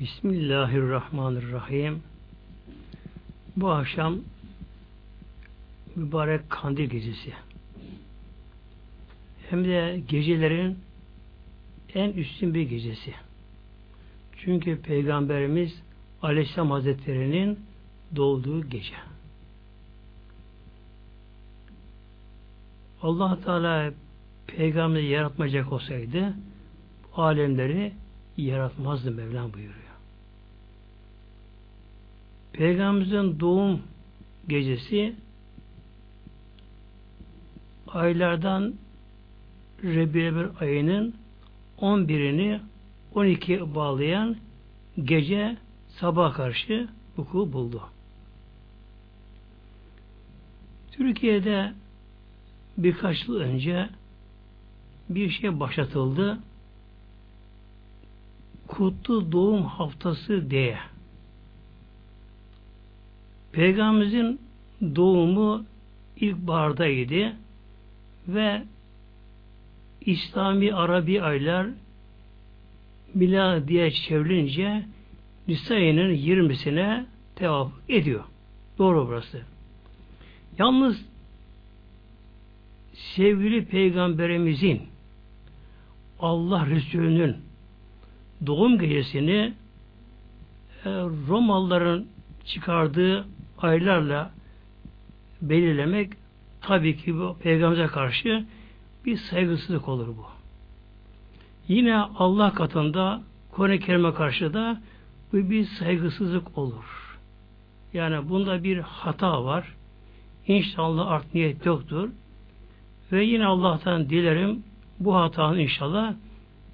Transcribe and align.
Bismillahirrahmanirrahim. 0.00 2.02
Bu 3.56 3.70
akşam 3.70 4.18
mübarek 5.96 6.50
kandil 6.50 6.84
gecesi. 6.84 7.32
Hem 9.50 9.64
de 9.64 10.02
gecelerin 10.08 10.78
en 11.94 12.12
üstün 12.12 12.54
bir 12.54 12.62
gecesi. 12.62 13.14
Çünkü 14.36 14.82
Peygamberimiz 14.82 15.82
Aleyhisselam 16.22 16.70
Hazretleri'nin 16.70 17.60
doğduğu 18.16 18.68
gece. 18.68 18.94
allah 23.02 23.38
Teala 23.44 23.92
peygamberi 24.46 25.06
yaratmayacak 25.06 25.72
olsaydı 25.72 26.34
alemleri 27.14 27.92
yaratmazdı 28.36 29.10
Mevlam 29.10 29.52
buyuruyor. 29.52 29.87
Peygamberimizin 32.58 33.40
doğum 33.40 33.82
gecesi 34.48 35.14
aylardan 37.88 38.74
Rebiyebir 39.84 40.46
ayının 40.60 41.14
11'ini 41.78 42.60
12 43.14 43.74
bağlayan 43.74 44.36
gece 45.04 45.56
sabah 45.88 46.34
karşı 46.34 46.88
vuku 47.16 47.52
buldu. 47.52 47.82
Türkiye'de 50.92 51.72
birkaç 52.78 53.28
yıl 53.28 53.36
önce 53.36 53.88
bir 55.08 55.30
şey 55.30 55.60
başlatıldı. 55.60 56.38
Kutlu 58.68 59.32
Doğum 59.32 59.64
Haftası 59.64 60.50
diye. 60.50 60.78
Peygamberimizin 63.52 64.40
doğumu 64.96 65.64
ilkbahardaydı 66.16 67.36
ve 68.28 68.62
İslami 70.00 70.74
Arabi 70.74 71.22
aylar 71.22 71.66
Mila 73.14 73.68
diye 73.68 73.90
çevrilince 73.90 74.84
Nisa 75.48 75.74
ayının 75.74 76.14
20'sine 76.14 77.04
tevafuk 77.36 77.80
ediyor. 77.88 78.24
Doğru 78.78 79.08
burası. 79.08 79.42
Yalnız 80.58 81.04
sevgili 82.94 83.64
peygamberimizin 83.64 84.82
Allah 86.20 86.66
Resulü'nün 86.66 87.36
doğum 88.46 88.78
gecesini 88.78 89.52
e, 90.84 90.90
Romalıların 91.28 92.06
çıkardığı 92.44 93.26
aylarla 93.64 94.30
belirlemek 95.42 96.12
tabii 96.60 96.96
ki 96.96 97.14
bu 97.14 97.36
peygamberimize 97.42 97.92
karşı 97.92 98.44
bir 99.06 99.16
saygısızlık 99.16 99.88
olur 99.88 100.08
bu. 100.08 100.26
Yine 101.68 101.96
Allah 101.96 102.54
katında 102.54 103.22
Kur'an-ı 103.52 103.78
Kerim'e 103.78 104.14
karşı 104.14 104.54
da 104.54 104.80
bu 105.32 105.36
bir 105.36 105.64
saygısızlık 105.64 106.58
olur. 106.58 107.18
Yani 107.92 108.28
bunda 108.28 108.64
bir 108.64 108.78
hata 108.78 109.44
var. 109.44 109.74
İnşallah 110.46 111.06
art 111.06 111.34
niyet 111.34 111.66
yoktur. 111.66 112.08
Ve 113.12 113.24
yine 113.24 113.46
Allah'tan 113.46 114.10
dilerim 114.10 114.62
bu 115.00 115.16
hatanın 115.16 115.58
inşallah 115.58 116.14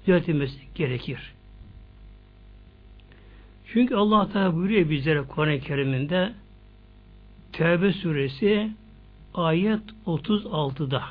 düzeltilmesi 0.01 0.59
gerekir. 0.75 1.33
Çünkü 3.73 3.95
Allah 3.95 4.31
Teala 4.31 4.55
buyuruyor 4.55 4.89
bizlere 4.89 5.21
Kur'an-ı 5.21 5.59
Kerim'inde 5.59 6.33
Tevbe 7.57 7.93
suresi 7.93 8.71
ayet 9.33 9.81
36'da 10.05 11.03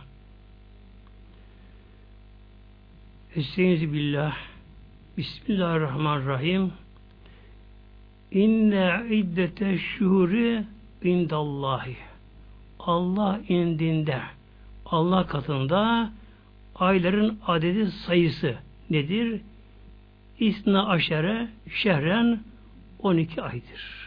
Estaizu 3.37 3.93
billah 3.93 4.37
Bismillahirrahmanirrahim 5.17 6.73
İnne 8.31 9.03
iddete 9.11 9.79
şuhuri 9.79 10.65
indallahi 11.03 11.97
Allah 12.79 13.41
indinde 13.49 14.21
Allah 14.87 15.27
katında 15.27 16.13
ayların 16.75 17.39
adedi 17.47 17.91
sayısı 17.91 18.55
nedir? 18.91 19.41
İsna 20.39 20.89
aşere 20.89 21.49
şehren 21.75 22.41
12 22.99 23.43
aydır. 23.43 24.04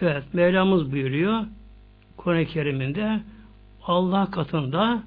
Evet, 0.00 0.34
Mevlamız 0.34 0.92
buyuruyor 0.92 1.44
Kur'an-ı 2.16 2.46
Kerim'inde 2.46 3.20
Allah 3.86 4.30
katında 4.30 5.02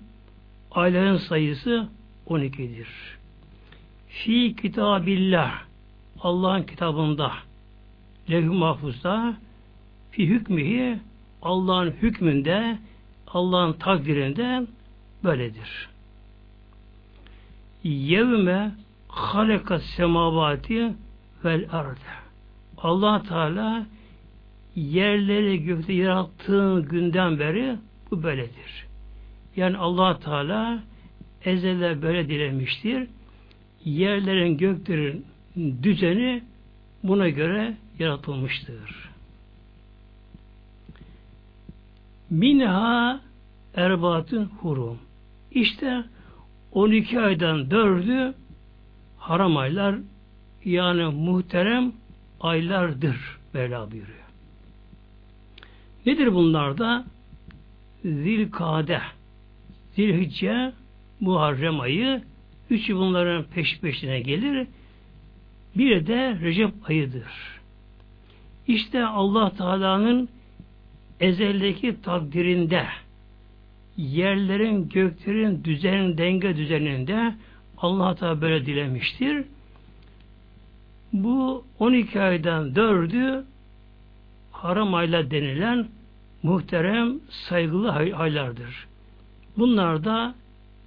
ayların 0.72 1.18
sayısı 1.18 1.88
12'dir. 2.28 2.88
Fi 4.08 4.56
kitabillah 4.56 5.62
Allah'ın 6.22 6.64
kitabında 6.64 7.32
levh-i 8.30 8.46
mahfuzda 8.46 9.34
fi 10.12 10.28
hükmühi 10.28 11.00
Allah'ın 11.42 11.92
hükmünde 11.92 12.78
Allah'ın 13.28 13.74
takdirinde 13.74 14.68
böyledir. 15.24 15.90
Yevme 17.84 18.72
halekas 19.08 19.84
semavati 19.84 20.94
vel 21.46 21.68
arde. 21.72 22.00
Allah 22.78 23.24
Teala 23.24 23.86
yerleri 24.76 25.64
gökte 25.64 25.94
yarattığın 25.94 26.86
günden 26.86 27.40
beri 27.40 27.78
bu 28.12 28.24
böyledir. 28.24 28.86
Yani 29.56 29.78
Allah 29.78 30.20
Teala 30.20 30.84
ezelde 31.46 32.02
böyle 32.02 32.30
dilemiştir. 32.30 33.08
Yerlerin 33.86 34.58
göklerin 34.58 35.26
düzeni 35.84 36.44
buna 37.04 37.30
göre 37.30 37.78
yaratılmıştır. 38.00 39.10
Minha 42.30 43.22
erbatın 43.76 44.46
hurum. 44.46 45.00
İşte 45.52 46.04
12 46.72 47.20
aydan 47.20 47.60
4'ü 47.60 48.34
haram 49.18 49.58
aylar 49.58 49.96
yani 50.66 51.04
muhterem 51.04 51.92
aylardır 52.42 53.38
Mevla 53.54 53.92
buyuruyor. 53.92 54.21
Nedir 56.06 56.34
bunlar 56.34 56.78
da? 56.78 57.06
Zilkade, 58.04 59.02
Zilhicce, 59.96 60.72
Muharrem 61.20 61.80
ayı, 61.80 62.22
üçü 62.70 62.96
bunların 62.96 63.44
peş 63.44 63.80
peşine 63.80 64.20
gelir. 64.20 64.68
Bir 65.76 66.08
de 66.08 66.40
Recep 66.42 66.74
ayıdır. 66.90 67.62
İşte 68.68 69.06
Allah 69.06 69.56
Teala'nın 69.58 70.30
ezeldeki 71.20 72.02
takdirinde 72.02 72.86
yerlerin, 73.98 74.90
göklerin 74.90 75.64
düzen, 75.64 76.18
denge 76.18 76.58
düzeninde 76.58 77.36
Allah 77.78 78.16
Teala 78.16 78.42
böyle 78.42 78.66
dilemiştir. 78.66 79.46
Bu 81.14 81.66
12 81.80 82.22
aydan 82.22 82.74
4'ü 82.74 83.44
haram 84.64 84.94
aylar 84.94 85.32
denilen 85.32 85.88
muhterem 86.44 87.20
saygılı 87.30 87.92
aylardır. 87.92 88.88
Bunlar 89.58 90.04
da 90.04 90.36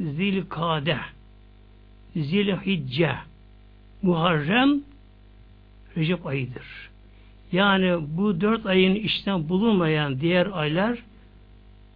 Zilkade, 0.01 0.97
Zilhicce, 2.17 3.15
Muharrem, 4.03 4.81
Recep 5.97 6.26
ayıdır. 6.26 6.91
Yani 7.53 7.97
bu 8.09 8.41
dört 8.41 8.67
ayın 8.67 8.94
içten 8.94 9.49
bulunmayan 9.49 10.21
diğer 10.21 10.49
aylar 10.53 10.99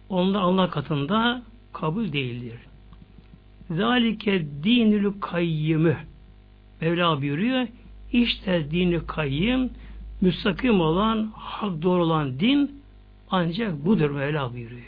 onda 0.09 0.39
Allah 0.39 0.69
katında 0.69 1.41
kabul 1.73 2.13
değildir. 2.13 2.59
Zalike 3.69 4.45
dinül 4.63 5.11
kayyımı 5.21 5.95
Mevla 6.81 7.21
buyuruyor. 7.21 7.67
İşte 8.11 8.71
dini 8.71 9.05
kayyım 9.05 9.69
müstakim 10.21 10.81
olan, 10.81 11.31
hak 11.35 11.81
doğru 11.81 12.03
olan 12.03 12.39
din 12.39 12.81
ancak 13.31 13.85
budur 13.85 14.09
Mevla 14.09 14.53
buyuruyor. 14.53 14.83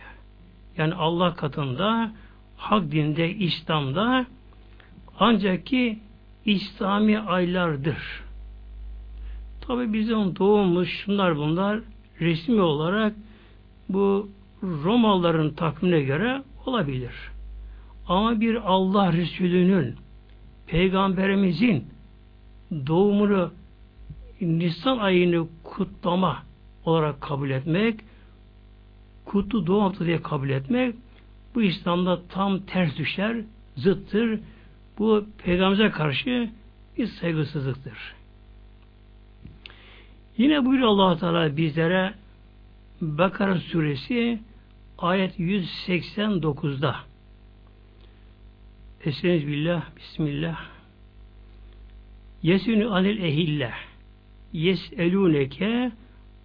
Yani 0.77 0.93
Allah 0.93 1.33
katında 1.33 2.11
hak 2.57 2.91
dinde, 2.91 3.35
İslam'da 3.35 4.25
ancak 5.19 5.65
ki 5.65 5.99
İslami 6.45 7.19
aylardır. 7.19 8.23
Tabi 9.61 9.93
bizim 9.93 10.35
doğumuz 10.35 10.87
şunlar 10.87 11.37
bunlar 11.37 11.79
resmi 12.19 12.61
olarak 12.61 13.13
bu 13.89 14.29
Romalıların 14.63 15.51
takvimine 15.53 16.01
göre 16.01 16.43
olabilir. 16.65 17.13
Ama 18.07 18.41
bir 18.41 18.55
Allah 18.55 19.13
Resulü'nün 19.13 19.95
Peygamberimizin 20.67 21.85
doğumunu 22.87 23.51
Nisan 24.41 24.97
ayını 24.97 25.47
kutlama 25.63 26.43
olarak 26.85 27.21
kabul 27.21 27.49
etmek, 27.49 27.99
kutlu 29.25 29.67
doğum 29.67 29.81
haftası 29.81 30.05
diye 30.05 30.21
kabul 30.21 30.49
etmek, 30.49 30.95
bu 31.55 31.61
İslam'da 31.61 32.21
tam 32.27 32.59
ters 32.59 32.97
düşer, 32.97 33.37
zıttır. 33.77 34.39
Bu 34.99 35.25
peygamberimize 35.37 35.89
karşı 35.89 36.49
bir 36.97 37.07
saygısızlıktır. 37.07 38.15
Yine 40.37 40.65
buyuruyor 40.65 40.89
allah 40.89 41.17
Teala 41.17 41.57
bizlere 41.57 42.13
Bakara 43.01 43.59
suresi 43.59 44.39
ayet 44.97 45.39
189'da 45.39 46.95
Eseniz 49.05 49.47
billah, 49.47 49.83
bismillah 49.97 50.59
Yesünü 52.43 52.89
anil 52.89 53.23
ehille 53.23 53.73
Yeselûneke 54.53 55.91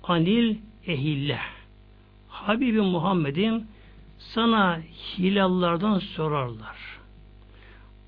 anil 0.02 0.56
ehille 0.86 1.38
Habibim 2.28 2.84
Muhammed'im 2.84 3.64
sana 4.18 4.80
hilallardan 5.18 5.98
sorarlar. 5.98 6.76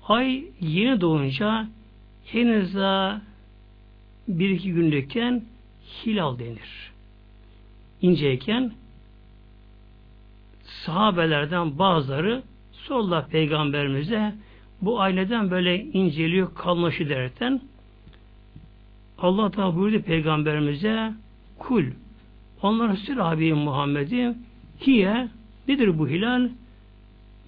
Ay 0.07 0.43
yeni 0.61 1.01
doğunca 1.01 1.67
henüz 2.25 2.75
daha 2.75 3.21
bir 4.27 4.49
iki 4.49 4.73
günlükken 4.73 5.43
hilal 6.05 6.39
denir. 6.39 6.91
İnceyken 8.01 8.73
sahabelerden 10.63 11.79
bazıları 11.79 12.43
sordular 12.71 13.27
peygamberimize 13.27 14.33
bu 14.81 15.01
aileden 15.01 15.51
böyle 15.51 15.83
inceliyor 15.83 16.55
kalmışı 16.55 17.09
derken 17.09 17.61
Allah 19.21 19.57
da 19.57 19.75
buyurdu 19.75 20.01
peygamberimize 20.01 21.13
kul 21.59 21.83
onlara 22.61 22.95
sür 22.95 23.17
abi 23.17 23.53
Muhammed'im 23.53 24.37
hiye 24.81 25.27
nedir 25.67 25.99
bu 25.99 26.07
hilal? 26.09 26.49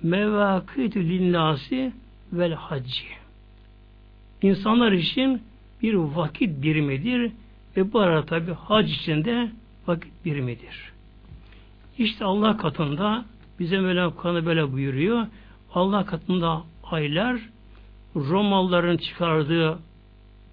Mevakitü 0.03 1.09
linnâsi 1.09 1.91
vel 2.33 2.53
hacci. 2.53 3.03
İnsanlar 4.41 4.91
için 4.91 5.41
bir 5.81 5.93
vakit 5.93 6.63
birimidir 6.63 7.31
ve 7.77 7.93
bu 7.93 7.99
arada 7.99 8.25
tabi 8.25 8.51
hac 8.51 8.91
içinde 8.91 9.51
vakit 9.87 10.25
birimidir. 10.25 10.91
İşte 11.97 12.25
Allah 12.25 12.57
katında 12.57 13.25
bize 13.59 13.79
Mevlam 13.79 14.17
kanı 14.17 14.45
böyle 14.45 14.71
buyuruyor. 14.71 15.27
Allah 15.73 16.05
katında 16.05 16.63
aylar 16.83 17.41
Romalıların 18.15 18.97
çıkardığı 18.97 19.79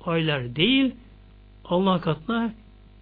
aylar 0.05 0.56
değil 0.56 0.94
Allah 1.69 2.00
katında 2.00 2.53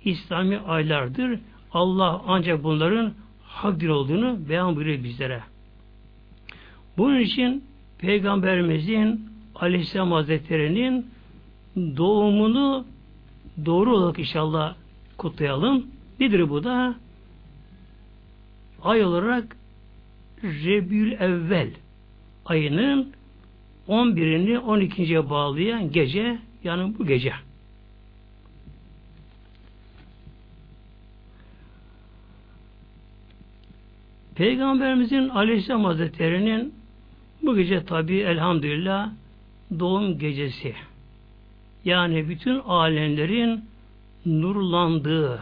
İslami 0.04 0.58
aylardır. 0.58 1.38
Allah 1.72 2.22
ancak 2.26 2.64
bunların 2.64 3.12
hakdir 3.42 3.88
olduğunu 3.88 4.48
beyan 4.48 4.76
buyuruyor 4.76 5.04
bizlere. 5.04 5.40
Bunun 6.98 7.20
için 7.20 7.64
Peygamberimizin 7.98 9.28
Aleyhisselam 9.54 10.12
Hazretleri'nin 10.12 11.06
doğumunu 11.76 12.84
doğru 13.66 13.96
olarak 13.96 14.18
inşallah 14.18 14.74
kutlayalım. 15.18 15.86
Nedir 16.20 16.50
bu 16.50 16.64
da? 16.64 16.94
Ay 18.82 19.04
olarak 19.04 19.56
Rebül 20.42 21.12
Evvel 21.12 21.70
ayının 22.46 23.12
11'ini 23.88 24.56
12.ye 24.56 25.30
bağlayan 25.30 25.92
gece 25.92 26.38
yani 26.64 26.94
bu 26.98 27.06
gece. 27.06 27.32
Peygamberimizin 34.36 35.28
Aleyhisselam 35.28 35.84
Hazretleri'nin 35.84 36.74
bu 37.42 37.56
gece 37.56 37.84
tabi 37.84 38.16
elhamdülillah 38.16 39.10
doğum 39.78 40.18
gecesi. 40.18 40.74
Yani 41.84 42.28
bütün 42.28 42.58
alemlerin 42.58 43.64
nurlandığı, 44.26 45.40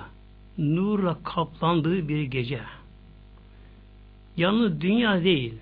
nurla 0.58 1.18
kaplandığı 1.24 2.08
bir 2.08 2.22
gece. 2.22 2.60
Yalnız 4.36 4.80
dünya 4.80 5.24
değil, 5.24 5.54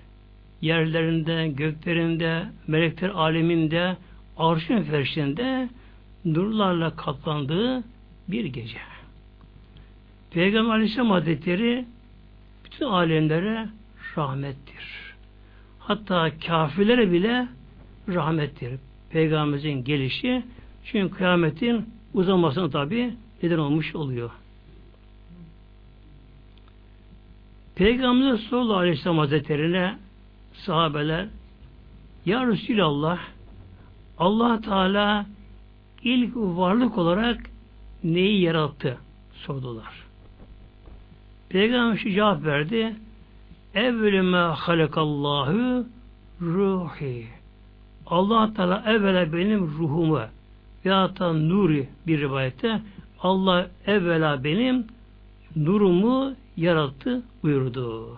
yerlerinde, 0.60 1.48
göklerinde, 1.48 2.46
melekler 2.66 3.08
aleminde, 3.08 3.96
arşın 4.36 4.82
ferşinde 4.82 5.68
nurlarla 6.24 6.96
kaplandığı 6.96 7.82
bir 8.28 8.44
gece. 8.44 8.78
Peygamber 10.30 10.74
Aleyhisselam 10.74 11.10
Hazretleri 11.10 11.84
bütün 12.74 12.86
alemlere 12.86 13.68
rahmettir. 14.16 15.14
Hatta 15.78 16.30
kafirlere 16.46 17.12
bile 17.12 17.48
rahmettir. 18.08 18.80
Peygamberimizin 19.10 19.84
gelişi 19.84 20.42
çünkü 20.84 21.14
kıyametin 21.14 21.86
uzamasına 22.14 22.70
tabi 22.70 23.14
neden 23.42 23.58
olmuş 23.58 23.94
oluyor. 23.94 24.30
Peygamberimiz 27.74 28.40
sallallahu 28.40 28.76
aleyhi 28.76 29.08
hazretlerine 29.08 29.98
sahabeler 30.54 31.28
Ya 32.26 32.46
Resulallah 32.46 33.18
allah 34.18 34.60
Teala 34.60 35.26
ilk 36.04 36.36
varlık 36.36 36.98
olarak 36.98 37.40
neyi 38.04 38.40
yarattı? 38.40 38.98
sordular. 39.34 40.11
Peygamber 41.52 41.96
şu 41.96 42.10
cevap 42.10 42.44
verdi. 42.44 42.96
Evvelü 43.74 44.22
me 44.22 44.36
halakallahu 44.36 45.86
ruhi. 46.40 47.26
Allah 48.06 48.54
Teala 48.54 48.84
evvela 48.86 49.32
benim 49.32 49.60
ruhumu 49.60 50.20
ya 50.84 51.18
da 51.18 51.32
nuri 51.32 51.88
bir 52.06 52.20
rivayette 52.20 52.80
Allah 53.20 53.70
evvela 53.86 54.44
benim 54.44 54.86
nurumu 55.56 56.34
yarattı 56.56 57.22
buyurdu. 57.42 58.16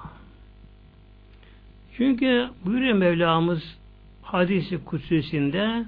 Çünkü 1.96 2.48
buyuruyor 2.64 2.94
Mevlamız 2.94 3.76
hadisi 4.22 4.84
kutsüsünde 4.84 5.84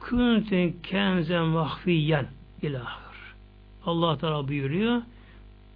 Kunten 0.00 0.72
kenzen 0.82 1.44
mahfiyen 1.44 2.26
ilahır. 2.62 3.34
Allah 3.86 4.18
Teala 4.18 4.48
buyuruyor 4.48 5.02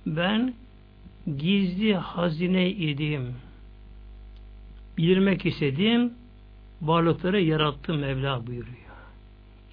ben 0.07 0.55
gizli 1.39 1.95
hazine 1.95 2.71
idim. 2.71 3.35
Bilirmek 4.99 5.47
istediğim 5.47 6.13
varlıkları 6.83 7.41
yarattım 7.41 7.99
Mevla 7.99 8.47
buyuruyor. 8.47 8.77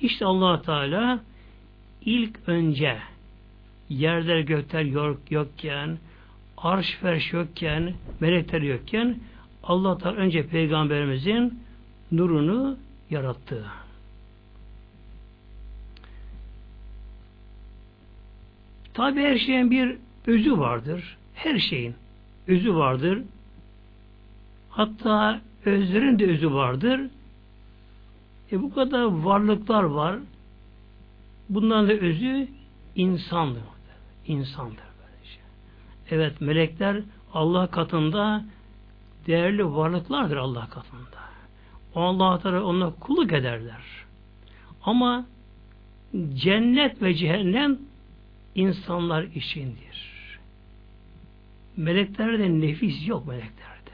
İşte 0.01 0.25
allah 0.25 0.61
Teala 0.61 1.19
ilk 2.05 2.39
önce 2.47 2.97
yerler 3.89 4.39
gökler 4.39 4.83
yok, 4.83 5.19
yokken 5.29 5.97
arş 6.57 6.97
ferş 7.01 7.33
yokken 7.33 7.93
melekler 8.19 8.61
yokken 8.61 9.17
Allah 9.63 9.97
Teala 9.97 10.15
önce 10.15 10.47
peygamberimizin 10.47 11.59
nurunu 12.11 12.77
yarattı. 13.09 13.65
Tabi 18.93 19.21
her 19.21 19.37
şeyin 19.37 19.71
bir 19.71 19.97
özü 20.27 20.57
vardır. 20.57 21.17
Her 21.33 21.59
şeyin 21.59 21.95
özü 22.47 22.75
vardır. 22.75 23.23
Hatta 24.69 25.41
özlerin 25.65 26.19
de 26.19 26.27
özü 26.27 26.51
vardır. 26.51 27.01
E 28.51 28.61
bu 28.61 28.73
kadar 28.73 29.03
varlıklar 29.03 29.83
var. 29.83 30.19
Bunların 31.49 31.87
da 31.87 31.93
özü 31.93 32.47
insandır. 32.95 33.63
İnsandır. 34.27 34.77
Böylece. 34.77 35.39
Evet 36.09 36.41
melekler 36.41 37.01
Allah 37.33 37.67
katında 37.67 38.43
değerli 39.27 39.65
varlıklardır 39.65 40.37
Allah 40.37 40.69
katında. 40.69 41.19
Allah 41.95 42.39
Teala 42.39 42.63
onlara 42.63 42.93
kulluk 42.99 43.33
ederler. 43.33 43.81
Ama 44.83 45.25
cennet 46.33 47.01
ve 47.01 47.13
cehennem 47.13 47.79
insanlar 48.55 49.23
içindir. 49.23 50.08
Meleklerde 51.79 52.61
nefis 52.61 53.07
yok 53.07 53.27
meleklerde. 53.27 53.91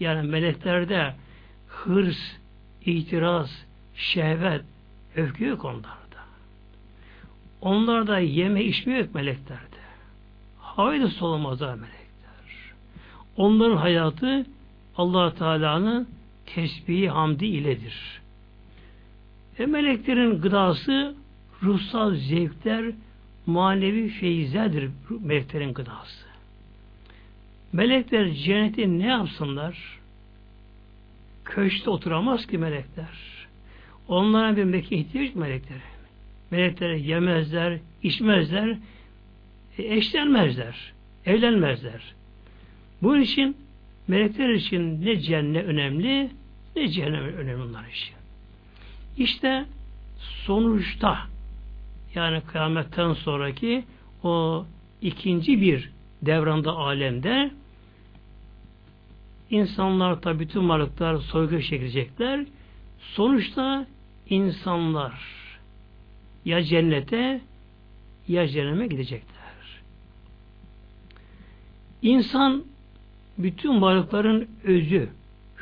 Yani 0.00 0.28
meleklerde 0.28 1.14
hırs, 1.68 2.36
itiraz, 2.84 3.64
şehvet, 3.94 4.62
öfke 5.16 5.44
yok 5.44 5.64
onlarda. 5.64 6.20
Onlarda 7.60 8.18
yeme 8.18 8.64
içme 8.64 8.98
yok 8.98 9.14
meleklerde. 9.14 9.76
Havayı 10.60 11.02
da 11.02 11.08
solamazlar 11.08 11.74
melekler. 11.74 12.74
Onların 13.36 13.76
hayatı 13.76 14.46
allah 14.96 15.34
Teala'nın 15.34 16.08
tesbihi 16.46 17.08
hamdi 17.08 17.46
iledir. 17.46 18.20
E 19.58 19.66
meleklerin 19.66 20.40
gıdası 20.40 21.14
ruhsal 21.62 22.14
zevkler 22.14 22.84
manevi 23.46 24.08
feyizlerdir 24.08 24.90
meleklerin 25.20 25.74
gıdası. 25.74 26.25
Melekler 27.76 28.32
cenneti 28.32 28.98
ne 28.98 29.06
yapsınlar? 29.06 29.98
Köşte 31.44 31.90
oturamaz 31.90 32.46
ki 32.46 32.58
melekler. 32.58 33.46
Onlara 34.08 34.56
bir 34.56 34.64
mekan 34.64 34.98
ihtiyaç 34.98 35.34
melekleri. 35.34 35.80
Melekler 36.50 36.94
yemezler, 36.94 37.78
içmezler, 38.02 38.78
e, 39.78 39.94
eşlenmezler, 39.96 40.92
evlenmezler. 41.26 42.14
Bunun 43.02 43.20
için 43.20 43.56
melekler 44.08 44.48
için 44.48 45.04
ne 45.04 45.20
cennet 45.20 45.64
önemli, 45.64 46.30
ne 46.76 46.88
cehennem 46.88 47.24
önemli 47.24 47.62
onlar 47.62 47.88
için. 47.88 48.14
İşte 49.16 49.64
sonuçta 50.18 51.18
yani 52.14 52.40
kıyametten 52.40 53.12
sonraki 53.12 53.84
o 54.22 54.64
ikinci 55.02 55.60
bir 55.60 55.90
devranda 56.22 56.72
alemde 56.72 57.50
insanlar 59.50 60.20
tabi 60.20 60.40
bütün 60.40 60.68
varlıklar 60.68 61.18
soygu 61.18 61.62
çekilecekler. 61.62 62.46
Sonuçta 62.98 63.86
insanlar 64.30 65.12
ya 66.44 66.62
cennete 66.62 67.40
ya 68.28 68.48
cehenneme 68.48 68.86
gidecekler. 68.86 69.36
İnsan 72.02 72.64
bütün 73.38 73.82
varlıkların 73.82 74.48
özü, 74.64 75.08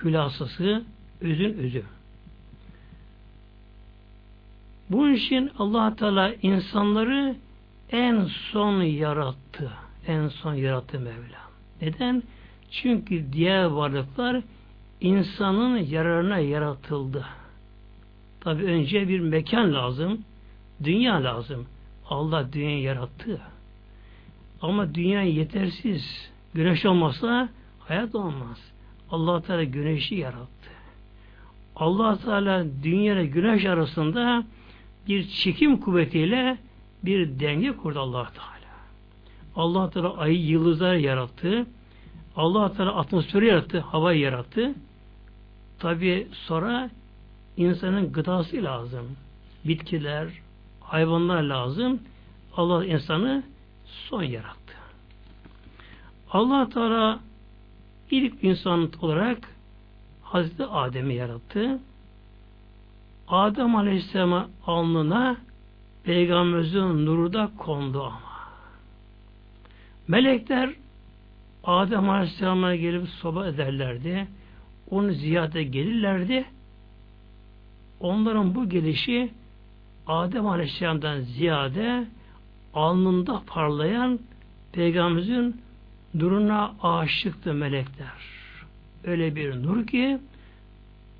hülasası, 0.02 0.84
özün 1.20 1.54
özü. 1.54 1.82
Bunun 4.90 5.14
için 5.14 5.50
allah 5.58 5.96
Teala 5.96 6.34
insanları 6.42 7.36
en 7.90 8.24
son 8.24 8.82
yarattı. 8.82 9.72
En 10.06 10.28
son 10.28 10.54
yarattı 10.54 11.00
Mevla. 11.00 11.44
Neden? 11.82 12.22
Çünkü 12.70 13.32
diğer 13.32 13.64
varlıklar 13.64 14.42
insanın 15.00 15.76
yararına 15.76 16.38
yaratıldı. 16.38 17.24
Tabi 18.40 18.64
önce 18.64 19.08
bir 19.08 19.20
mekan 19.20 19.74
lazım, 19.74 20.20
dünya 20.84 21.24
lazım. 21.24 21.66
Allah 22.08 22.52
dünyayı 22.52 22.82
yarattı. 22.82 23.40
Ama 24.62 24.94
dünya 24.94 25.22
yetersiz. 25.22 26.30
Güneş 26.54 26.86
olmasa 26.86 27.48
hayat 27.78 28.14
olmaz. 28.14 28.72
Allah 29.10 29.42
Teala 29.42 29.64
güneşi 29.64 30.14
yarattı. 30.14 30.70
Allah 31.76 32.18
Teala 32.18 32.66
dünya 32.82 33.14
ile 33.14 33.26
güneş 33.26 33.64
arasında 33.64 34.44
bir 35.08 35.28
çekim 35.28 35.76
kuvvetiyle 35.80 36.58
bir 37.04 37.40
denge 37.40 37.72
kurdu 37.72 38.00
Allah 38.00 38.30
Teala. 38.34 38.74
Allah 39.56 39.90
Teala 39.90 40.16
ayı 40.16 40.40
yıldızlar 40.40 40.94
yarattı. 40.94 41.66
Allah 42.36 42.72
Teala 42.72 42.94
atmosferi 42.94 43.46
yarattı, 43.46 43.80
havayı 43.80 44.20
yarattı. 44.20 44.74
Tabi 45.78 46.28
sonra 46.32 46.90
insanın 47.56 48.12
gıdası 48.12 48.56
lazım. 48.56 49.16
Bitkiler, 49.64 50.28
hayvanlar 50.80 51.42
lazım. 51.42 52.00
Allah 52.56 52.86
insanı 52.86 53.42
son 54.08 54.22
yarattı. 54.22 54.74
Allah 56.30 56.68
Teala 56.68 57.20
ilk 58.10 58.44
insan 58.44 58.90
olarak 59.00 59.38
Hazreti 60.22 60.64
Adem'i 60.64 61.14
yarattı. 61.14 61.78
Adem 63.28 63.76
Aleyhisselam'a 63.76 64.48
alnına 64.66 65.36
Peygamberimizin 66.04 67.06
nuru 67.06 67.32
da 67.32 67.50
kondu 67.58 68.02
ama. 68.02 68.20
Melekler 70.08 70.74
Adem 71.64 72.10
Aleyhisselam'a 72.10 72.74
gelip 72.74 73.08
soba 73.08 73.46
ederlerdi. 73.46 74.26
Onu 74.90 75.12
ziyarete 75.12 75.62
gelirlerdi. 75.62 76.44
Onların 78.00 78.54
bu 78.54 78.68
gelişi 78.68 79.30
Adem 80.06 80.46
Aleyhisselam'dan 80.46 81.20
ziyade 81.20 82.06
alnında 82.74 83.42
parlayan 83.46 84.20
Peygamberimizin 84.72 85.62
nuruna 86.14 86.74
aşıktı 86.82 87.54
melekler. 87.54 88.34
Öyle 89.04 89.36
bir 89.36 89.62
nur 89.62 89.86
ki 89.86 90.18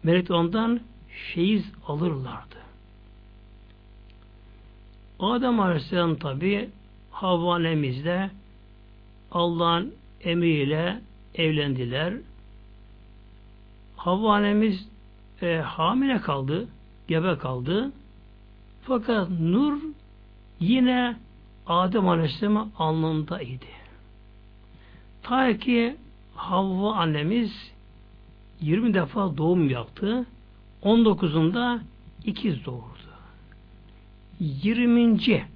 melek 0.02 0.30
ondan 0.30 0.80
feyiz 1.08 1.72
alırlardı. 1.86 2.56
Adem 5.18 5.60
Aleyhisselam 5.60 6.16
tabi 6.16 6.70
Havva 7.10 7.58
Allah'ın 9.32 9.94
emriyle 10.24 11.00
evlendiler. 11.34 12.14
Havva 13.96 14.34
annemiz 14.34 14.88
e, 15.42 15.56
hamile 15.56 16.20
kaldı, 16.20 16.68
gebe 17.08 17.38
kaldı. 17.38 17.92
Fakat 18.82 19.30
nur 19.30 19.78
yine 20.60 21.16
Adem 21.66 22.08
Aleyhisselam'ın 22.08 22.72
alnındaydı. 22.78 23.64
Ta 25.22 25.58
ki 25.58 25.96
Havva 26.34 26.94
annemiz 26.94 27.72
20 28.60 28.94
defa 28.94 29.36
doğum 29.36 29.70
yaptı. 29.70 30.26
19'unda 30.82 31.80
ikiz 32.24 32.64
doğurdu. 32.66 32.94
20. 34.40 35.46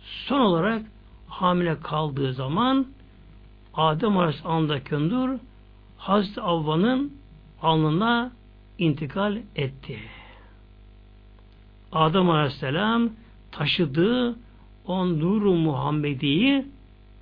son 0.00 0.40
olarak 0.40 0.82
hamile 1.28 1.80
kaldığı 1.80 2.32
zaman 2.32 2.86
Adem 3.76 4.16
Aleyhisselam'daki 4.16 5.08
nur 5.08 5.38
Hazreti 5.98 6.40
Avva'nın 6.40 7.12
alnına 7.62 8.32
intikal 8.78 9.36
etti. 9.56 9.98
Adem 11.92 12.30
Aleyhisselam 12.30 13.10
taşıdığı 13.52 14.36
o 14.86 15.06
nuru 15.08 15.54
Muhammedi'yi 15.54 16.66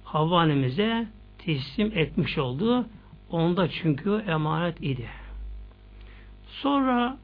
Havva 0.04 0.40
annemize 0.40 1.06
teslim 1.38 1.92
etmiş 1.98 2.38
oldu. 2.38 2.86
Onda 3.30 3.68
çünkü 3.68 4.24
emanet 4.26 4.82
idi. 4.82 5.08
Sonra 6.46 7.18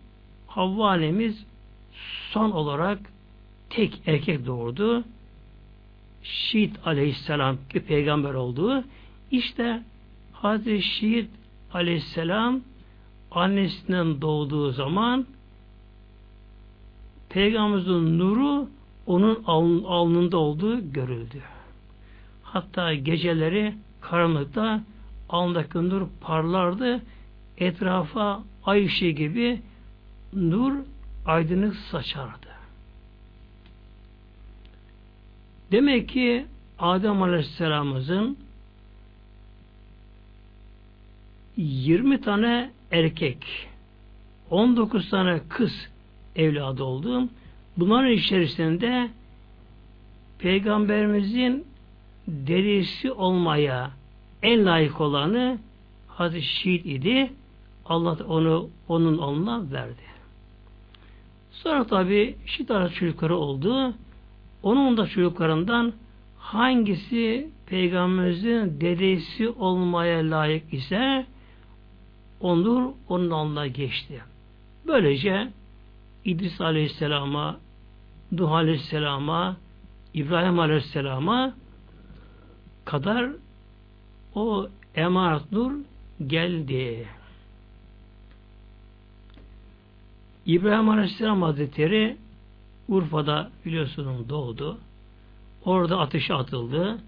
Havva 0.46 0.90
annemiz 0.90 1.44
son 2.32 2.50
olarak 2.50 2.98
tek 3.70 4.02
erkek 4.06 4.46
doğurdu. 4.46 5.04
Şiit 6.22 6.86
aleyhisselam 6.86 7.56
ki 7.72 7.80
peygamber 7.80 8.34
oldu. 8.34 8.84
İşte 9.30 9.82
Hazreti 10.32 10.82
Şiit 10.82 11.30
aleyhisselam 11.74 12.60
annesinden 13.30 14.20
doğduğu 14.20 14.70
zaman 14.72 15.26
Peygamberimizin 17.28 18.18
nuru 18.18 18.68
onun 19.06 19.44
alnında 19.84 20.38
olduğu 20.38 20.92
görüldü. 20.92 21.42
Hatta 22.42 22.94
geceleri 22.94 23.74
karanlıkta 24.00 24.80
alnındaki 25.28 25.78
nur 25.78 26.08
parlardı. 26.20 27.00
Etrafa 27.58 28.42
ay 28.64 28.86
ışığı 28.86 29.08
gibi 29.10 29.60
nur 30.32 30.74
aydınlık 31.26 31.76
saçardı. 31.76 32.46
Demek 35.72 36.08
ki 36.08 36.46
Adem 36.78 37.22
Aleyhisselam'ımızın 37.22 38.36
20 41.60 42.20
tane 42.20 42.70
erkek 42.90 43.68
19 44.50 45.10
tane 45.10 45.40
kız 45.48 45.88
evladı 46.36 46.84
oldu. 46.84 47.28
Bunların 47.76 48.10
içerisinde 48.10 49.10
Peygamberimizin 50.38 51.66
derisi 52.28 53.12
olmaya 53.12 53.90
en 54.42 54.66
layık 54.66 55.00
olanı 55.00 55.58
Hazreti 56.08 56.46
Şiit 56.46 56.86
idi. 56.86 57.32
Allah 57.86 58.16
onu 58.28 58.70
onun 58.88 59.18
alnına 59.18 59.70
verdi. 59.72 60.02
Sonra 61.52 61.86
tabi 61.86 62.36
Şiit 62.46 62.68
çocukları 62.68 63.36
oldu. 63.36 63.94
Onun 64.62 64.96
da 64.96 65.06
çocuklarından 65.06 65.92
hangisi 66.38 67.50
Peygamberimizin 67.66 68.80
dedesi 68.80 69.48
olmaya 69.48 70.30
layık 70.30 70.74
ise 70.74 71.26
onur 72.40 72.92
onun 73.08 73.30
alnına 73.30 73.66
geçti. 73.66 74.22
Böylece 74.86 75.48
İdris 76.24 76.60
Aleyhisselam'a, 76.60 77.56
Duh 78.36 78.52
Aleyhisselam'a, 78.52 79.56
İbrahim 80.14 80.58
Aleyhisselam'a 80.58 81.54
kadar 82.84 83.30
o 84.34 84.68
emanet 84.94 85.52
nur 85.52 85.72
geldi. 86.26 87.08
İbrahim 90.46 90.88
Aleyhisselam 90.88 91.42
Hazretleri 91.42 92.16
Urfa'da 92.88 93.50
biliyorsunuz 93.64 94.28
doğdu. 94.28 94.78
Orada 95.64 95.98
ateşe 95.98 96.34
atıldı. 96.34 96.98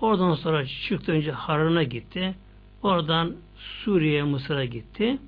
Oradan 0.00 0.34
sonra 0.34 0.66
çıktı 0.66 1.12
önce 1.12 1.32
Harran'a 1.32 1.82
gitti. 1.82 2.34
Oradan 2.82 3.34
Suriye, 3.58 4.22
Mısır'a 4.22 4.64
gitti. 4.64 5.18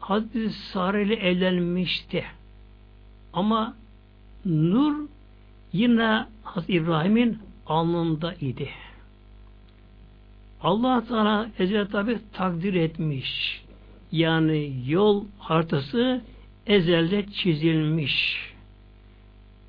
Hazreti 0.00 0.50
Sare 0.50 1.02
ile 1.02 1.14
evlenmişti. 1.14 2.24
Ama 3.32 3.74
Nur 4.44 5.08
yine 5.72 6.26
Hazreti 6.42 6.72
İbrahim'in 6.72 7.38
alnında 7.66 8.34
idi. 8.34 8.70
Allah 10.62 11.04
Teala 11.08 11.50
ezeli 11.58 11.90
tabi 11.90 12.18
takdir 12.32 12.74
etmiş. 12.74 13.62
Yani 14.12 14.72
yol 14.86 15.24
haritası 15.38 16.22
ezelde 16.66 17.26
çizilmiş. 17.26 18.46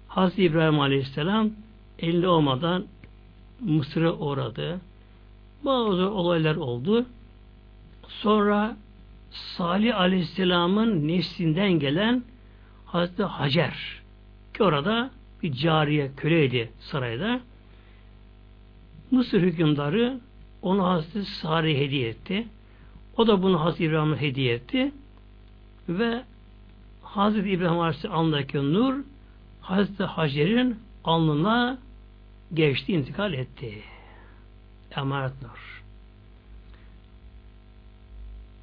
Hazreti 0.07 0.43
İbrahim 0.43 0.79
Aleyhisselam 0.79 1.49
elinde 1.99 2.27
olmadan 2.27 2.85
Mısır'a 3.59 4.13
uğradı. 4.13 4.81
Bazı 5.65 6.09
olaylar 6.11 6.55
oldu. 6.55 7.05
Sonra 8.07 8.77
Salih 9.31 9.99
Aleyhisselam'ın 9.99 11.07
neslinden 11.07 11.71
gelen 11.71 12.23
Hazreti 12.85 13.23
Hacer 13.23 14.01
ki 14.53 14.63
orada 14.63 15.09
bir 15.43 15.53
cariye 15.53 16.11
köleydi 16.17 16.71
sarayda. 16.79 17.39
Mısır 19.11 19.41
hükümdarı 19.41 20.19
onu 20.61 20.83
Hazreti 20.87 21.25
Salih 21.25 21.79
hediye 21.79 22.09
etti. 22.09 22.47
O 23.17 23.27
da 23.27 23.43
bunu 23.43 23.65
Hazreti 23.65 23.83
İbrahim'e 23.83 24.21
hediye 24.21 24.53
etti. 24.53 24.91
Ve 25.89 26.23
Hazreti 27.01 27.49
İbrahim 27.49 27.79
Aleyhisselam 27.79 28.31
nur 28.73 28.95
Hazreti 29.61 30.03
Hacer'in 30.03 30.75
alnına 31.03 31.77
geçti, 32.53 32.93
intikal 32.93 33.33
etti. 33.33 33.83
Emanet 34.97 35.41
nur. 35.41 35.83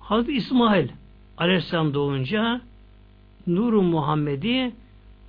Hazreti 0.01 0.33
İsmail 0.33 0.89
Aleyhisselam 1.39 1.95
doğunca 1.95 2.61
Nuru 3.47 3.83
Muhammed'i 3.83 4.73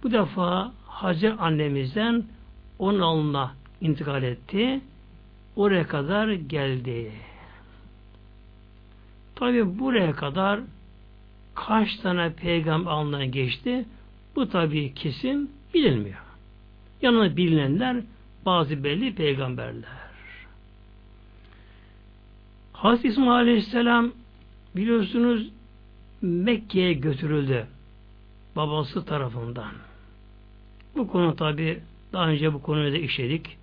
bu 0.04 0.12
defa 0.12 0.72
Hacer 0.88 1.36
annemizden 1.40 2.24
onun 2.80 3.00
alnına 3.00 3.54
intikal 3.82 4.24
etti. 4.24 4.82
Oraya 5.56 5.88
kadar 5.88 6.32
geldi. 6.34 7.12
Tabi 9.36 9.80
buraya 9.80 10.12
kadar 10.12 10.60
kaç 11.56 11.96
tane 11.96 12.34
peygamber 12.34 12.92
alnından 12.92 13.32
geçti? 13.32 13.86
Bu 14.36 14.50
tabi 14.50 14.94
kesin 14.94 15.52
bilinmiyor. 15.74 16.20
Yanına 17.02 17.38
bilinenler 17.38 17.98
bazı 18.46 18.84
belli 18.84 19.16
peygamberler. 19.16 20.05
Hazreti 22.76 23.08
İsmail 23.08 23.30
Aleyhisselam 23.30 24.12
biliyorsunuz 24.76 25.50
Mekke'ye 26.22 26.94
götürüldü 26.94 27.68
babası 28.56 29.06
tarafından. 29.06 29.72
Bu 30.96 31.08
konu 31.08 31.36
tabi 31.36 31.80
daha 32.14 32.28
önce 32.28 32.54
bu 32.54 32.62
konuyu 32.62 32.94
da 32.94 32.98
işledik. 32.98 33.58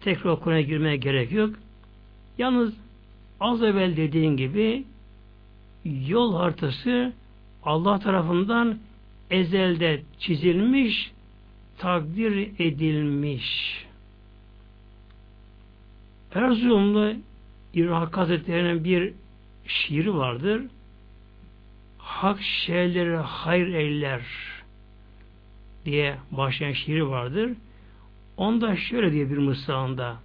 Tekrar 0.00 0.40
konuya 0.40 0.60
girmeye 0.60 0.96
gerek 0.96 1.32
yok. 1.32 1.54
Yalnız 2.38 2.74
az 3.40 3.62
evvel 3.62 3.96
dediğin 3.96 4.36
gibi 4.36 4.84
yol 5.84 6.34
haritası 6.34 7.12
Allah 7.62 7.98
tarafından 7.98 8.78
ezelde 9.30 10.02
çizilmiş, 10.18 11.12
takdir 11.78 12.50
edilmiş. 12.58 13.84
Erzurumlu 16.34 17.14
İrhak 17.74 18.16
Hazretleri'nin 18.16 18.84
bir 18.84 19.12
şiiri 19.66 20.14
vardır. 20.14 20.62
Hak 21.98 22.40
şeyleri 22.42 23.16
hayır 23.16 23.74
eyler 23.74 24.22
diye 25.84 26.16
başlayan 26.30 26.72
şiiri 26.72 27.08
vardır. 27.08 27.50
Onda 28.36 28.76
şöyle 28.76 29.12
diye 29.12 29.30
bir 29.30 29.38
mısrağında 29.38 30.16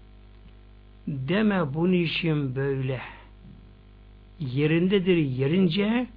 deme 1.07 1.73
bu 1.73 1.89
işim 1.89 2.55
böyle 2.55 3.01
yerindedir 4.39 5.17
yerince 5.17 6.07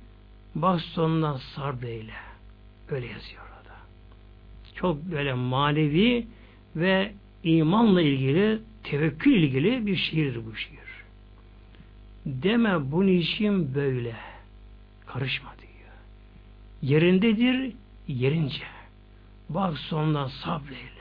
bak 0.55 0.81
sonuna 0.81 1.38
sar 1.38 1.83
beyle 1.83 2.14
öyle 2.90 3.07
yazıyor 3.07 3.43
orada. 3.43 3.77
Çok 4.75 5.03
böyle 5.03 5.35
manevi 5.35 6.27
ve 6.77 7.12
imanla 7.45 8.03
ilgili 8.03 8.59
tevekkül 8.85 9.43
ilgili 9.43 9.87
bir 9.87 9.97
şiirdir 9.97 10.47
bu 10.47 10.57
şiir. 10.57 10.80
Deme 12.26 12.92
bu 12.92 13.04
işim 13.04 13.74
böyle 13.74 14.16
karışma 15.06 15.54
diyor. 15.59 15.92
Yerindedir 16.83 17.72
yerince 18.09 18.64
bak 19.48 19.78
sonuna 19.78 20.28
sabreyle 20.28 21.00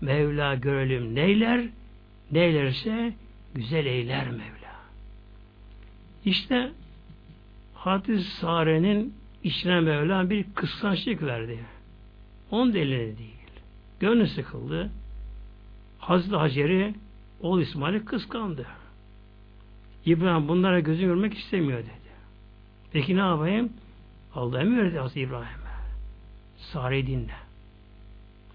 Mevla 0.00 0.54
görelim 0.54 1.14
neyler, 1.14 1.64
neylerse 2.32 3.12
güzel 3.54 3.86
eyler 3.86 4.30
Mevla. 4.30 4.74
İşte 6.24 6.72
Hadis 7.74 8.28
Sare'nin 8.28 9.14
içine 9.44 9.80
Mevla 9.80 10.30
bir 10.30 10.44
kıskançlık 10.54 11.22
verdi. 11.22 11.58
Onun 12.50 12.74
delili 12.74 13.18
değil. 13.18 13.34
Gönlü 14.00 14.26
sıkıldı. 14.26 14.90
Hazreti 15.98 16.36
Hacer'i 16.36 16.94
oğul 17.40 17.60
İsmail'i 17.60 18.04
kıskandı. 18.04 18.66
İbrahim 20.06 20.48
bunlara 20.48 20.80
gözü 20.80 21.04
görmek 21.04 21.38
istemiyor 21.38 21.78
dedi. 21.78 21.90
Peki 22.92 23.16
ne 23.16 23.20
yapayım? 23.20 23.72
Allah 24.34 24.60
emir 24.60 24.82
verdi 24.82 24.98
Hazreti 24.98 25.20
İbrahim'e. 25.20 25.64
Sare'yi 26.56 27.06
dinle. 27.06 27.34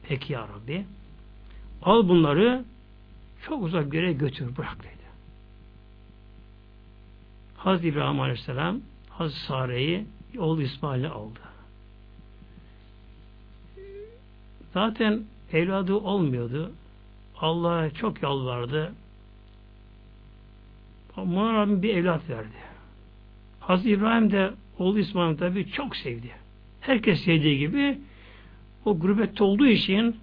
Peki 0.04 0.34
ya 0.34 0.48
Rabbi. 0.48 0.86
Al 1.82 2.10
bunları 2.10 2.66
çok 3.46 3.64
uzak 3.64 3.92
bir 3.92 3.98
yere 3.98 4.14
götür 4.14 4.58
bırak 4.58 4.80
dedi. 4.80 4.90
Hazreti 7.58 7.88
İbrahim 7.88 8.20
Aleyhisselam 8.20 8.82
Hazreti 9.10 9.40
Sare'yi 9.40 10.06
oğlu 10.38 10.62
İsmail'i 10.62 11.08
aldı. 11.08 11.40
Zaten 14.74 15.24
evladı 15.52 15.94
olmuyordu. 15.94 16.72
Allah'a 17.42 17.90
çok 17.90 18.24
yalvardı. 18.24 18.94
Ama 21.22 21.54
Rabbim 21.54 21.84
bir 21.84 21.96
evlat 21.96 22.30
verdi. 22.30 22.58
Hazreti 23.60 23.90
İbrahim 23.90 24.32
de 24.32 24.52
oğlu 24.80 25.00
İsmail 25.00 25.38
tabi 25.38 25.72
çok 25.72 25.96
sevdi. 25.96 26.32
Herkes 26.82 27.24
sevdiği 27.24 27.60
gibi 27.60 27.98
o 28.86 29.00
gurbette 29.00 29.44
olduğu 29.44 29.68
için 29.68 30.16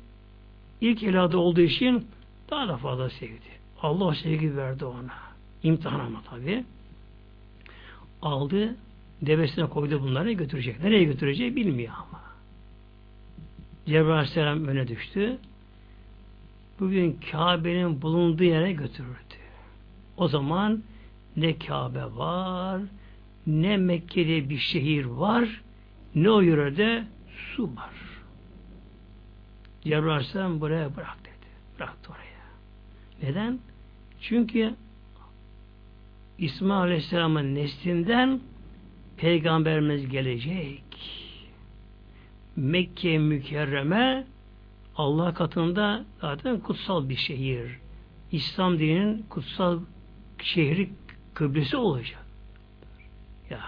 ilk 0.81 1.03
evladı 1.03 1.39
olduğu 1.39 1.61
için 1.61 2.07
daha 2.51 2.69
da 2.69 2.77
fazla 2.77 3.11
sevdi. 3.11 3.57
Allah 3.83 4.15
sevgi 4.15 4.57
verdi 4.57 4.85
ona. 4.85 5.13
İmtihan 5.63 6.01
ama 6.01 6.23
tabi. 6.23 6.65
Aldı, 8.23 8.77
devesine 9.23 9.67
koydu 9.67 10.03
bunları 10.03 10.33
götürecek. 10.33 10.83
Nereye 10.83 11.05
götürecek 11.05 11.57
bilmiyor 11.57 11.93
ama. 11.93 12.23
Cebrail 13.87 14.11
Aleyhisselam 14.11 14.69
öne 14.69 14.89
düştü. 14.89 15.39
Bugün 16.81 17.21
Kabe'nin 17.33 18.03
bulunduğu 18.03 18.45
yere 18.45 18.73
götürürdü. 18.73 19.26
O 20.17 20.29
zaman 20.29 20.83
ne 21.37 21.59
Kabe 21.59 22.05
var, 22.17 22.81
ne 23.47 23.77
Mekke'de 23.77 24.49
bir 24.49 24.59
şehir 24.59 25.05
var, 25.05 25.63
ne 26.15 26.31
o 26.31 26.41
yörede 26.41 27.05
su 27.55 27.77
var. 27.77 27.95
Cebrail 29.85 30.61
buraya 30.61 30.97
bırak 30.97 31.19
dedi. 31.21 31.47
Bıraktı 31.79 32.13
oraya. 32.13 32.37
Neden? 33.23 33.59
Çünkü 34.21 34.75
İsmail 36.39 36.83
Aleyhisselam'ın 36.83 37.55
neslinden 37.55 38.41
Peygamberimiz 39.17 40.09
gelecek. 40.09 40.83
Mekke 42.57 43.19
mükerreme 43.19 44.25
Allah 44.97 45.35
katında 45.35 46.05
zaten 46.21 46.61
kutsal 46.61 47.09
bir 47.09 47.17
şehir. 47.17 47.79
İslam 48.33 48.79
dininin 48.79 49.27
kutsal 49.29 49.81
şehri 50.43 50.91
kıblesi 51.35 51.77
olacak. 51.77 52.27
Ya 53.51 53.61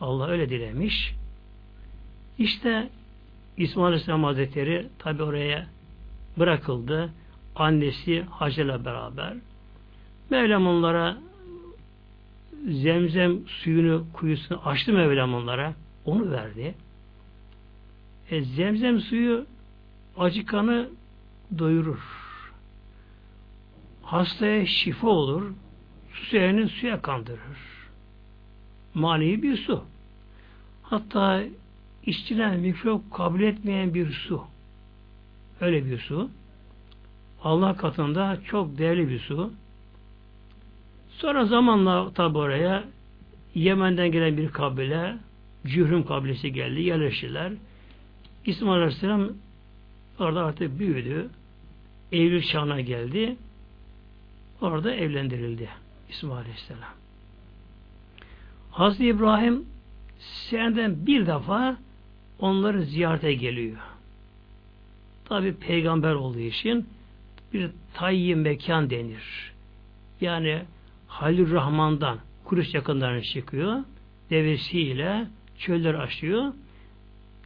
Allah 0.00 0.28
öyle 0.28 0.48
dilemiş. 0.48 1.14
İşte 2.38 2.88
İsmail 3.56 3.86
Aleyhisselam 3.86 4.24
Hazretleri 4.24 4.88
tabi 4.98 5.22
oraya 5.22 5.66
bırakıldı. 6.38 7.12
Annesi 7.56 8.22
Hacer'le 8.22 8.84
beraber. 8.84 9.34
Mevlam 10.30 10.66
onlara 10.66 11.16
zemzem 12.68 13.46
suyunu, 13.46 14.06
kuyusunu 14.12 14.68
açtı 14.68 14.92
Mevlam 14.92 15.34
onlara. 15.34 15.74
Onu 16.04 16.30
verdi. 16.30 16.74
E, 18.30 18.44
zemzem 18.44 19.00
suyu 19.00 19.46
acı 20.18 20.46
kanı 20.46 20.88
doyurur. 21.58 22.23
Hastaya 24.14 24.66
şifa 24.66 25.08
olur. 25.08 25.52
Su 26.12 26.68
suya 26.68 27.02
kandırır. 27.02 27.58
Manevi 28.94 29.42
bir 29.42 29.56
su. 29.56 29.84
Hatta 30.82 31.42
içtilen 32.06 32.60
mikrop 32.60 33.12
kabul 33.12 33.40
etmeyen 33.40 33.94
bir 33.94 34.10
su. 34.10 34.44
Öyle 35.60 35.86
bir 35.86 35.98
su. 35.98 36.30
Allah 37.42 37.76
katında 37.76 38.38
çok 38.46 38.78
değerli 38.78 39.08
bir 39.08 39.18
su. 39.18 39.52
Sonra 41.08 41.44
zamanla 41.44 42.12
tabi 42.12 42.38
oraya 42.38 42.84
Yemen'den 43.54 44.12
gelen 44.12 44.36
bir 44.36 44.48
kabile 44.48 45.16
Cührüm 45.66 46.06
kabilesi 46.06 46.52
geldi, 46.52 46.82
yerleştiler. 46.82 47.52
İsmail 48.46 48.82
Aleyhisselam 48.82 49.28
orada 50.18 50.44
artık 50.44 50.78
büyüdü. 50.78 51.28
Evlilik 52.12 52.48
çağına 52.48 52.80
geldi. 52.80 53.36
Orada 54.64 54.94
evlendirildi 54.94 55.68
İsmail 56.10 56.40
Aleyhisselam. 56.40 56.94
Hazreti 58.70 59.06
İbrahim 59.06 59.66
seneden 60.18 61.06
bir 61.06 61.26
defa 61.26 61.76
onları 62.38 62.82
ziyarete 62.82 63.34
geliyor. 63.34 63.76
Tabi 65.24 65.54
peygamber 65.54 66.14
olduğu 66.14 66.38
için 66.38 66.86
bir 67.52 67.70
tayyi 67.94 68.36
mekan 68.36 68.90
denir. 68.90 69.52
Yani 70.20 70.62
Halil 71.06 71.52
Rahman'dan 71.52 72.18
Kuruş 72.44 72.74
yakınlarına 72.74 73.22
çıkıyor. 73.22 73.84
Devesiyle 74.30 75.26
çöller 75.58 75.94
aşıyor. 75.94 76.52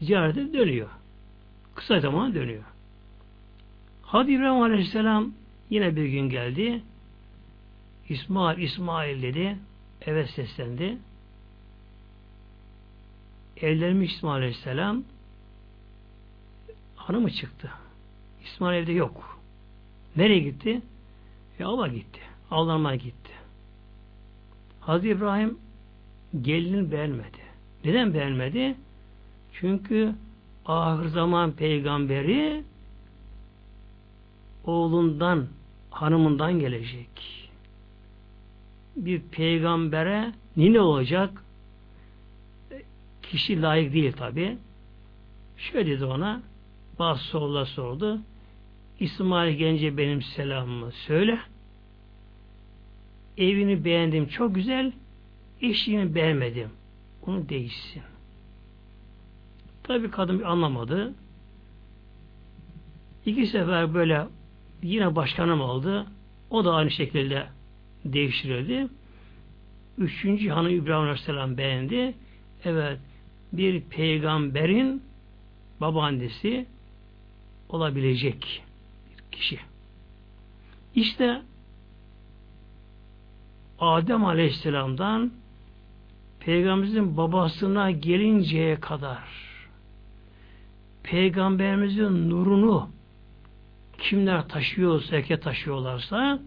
Ziyarete 0.01 0.53
dönüyor. 0.53 0.89
Kısa 1.75 2.01
zaman 2.01 2.35
dönüyor. 2.35 2.65
Hadi 4.03 4.33
İbrahim 4.33 4.63
Aleyhisselam 4.63 5.33
yine 5.71 5.97
bir 5.97 6.05
gün 6.05 6.29
geldi. 6.29 6.83
İsmail, 8.09 8.59
İsmail 8.59 9.23
dedi. 9.23 9.59
Evet 10.03 10.31
seslendi. 10.31 10.99
Evlenmiş 13.57 14.15
İsmail 14.15 14.37
Aleyhisselam 14.37 15.03
hanımı 16.97 17.31
çıktı. 17.31 17.71
İsmail 18.45 18.83
evde 18.83 18.93
yok. 18.93 19.39
Nereye 20.17 20.39
gitti? 20.39 20.83
E 21.61 21.65
ava 21.65 21.89
gitti. 21.89 22.21
Avlanmaya 22.51 22.97
gitti. 22.97 23.31
Hazreti 24.81 25.09
İbrahim 25.09 25.59
gelinin 26.43 26.93
beğenmedi. 26.93 27.39
Neden 27.85 28.15
beğenmedi? 28.15 28.77
Çünkü 29.53 30.15
ahir 30.67 31.09
zaman 31.09 31.53
peygamberi 31.53 32.65
oğlundan, 34.65 35.47
hanımından 35.91 36.61
gelecek. 36.61 37.38
Bir 38.99 39.21
peygambere 39.21 40.33
nine 40.57 40.81
olacak? 40.81 41.45
Kişi 43.23 43.63
layık 43.63 43.95
değil 43.95 44.13
tabi. 44.13 44.59
Şöyle 45.57 45.91
dedi 45.91 46.05
ona, 46.05 46.43
bazı 46.99 47.25
sorular 47.25 47.67
sordu. 47.67 48.21
İsmail 49.01 49.57
Gence 49.57 49.97
benim 49.97 50.23
selamımı 50.23 50.93
söyle. 50.93 51.39
Evini 53.37 53.85
beğendim 53.85 54.29
çok 54.29 54.55
güzel. 54.55 54.93
Eşliğini 55.61 56.15
beğenmedim. 56.15 56.71
Onu 57.27 57.49
değişsin. 57.49 58.03
Tabi 59.83 60.11
kadın 60.11 60.43
anlamadı. 60.43 61.15
İki 63.27 63.47
sefer 63.47 63.95
böyle 63.95 64.27
yine 64.83 65.17
başkanım 65.17 65.61
oldu. 65.61 66.07
O 66.51 66.65
da 66.65 66.75
aynı 66.75 66.91
şekilde 66.91 67.47
değiştirildi. 68.05 68.89
Üçüncü 69.99 70.49
hanım 70.49 70.71
İbrahim 70.71 71.03
Aleyhisselam 71.03 71.57
beğendi. 71.57 72.15
Evet 72.65 72.99
bir 73.53 73.81
peygamberin 73.81 75.03
babaannesi 75.81 76.67
olabilecek 77.69 78.63
bir 79.11 79.37
kişi. 79.37 79.59
İşte 80.95 81.43
Adem 83.81 84.25
Aleyhisselam'dan 84.25 85.33
Peygamberimizin 86.41 87.17
babasına 87.17 87.91
gelinceye 87.91 88.81
kadar 88.81 89.49
Peygamberimizin 91.03 92.31
nurunu 92.31 92.91
kimler 93.99 94.49
taşıyorsa, 94.49 95.17
erkek 95.17 95.43
taşıyorlarsa 95.43 96.39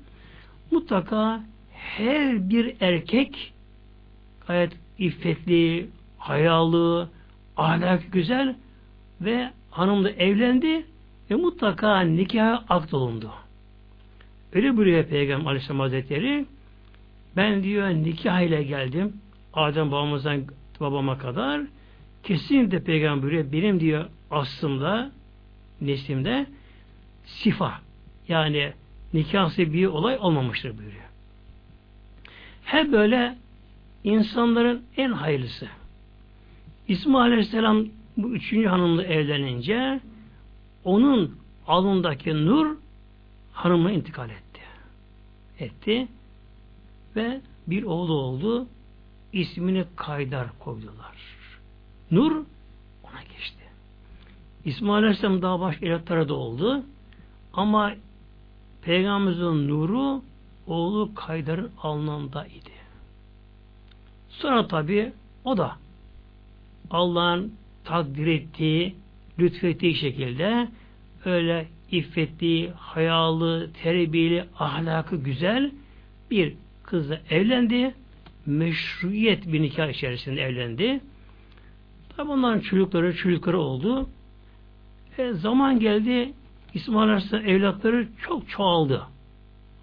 mutlaka 0.71 1.43
her 1.73 2.49
bir 2.49 2.75
erkek 2.79 3.53
gayet 4.47 4.73
iffetli, 4.97 5.89
hayalı, 6.17 7.09
ahlak 7.57 8.11
güzel 8.11 8.55
ve 9.21 9.51
hanımla 9.71 10.09
evlendi 10.09 10.85
ve 11.31 11.35
mutlaka 11.35 11.99
nikah 11.99 12.63
akt 12.69 12.93
olundu. 12.93 13.31
Öyle 14.53 14.77
buyuruyor 14.77 15.03
Peygamber 15.03 15.45
Aleyhisselam 15.45 15.79
Hazretleri 15.79 16.45
ben 17.35 17.63
diyor 17.63 17.89
nikah 17.89 18.41
ile 18.41 18.63
geldim. 18.63 19.13
Adem 19.53 19.91
babamızdan 19.91 20.43
babama 20.79 21.17
kadar. 21.17 21.61
Kesinlikle 22.23 22.83
peygamber 22.83 23.23
buyuruyor 23.23 23.51
benim 23.51 23.79
diyor 23.79 24.05
aslımda 24.31 25.11
neslimde 25.81 26.45
sifa. 27.25 27.73
Yani 28.27 28.73
nikahsı 29.13 29.73
bir 29.73 29.85
olay 29.85 30.17
olmamıştır 30.17 30.77
buyuruyor. 30.77 31.03
Hep 32.63 32.91
böyle 32.91 33.37
insanların 34.03 34.83
en 34.97 35.11
hayırlısı. 35.11 35.67
İsmail 36.87 37.31
Aleyhisselam 37.31 37.85
bu 38.17 38.29
üçüncü 38.29 38.67
hanımla 38.67 39.03
evlenince 39.03 39.99
onun 40.83 41.35
alındaki 41.67 42.45
nur 42.45 42.77
hanımına 43.53 43.91
intikal 43.91 44.29
etti. 44.29 44.61
Etti 45.59 46.07
ve 47.15 47.41
bir 47.67 47.83
oğlu 47.83 48.13
oldu. 48.13 48.67
İsmini 49.33 49.85
Kaydar 49.95 50.47
koydular. 50.59 51.17
Nur 52.11 52.31
ona 53.03 53.21
geçti. 53.21 53.63
İsmail 54.65 55.03
Aleyhisselam 55.03 55.41
daha 55.41 55.59
başka 55.59 55.85
evlatları 55.85 56.29
da 56.29 56.33
oldu. 56.33 56.83
Ama 57.53 57.93
Peygamberimizin 58.81 59.67
nuru 59.67 60.21
oğlu 60.67 61.15
Kaydar'ın 61.15 61.71
alnında 61.81 62.45
idi. 62.45 62.71
Sonra 64.29 64.67
tabi 64.67 65.11
o 65.43 65.57
da 65.57 65.75
Allah'ın 66.91 67.53
takdir 67.83 68.27
ettiği, 68.27 68.95
lütfettiği 69.39 69.95
şekilde 69.95 70.67
öyle 71.25 71.67
iffetli, 71.91 72.71
hayalı, 72.71 73.69
terbiyeli, 73.83 74.45
ahlakı 74.59 75.15
güzel 75.15 75.71
bir 76.31 76.53
kızla 76.83 77.19
evlendi. 77.29 77.93
Meşruiyet 78.45 79.53
bir 79.53 79.61
nikah 79.61 79.89
içerisinde 79.89 80.41
evlendi. 80.41 81.01
Tabi 82.17 82.31
onların 82.31 82.59
çocukları 82.59 83.15
çocukları 83.15 83.59
oldu. 83.59 84.09
E, 85.17 85.33
zaman 85.33 85.79
geldi 85.79 86.33
İsmail 86.73 87.09
Aleyhisselam 87.09 87.45
evlatları 87.45 88.07
çok 88.21 88.49
çoğaldı. 88.49 89.07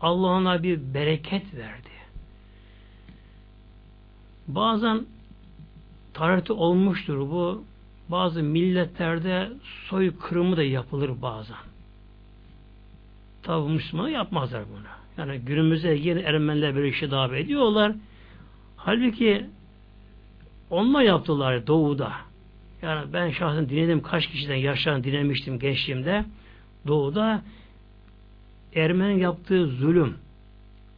Allah 0.00 0.26
ona 0.26 0.62
bir 0.62 0.94
bereket 0.94 1.54
verdi. 1.54 1.88
Bazen 4.48 5.06
tarihte 6.14 6.52
olmuştur 6.52 7.18
bu. 7.18 7.64
Bazı 8.08 8.42
milletlerde 8.42 9.48
soy 9.88 10.16
kırımı 10.18 10.56
da 10.56 10.62
yapılır 10.62 11.22
bazen. 11.22 11.56
Tabi 13.42 13.72
Müslüman 13.72 14.08
yapmazlar 14.08 14.62
bunu. 14.70 14.86
Yani 15.18 15.38
günümüzde 15.38 15.88
yeni 15.88 16.20
Ermeniler 16.20 16.74
böyle 16.74 16.88
işi 16.88 17.10
davet 17.10 17.44
ediyorlar. 17.44 17.92
Halbuki 18.76 19.46
onunla 20.70 21.02
yaptılar 21.02 21.66
doğuda. 21.66 22.12
Yani 22.82 23.12
ben 23.12 23.30
şahsen 23.30 23.68
dinledim 23.68 24.02
kaç 24.02 24.26
kişiden 24.26 24.56
yaşlarını 24.56 25.04
dinlemiştim 25.04 25.58
gençliğimde. 25.58 26.24
Doğuda 26.88 27.42
Ermeni 28.74 29.20
yaptığı 29.20 29.66
zulüm 29.66 30.16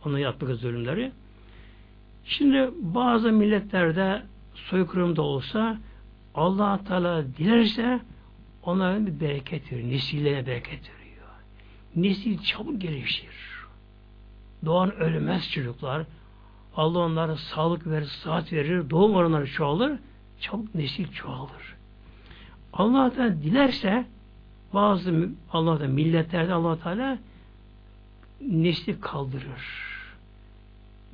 onun 0.05 0.18
yaptığı 0.18 0.57
zulümleri. 0.57 1.12
Şimdi 2.24 2.70
bazı 2.81 3.33
milletlerde 3.33 4.22
soykırımda 4.55 5.22
olsa 5.22 5.79
allah 6.35 6.85
Teala 6.85 7.24
dilerse 7.38 8.00
onların 8.62 9.07
bir 9.07 9.20
bereket 9.20 9.72
veriyor. 9.72 9.90
Nesillerine 9.90 10.46
bereket 10.46 10.81
veriyor. 10.90 11.26
Nesil 11.96 12.38
çabuk 12.42 12.81
gelişir. 12.81 13.50
Doğan 14.64 14.94
ölmez 14.94 15.50
çocuklar. 15.50 16.07
Allah 16.76 16.98
onlara 16.98 17.37
sağlık 17.37 17.87
verir, 17.87 18.07
saat 18.07 18.53
verir, 18.53 18.90
doğum 18.90 19.14
oranları 19.14 19.46
çoğalır, 19.46 19.98
çabuk 20.40 20.74
nesil 20.74 21.12
çoğalır. 21.12 21.76
Allah 22.72 23.14
Teala 23.14 23.42
dilerse 23.42 24.07
bazı 24.74 25.28
Allah 25.52 25.78
Teala 25.78 25.92
milletlerde 25.92 26.52
Allah 26.52 26.78
Teala 26.78 27.18
nesli 28.40 29.00
kaldırır. 29.00 29.90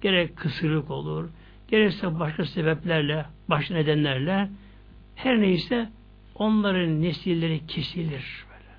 Gerek 0.01 0.37
kısırlık 0.37 0.91
olur, 0.91 1.29
gerekse 1.69 2.19
başka 2.19 2.45
sebeplerle, 2.45 3.27
başka 3.49 3.75
nedenlerle 3.75 4.49
her 5.15 5.41
neyse 5.41 5.91
onların 6.35 7.03
nesilleri 7.03 7.67
kesilir. 7.67 8.45
Böyle. 8.51 8.75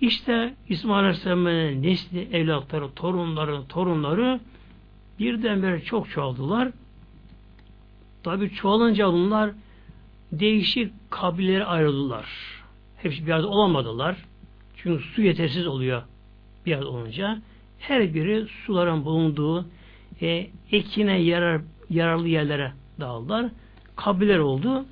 İşte 0.00 0.54
İsmail 0.68 0.98
Aleyhisselam'ın 0.98 1.82
nesli, 1.82 2.28
evlatları, 2.32 2.94
torunları, 2.94 3.66
torunları 3.68 4.40
birdenbire 5.18 5.80
çok 5.80 6.10
çoğaldılar. 6.10 6.68
Tabi 8.22 8.50
çoğalınca 8.50 9.12
bunlar 9.12 9.50
değişik 10.32 10.92
kabilelere 11.10 11.64
ayrıldılar. 11.64 12.26
Hepsi 13.02 13.26
bir 13.26 13.32
arada 13.32 13.48
olamadılar. 13.48 14.16
Çünkü 14.76 15.04
su 15.04 15.22
yetersiz 15.22 15.66
oluyor 15.66 16.02
bir 16.66 16.72
arada 16.72 16.88
olunca. 16.88 17.42
Her 17.78 18.14
biri 18.14 18.46
suların 18.46 19.04
bulunduğu 19.04 19.66
e, 20.22 20.50
ekine 20.72 21.18
yarar, 21.20 21.62
yararlı 21.90 22.28
yerlere 22.28 22.72
dağıldılar. 23.00 23.50
Kabileler 23.96 24.38
oldu. 24.38 24.84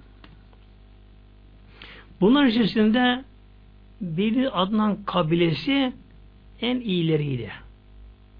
Bunlar 2.20 2.46
içerisinde 2.46 3.24
Beni 4.00 4.48
Adnan 4.48 5.04
kabilesi 5.04 5.92
en 6.60 6.80
iyileriydi. 6.80 7.50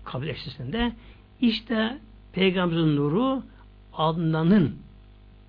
Kabile 0.05 0.33
içerisinde. 0.33 0.93
İşte 1.41 1.99
Peygamberimizin 2.33 2.97
nuru 2.97 3.43
Adnan'ın 3.93 4.77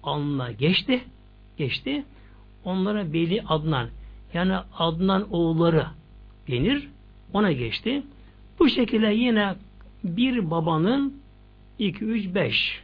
alnına 0.03 0.51
geçti. 0.51 1.03
Geçti. 1.57 2.03
Onlara 2.65 3.13
Beli 3.13 3.43
Adnan 3.47 3.89
yani 4.33 4.55
Adnan 4.77 5.33
oğulları 5.33 5.85
denir. 6.47 6.87
Ona 7.33 7.51
geçti. 7.51 8.03
Bu 8.59 8.69
şekilde 8.69 9.07
yine 9.07 9.55
bir 10.03 10.51
babanın 10.51 11.21
2, 11.79 12.05
3, 12.05 12.35
5 12.35 12.83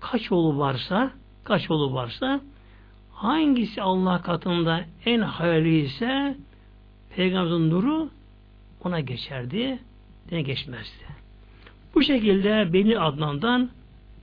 kaç 0.00 0.32
oğlu 0.32 0.58
varsa 0.58 1.10
kaç 1.44 1.70
oğlu 1.70 1.94
varsa 1.94 2.40
hangisi 3.12 3.82
Allah 3.82 4.22
katında 4.22 4.84
en 5.06 5.20
hayırlı 5.20 5.68
ise 5.68 6.36
Peygamberin 7.16 7.70
nuru 7.70 8.10
ona 8.84 9.00
geçerdi. 9.00 9.78
Ne 10.32 10.42
geçmezdi. 10.42 11.04
Bu 11.94 12.02
şekilde 12.02 12.72
Beni 12.72 12.98
Adnan'dan 12.98 13.70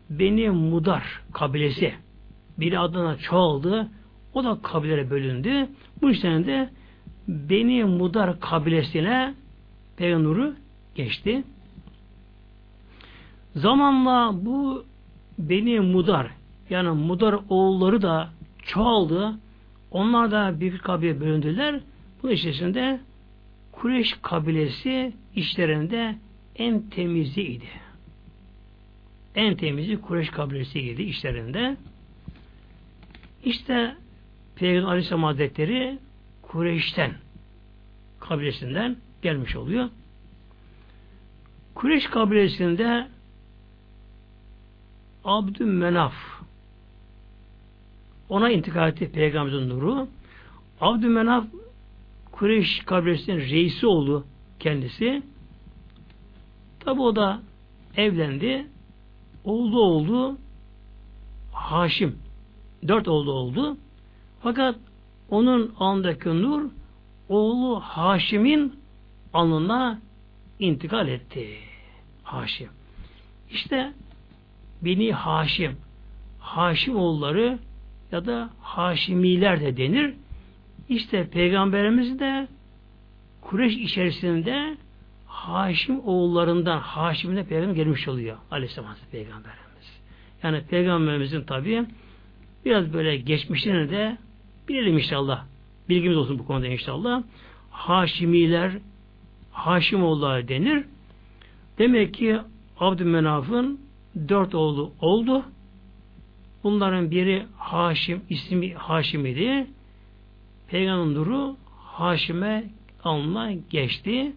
Beni 0.10 0.50
Mudar 0.50 1.22
kabilesi 1.34 1.94
Beni 2.58 2.80
Adnan'a 2.80 3.18
çoğaldı. 3.18 3.88
O 4.38 4.44
da 4.44 4.58
kabilelere 4.64 5.10
bölündü. 5.10 5.68
Bu 6.02 6.10
yüzden 6.10 6.46
de 6.46 6.70
Beni 7.28 7.84
Mudar 7.84 8.40
kabilesine 8.40 9.34
Peygamber 9.98 10.24
nuru 10.30 10.56
geçti. 10.96 11.44
Zamanla 13.56 14.46
bu 14.46 14.86
Beni 15.40 15.80
Mudar 15.80 16.32
yani 16.70 16.90
Mudar 16.90 17.36
oğulları 17.50 18.02
da 18.02 18.30
çoğaldı. 18.64 19.36
Onlar 19.92 20.32
da 20.32 20.60
bir 20.60 20.78
kabile 20.78 21.20
bölündüler. 21.20 21.80
Bu 22.24 22.32
içerisinde 22.32 23.00
Kureş 23.72 24.14
kabilesi 24.22 25.14
işlerinde 25.36 26.16
en 26.56 26.82
temiziydi. 26.82 27.70
En 29.36 29.56
temizi 29.56 30.02
Kureş 30.02 30.30
kabilesiydi 30.30 31.04
işlerinde. 31.04 31.78
İşte 33.44 33.96
Peygamber 34.60 34.88
Aleyhisselam 34.88 35.24
Hazretleri 35.24 36.00
Kureyş'ten 36.42 37.14
kabilesinden 38.20 38.98
gelmiş 39.22 39.56
oluyor. 39.56 39.90
Kureş 41.76 42.08
kabilesinde 42.08 43.08
Abdümenaf 45.26 46.14
ona 48.30 48.50
intikal 48.50 48.90
etti 48.90 49.12
Peygamberimizin 49.12 49.70
nuru. 49.70 50.08
Abdümenaf 50.82 51.46
Kureyş 52.32 52.80
kabilesinin 52.86 53.40
reisi 53.40 53.88
oldu 53.88 54.26
kendisi. 54.60 55.24
Tabi 56.80 57.02
o 57.02 57.16
da 57.16 57.42
evlendi. 57.96 58.68
Oldu 59.44 59.80
oldu 59.80 60.38
Haşim. 61.54 62.20
Dört 62.88 63.08
oldu 63.08 63.32
oldu. 63.32 63.78
Fakat 64.42 64.76
onun 65.30 65.76
alnındaki 65.80 66.30
nur 66.30 66.70
oğlu 67.30 67.80
Haşim'in 67.80 68.80
alnına 69.34 70.00
intikal 70.60 71.08
etti. 71.08 71.48
Haşim. 72.24 72.70
İşte 73.52 73.94
Beni 74.82 75.14
Haşim. 75.14 75.78
Haşim 76.40 76.96
oğulları 76.96 77.60
ya 78.12 78.26
da 78.26 78.50
Haşimiler 78.62 79.62
de 79.62 79.78
denir. 79.78 80.14
İşte 80.90 81.30
Peygamberimiz 81.30 82.20
de 82.20 82.48
Kureş 83.42 83.74
içerisinde 83.74 84.78
Haşim 85.28 86.00
oğullarından 86.00 86.80
Haşim'ine 86.80 87.44
peygamber 87.44 87.76
gelmiş 87.76 88.08
oluyor. 88.08 88.38
Aleyhisselam 88.52 88.96
Peygamberimiz. 89.12 90.02
Yani 90.44 90.62
Peygamberimizin 90.70 91.42
tabi 91.42 91.86
biraz 92.66 92.94
böyle 92.94 93.18
geçmişini 93.18 93.90
de 93.90 94.18
bilelim 94.68 94.98
inşallah. 94.98 95.46
Bilgimiz 95.90 96.18
olsun 96.18 96.40
bu 96.40 96.46
konuda 96.46 96.68
inşallah. 96.68 97.24
Haşimiler 97.72 98.72
Haşim 99.52 100.04
oğulları 100.04 100.48
denir. 100.48 100.86
Demek 101.78 102.14
ki 102.14 102.38
Abdümenaf'ın 102.80 103.80
dört 104.30 104.56
oğlu 104.56 104.92
oldu. 105.02 105.44
Bunların 106.64 107.12
biri 107.12 107.46
Haşim, 107.58 108.22
ismi 108.30 108.74
Haşim 108.74 109.26
idi. 109.26 109.68
Peygamber 110.68 111.16
nuru 111.16 111.56
Haşim'e 111.78 112.70
alnına 113.04 113.54
geçti. 113.54 114.34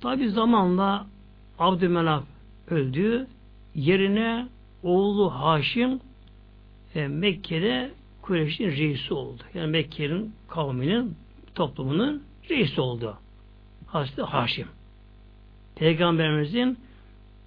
Tabi 0.00 0.28
zamanla 0.28 1.06
Abdümenaf 1.58 2.24
öldü. 2.68 3.26
Yerine 3.74 4.48
oğlu 4.82 5.30
Haşim 5.30 6.00
e, 6.94 7.08
Mekke'de 7.08 7.90
Kureyş'in 8.22 8.70
reisi 8.70 9.14
oldu. 9.14 9.42
Yani 9.54 9.70
Mekke'nin 9.70 10.34
kavminin 10.48 11.16
toplumunun 11.54 12.22
reisi 12.50 12.80
oldu. 12.80 13.18
Hazreti 13.86 14.22
Haşim. 14.22 14.68
Peygamberimizin 15.76 16.78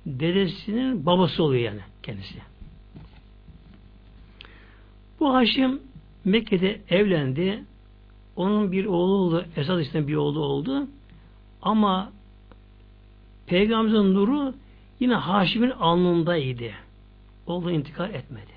dedesinin 0.06 1.06
babası 1.06 1.44
oluyor 1.44 1.64
yani 1.64 1.82
kendisi. 2.04 2.36
Bu 5.20 5.34
Haşim 5.34 5.82
Mekke'de 6.26 6.82
evlendi. 6.90 7.64
Onun 8.36 8.72
bir 8.72 8.86
oğlu 8.86 9.14
oldu. 9.14 9.46
Esad 9.56 9.80
istemli 9.80 10.08
bir 10.08 10.16
oğlu 10.16 10.40
oldu. 10.40 10.88
Ama 11.62 12.12
Peygamberimizin 13.48 14.14
nuru 14.14 14.54
yine 15.00 15.16
Haşim'in 15.16 15.70
alnındaydı. 15.70 16.72
Oğlu 17.48 17.72
intikal 17.72 18.14
etmedi. 18.14 18.52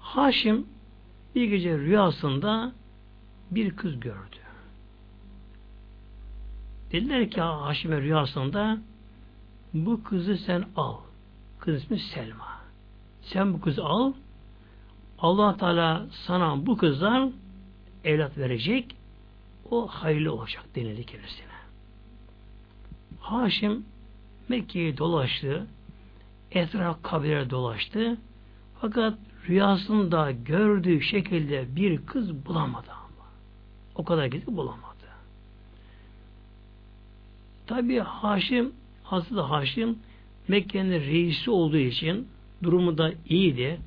Haşim 0.00 0.66
bir 1.34 1.44
gece 1.44 1.78
rüyasında 1.78 2.72
bir 3.50 3.76
kız 3.76 4.00
gördü. 4.00 4.36
Dediler 6.92 7.30
ki 7.30 7.40
Haşim'e 7.40 8.00
rüyasında 8.00 8.78
bu 9.74 10.02
kızı 10.02 10.36
sen 10.36 10.64
al. 10.76 10.96
Kız 11.58 11.82
ismi 11.82 11.98
Selma. 11.98 12.58
Sen 13.22 13.54
bu 13.54 13.60
kızı 13.60 13.84
al. 13.84 14.12
Allah 15.18 15.56
Teala 15.56 16.06
sana 16.26 16.66
bu 16.66 16.76
kızdan 16.76 17.32
evlat 18.04 18.38
verecek. 18.38 18.96
O 19.70 19.86
hayırlı 19.86 20.32
olacak 20.32 20.64
denildi 20.74 21.06
kendisine. 21.06 21.46
Haşim 23.20 23.84
Mekke'yi 24.48 24.98
dolaştı. 24.98 25.66
Etraf 26.52 27.02
kabilelere 27.02 27.50
dolaştı. 27.50 28.16
Fakat 28.80 29.18
rüyasında 29.48 30.30
gördüğü 30.30 31.00
şekilde 31.00 31.76
bir 31.76 32.06
kız 32.06 32.46
bulamadı 32.46 32.90
ama. 32.90 33.26
O 33.94 34.04
kadar 34.04 34.26
gidip 34.26 34.46
bulamadı. 34.46 34.88
Tabi 37.66 37.98
Haşim, 37.98 38.72
Hazreti 39.04 39.40
Haşim 39.40 39.98
Mekke'nin 40.48 41.00
reisi 41.00 41.50
olduğu 41.50 41.76
için 41.76 42.28
durumu 42.62 42.98
da 42.98 43.12
iyiydi. 43.28 43.80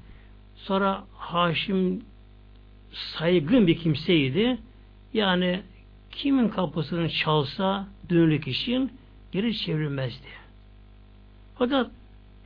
Sonra 0.56 1.04
Haşim 1.18 2.02
saygın 2.92 3.68
bir 3.68 3.78
kimseydi. 3.78 4.58
Yani 5.14 5.62
kimin 6.12 6.50
kapısını 6.50 7.10
çalsa 7.10 7.88
dönülük 8.10 8.48
için 8.48 8.92
geri 9.32 9.58
çevrilmezdi. 9.58 10.41
Fakat 11.62 11.92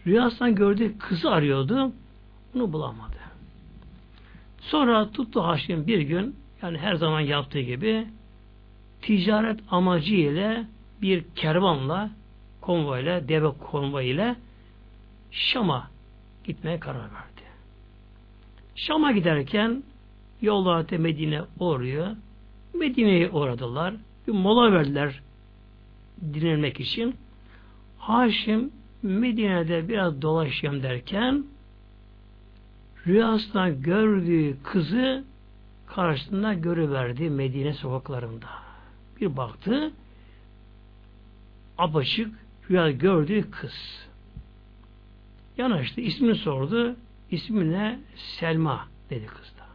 rüyasından 0.07 0.55
gördüğü 0.55 0.97
kızı 0.97 1.31
arıyordu. 1.31 1.91
Bunu 2.53 2.73
bulamadı. 2.73 3.15
Sonra 4.61 5.11
tuttu 5.11 5.43
Haşim 5.43 5.87
bir 5.87 5.99
gün 5.99 6.35
yani 6.61 6.77
her 6.77 6.95
zaman 6.95 7.19
yaptığı 7.19 7.59
gibi 7.59 8.07
ticaret 9.01 9.59
amacı 9.69 10.15
ile 10.15 10.65
bir 11.01 11.23
kervanla 11.35 12.09
konvoyla, 12.61 13.27
deve 13.27 13.51
konvoyuyla 13.71 14.35
Şam'a 15.31 15.89
gitmeye 16.43 16.79
karar 16.79 17.03
verdi. 17.03 17.43
Şam'a 18.75 19.11
giderken 19.11 19.83
yollarda 20.41 20.97
Medine 20.97 21.41
uğruyor. 21.59 22.07
Medine'ye 22.73 23.29
uğradılar. 23.29 23.93
Bir 24.27 24.33
mola 24.33 24.71
verdiler 24.71 25.21
dinlenmek 26.33 26.79
için. 26.79 27.15
Haşim 27.97 28.71
Medine'de 29.07 29.87
biraz 29.87 30.21
dolaşayım 30.21 30.83
derken 30.83 31.45
rüyasında 33.07 33.69
gördüğü 33.69 34.63
kızı 34.63 35.23
karşısında 35.87 36.53
görüverdi 36.53 37.29
Medine 37.29 37.73
sokaklarında. 37.73 38.47
Bir 39.21 39.37
baktı 39.37 39.91
apaçık 41.77 42.35
rüya 42.69 42.91
gördüğü 42.91 43.51
kız. 43.51 44.05
Yanaştı, 45.57 46.01
ismini 46.01 46.35
sordu. 46.35 46.95
İsmi? 47.31 47.99
Selma 48.15 48.87
dedi 49.09 49.25
kız 49.25 49.53
da. 49.59 49.65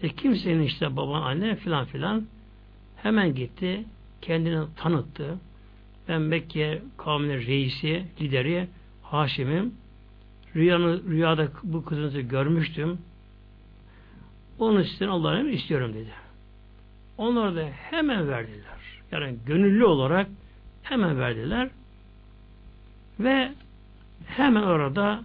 Peki 0.00 0.16
kimsenin 0.16 0.62
işte 0.62 0.96
baban, 0.96 1.22
anne 1.22 1.56
filan 1.56 1.84
filan 1.84 2.26
hemen 2.96 3.34
gitti, 3.34 3.84
kendini 4.22 4.64
tanıttı. 4.76 5.38
Ben 6.08 6.22
Mekke 6.22 6.82
kavminin 6.96 7.46
reisi, 7.46 8.04
lideri 8.20 8.68
Haşim'im. 9.02 9.74
Rüyanı, 10.56 11.02
rüyada 11.08 11.48
bu 11.62 11.84
kızınızı 11.84 12.20
görmüştüm. 12.20 12.98
Onun 14.58 14.82
için 14.82 15.06
Allah'ın 15.06 15.48
istiyorum 15.48 15.94
dedi. 15.94 16.10
Onlar 17.18 17.56
da 17.56 17.68
hemen 17.90 18.28
verdiler. 18.28 18.80
Yani 19.12 19.36
gönüllü 19.46 19.84
olarak 19.84 20.26
hemen 20.82 21.20
verdiler. 21.20 21.70
Ve 23.20 23.52
hemen 24.26 24.62
orada 24.62 25.22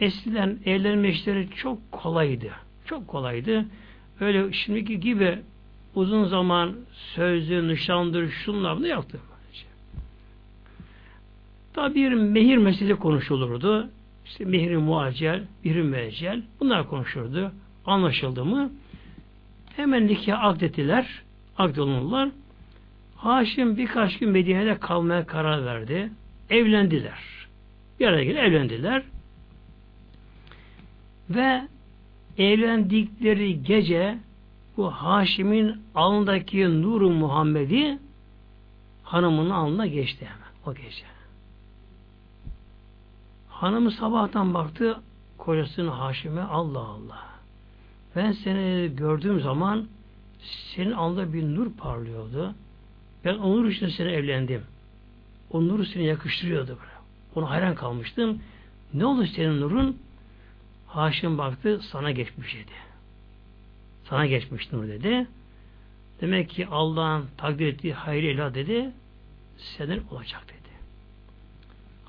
eskiden 0.00 0.58
evlenme 0.64 1.08
işleri 1.08 1.50
çok 1.50 1.92
kolaydı. 1.92 2.50
Çok 2.84 3.08
kolaydı. 3.08 3.66
Öyle 4.20 4.52
şimdiki 4.52 5.00
gibi 5.00 5.38
uzun 5.94 6.24
zaman 6.24 6.76
sözlü, 6.92 7.68
nişandır, 7.68 8.30
şunlar 8.30 8.76
bunu 8.76 8.86
yaptı. 8.86 9.20
Tabi 11.74 11.94
bir 11.94 12.12
mehir 12.12 12.56
meselesi 12.56 13.00
konuşulurdu. 13.00 13.90
İşte 14.24 14.44
mehri 14.44 14.76
muacel, 14.76 15.44
mehri 15.64 15.82
müeccel 15.82 16.42
bunlar 16.60 16.88
konuşurdu. 16.88 17.52
Anlaşıldı 17.86 18.44
mı? 18.44 18.72
Hemen 19.76 20.06
nikah 20.06 20.44
akdettiler. 20.44 21.22
Akdolunurlar. 21.58 22.28
Haşim 23.16 23.76
birkaç 23.76 24.18
gün 24.18 24.30
Medine'de 24.30 24.78
kalmaya 24.78 25.26
karar 25.26 25.64
verdi. 25.64 26.10
Evlendiler. 26.50 27.18
Bir 28.00 28.06
araya 28.06 28.24
gelip 28.24 28.38
evlendiler. 28.38 29.02
Ve 31.30 31.62
evlendikleri 32.38 33.62
gece 33.62 34.18
bu 34.76 34.90
Haşim'in 34.90 35.76
alnındaki 35.94 36.82
nuru 36.82 37.10
Muhammed'i 37.10 37.98
hanımının 39.02 39.50
alnına 39.50 39.86
geçti 39.86 40.26
hemen 40.26 40.52
o 40.66 40.74
gece. 40.74 41.11
Hanımı 43.62 43.90
sabahtan 43.90 44.54
baktı 44.54 45.00
kocasının 45.38 45.88
Haşim'e 45.88 46.42
Allah 46.42 46.78
Allah. 46.78 47.24
Ben 48.16 48.32
seni 48.32 48.96
gördüğüm 48.96 49.40
zaman 49.40 49.88
senin 50.74 50.92
alnında 50.92 51.32
bir 51.32 51.42
nur 51.42 51.72
parlıyordu. 51.72 52.54
Ben 53.24 53.34
o 53.34 53.56
nur 53.56 53.68
için 53.68 53.88
seni 53.88 54.08
evlendim. 54.08 54.62
O 55.50 55.68
nuru 55.68 55.84
seni 55.84 56.04
yakıştırıyordu. 56.04 56.68
Böyle. 56.68 56.92
Ona 57.34 57.50
hayran 57.50 57.74
kalmıştım. 57.74 58.42
Ne 58.94 59.06
oldu 59.06 59.26
senin 59.26 59.60
nurun? 59.60 59.98
Haşim 60.86 61.38
baktı 61.38 61.80
sana 61.82 62.10
geçmiş 62.10 62.54
dedi. 62.54 62.72
Sana 64.04 64.26
geçmiş 64.26 64.72
nur 64.72 64.88
dedi. 64.88 65.26
Demek 66.20 66.50
ki 66.50 66.66
Allah'ın 66.66 67.26
takdir 67.36 67.66
ettiği 67.66 67.94
hayır 67.94 68.22
ilah 68.22 68.54
dedi. 68.54 68.90
Senin 69.56 70.02
olacak 70.10 70.44
dedi. 70.48 70.61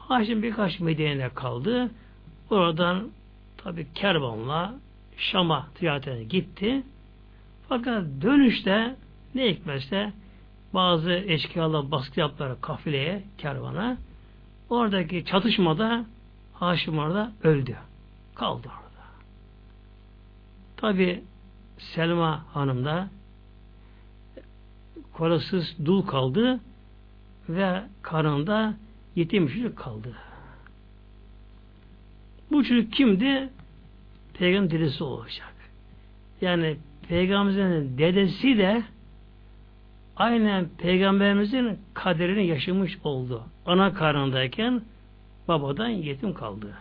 Haşim 0.07 0.43
birkaç 0.43 0.79
Medine'de 0.79 1.29
kaldı. 1.29 1.91
Oradan 2.49 3.09
tabi 3.57 3.87
kervanla 3.93 4.73
Şam'a 5.17 5.67
ticaretine 5.75 6.23
gitti. 6.23 6.83
Fakat 7.69 8.03
dönüşte 8.21 8.95
ne 9.35 9.49
hikmetse 9.49 10.13
bazı 10.73 11.11
eşkıyalar 11.11 11.91
baskı 11.91 12.19
yaptılar 12.19 12.61
kafileye, 12.61 13.23
kervana. 13.37 13.97
Oradaki 14.69 15.25
çatışmada 15.25 16.05
Haşim 16.53 16.97
orada 16.97 17.31
öldü. 17.43 17.77
Kaldı 18.35 18.67
orada. 18.67 19.03
Tabi 20.77 21.23
Selma 21.77 22.45
Hanım 22.53 22.85
da 22.85 23.09
korasız 25.13 25.75
dul 25.85 26.01
kaldı 26.01 26.59
ve 27.49 27.83
karnında 28.01 28.73
yetim 29.15 29.47
çocuk 29.47 29.77
kaldı. 29.77 30.15
Bu 32.51 32.63
çocuk 32.63 32.93
kimdi? 32.93 33.49
Peygamber 34.33 34.71
dedesi 34.71 35.03
olacak. 35.03 35.53
Yani 36.41 36.77
Peygamberimizin 37.07 37.97
dedesi 37.97 38.57
de 38.57 38.83
aynen 40.15 40.69
Peygamberimizin 40.77 41.79
kaderini 41.93 42.47
yaşamış 42.47 42.97
oldu. 43.03 43.43
Ana 43.65 43.93
karnındayken 43.93 44.81
babadan 45.47 45.89
yetim 45.89 46.33
kaldı. 46.33 46.73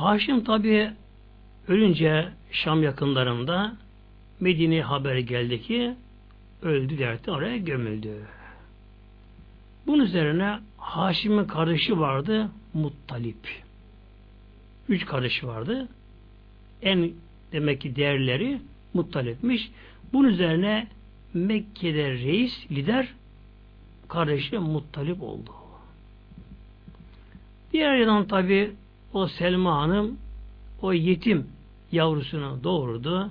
Haşim 0.00 0.44
tabi 0.44 0.90
ölünce 1.68 2.28
Şam 2.52 2.82
yakınlarında 2.82 3.76
Medine 4.40 4.82
haberi 4.82 5.26
geldi 5.26 5.62
ki 5.62 5.94
öldü 6.62 6.98
derdi 6.98 7.30
oraya 7.30 7.56
gömüldü. 7.56 8.26
Bunun 9.86 10.04
üzerine 10.04 10.58
Haşim'in 10.78 11.44
kardeşi 11.44 12.00
vardı 12.00 12.50
Muttalip. 12.74 13.62
Üç 14.88 15.06
kardeşi 15.06 15.46
vardı. 15.46 15.88
En 16.82 17.12
demek 17.52 17.80
ki 17.80 17.96
değerleri 17.96 18.60
Muttalip'miş. 18.94 19.70
Bunun 20.12 20.28
üzerine 20.28 20.86
Mekke'de 21.34 22.10
reis, 22.10 22.70
lider 22.70 23.08
kardeşi 24.08 24.58
Muttalip 24.58 25.22
oldu. 25.22 25.50
Diğer 27.72 27.96
yandan 27.96 28.26
tabi 28.26 28.72
o 29.12 29.28
Selma 29.28 29.82
Hanım 29.82 30.18
o 30.82 30.92
yetim 30.92 31.46
yavrusunu 31.92 32.64
doğurdu. 32.64 33.30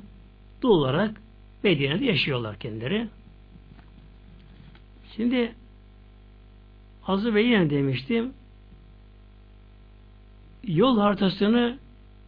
Dul 0.61 0.69
olarak 0.69 1.21
Medine'de 1.63 2.05
yaşıyorlar 2.05 2.59
kendileri. 2.59 3.07
Şimdi 5.15 5.55
az 7.07 7.25
ve 7.25 7.41
yine 7.41 7.69
demiştim 7.69 8.33
yol 10.63 10.99
haritasını 10.99 11.79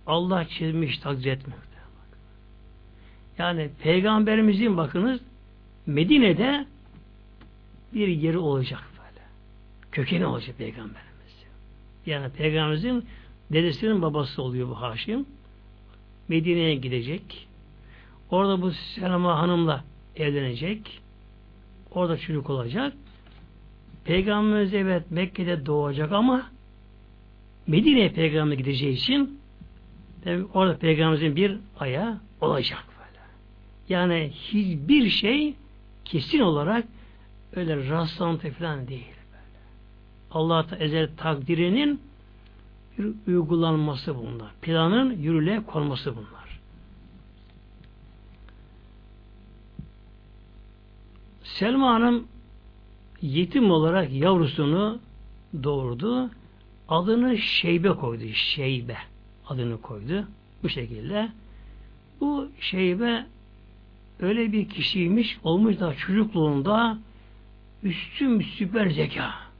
Allah 0.08 0.48
çizmiş, 0.48 0.98
takdir 0.98 1.32
etmiş. 1.32 1.56
Yani 3.38 3.70
peygamberimizin 3.84 4.78
bakınız 4.78 5.22
Medine'de 5.86 6.66
bir 7.94 8.08
yeri 8.08 8.38
olacak 8.38 8.84
böyle. 8.98 9.26
Kökeni 9.92 10.26
olacak 10.26 10.58
peygamberimiz. 10.58 11.46
Yani 12.06 12.30
peygamberimizin 12.30 13.06
dedesinin 13.54 14.02
babası 14.02 14.42
oluyor 14.42 14.70
bu 14.70 14.82
Haşim. 14.82 15.26
Medine'ye 16.28 16.76
gidecek. 16.76 17.48
Orada 18.32 18.62
bu 18.62 18.72
Selama 18.72 19.40
Hanım'la 19.40 19.84
evlenecek. 20.16 21.02
Orada 21.92 22.18
çocuk 22.18 22.50
olacak. 22.50 22.94
Peygamberimiz 24.06 24.74
evet 24.74 25.12
Mekke'de 25.12 25.66
doğacak 25.66 26.12
ama 26.12 26.52
Medine'ye 27.68 28.10
peygamber 28.10 28.58
gideceği 28.58 28.94
için 28.94 29.40
orada 30.54 30.78
peygamberimizin 30.78 31.36
bir 31.36 31.58
aya 31.80 32.22
olacak 32.42 32.84
böyle. 33.00 33.20
Yani 33.90 34.32
hiçbir 34.34 35.10
şey 35.10 35.54
kesin 36.06 36.40
olarak 36.40 36.86
öyle 37.56 37.90
rastlantı 37.90 38.52
falan 38.52 38.88
değil. 38.88 39.06
Böyle. 39.32 39.60
Allah 40.32 40.68
ezel 40.80 41.10
takdirinin 41.18 42.02
uygulanması 43.28 44.16
bunlar. 44.18 44.52
Planın 44.62 45.12
yürürlüğe 45.12 45.64
konması 45.66 46.16
bunlar. 46.16 46.60
Selma 51.44 51.94
Hanım 51.94 52.28
yetim 53.22 53.72
olarak 53.72 54.14
yavrusunu 54.14 55.00
doğurdu. 55.64 56.30
Adını 56.90 57.38
Şeybe 57.38 57.90
koydu. 57.90 58.24
Şeybe 58.34 58.98
adını 59.48 59.82
koydu. 59.82 60.28
Bu 60.64 60.70
şekilde. 60.70 61.30
Bu 62.20 62.48
Şeybe 62.60 63.26
öyle 64.20 64.52
bir 64.52 64.70
kişiymiş, 64.70 65.38
olmuş 65.44 65.80
da 65.80 65.96
çocukluğunda 65.96 66.98
üstün 67.84 68.42
süper 68.42 68.90
zeka. 68.90 69.51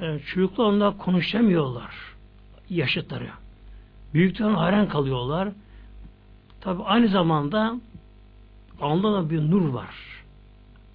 Yani 0.00 0.22
çocuklarla 0.22 0.96
konuşamıyorlar. 0.98 1.94
Yaşıtları. 2.70 3.28
Büyüklerin 4.14 4.54
hayran 4.54 4.88
kalıyorlar. 4.88 5.48
Tabi 6.60 6.82
aynı 6.82 7.08
zamanda 7.08 7.80
alnında 8.80 9.30
bir 9.30 9.50
nur 9.50 9.68
var. 9.68 9.94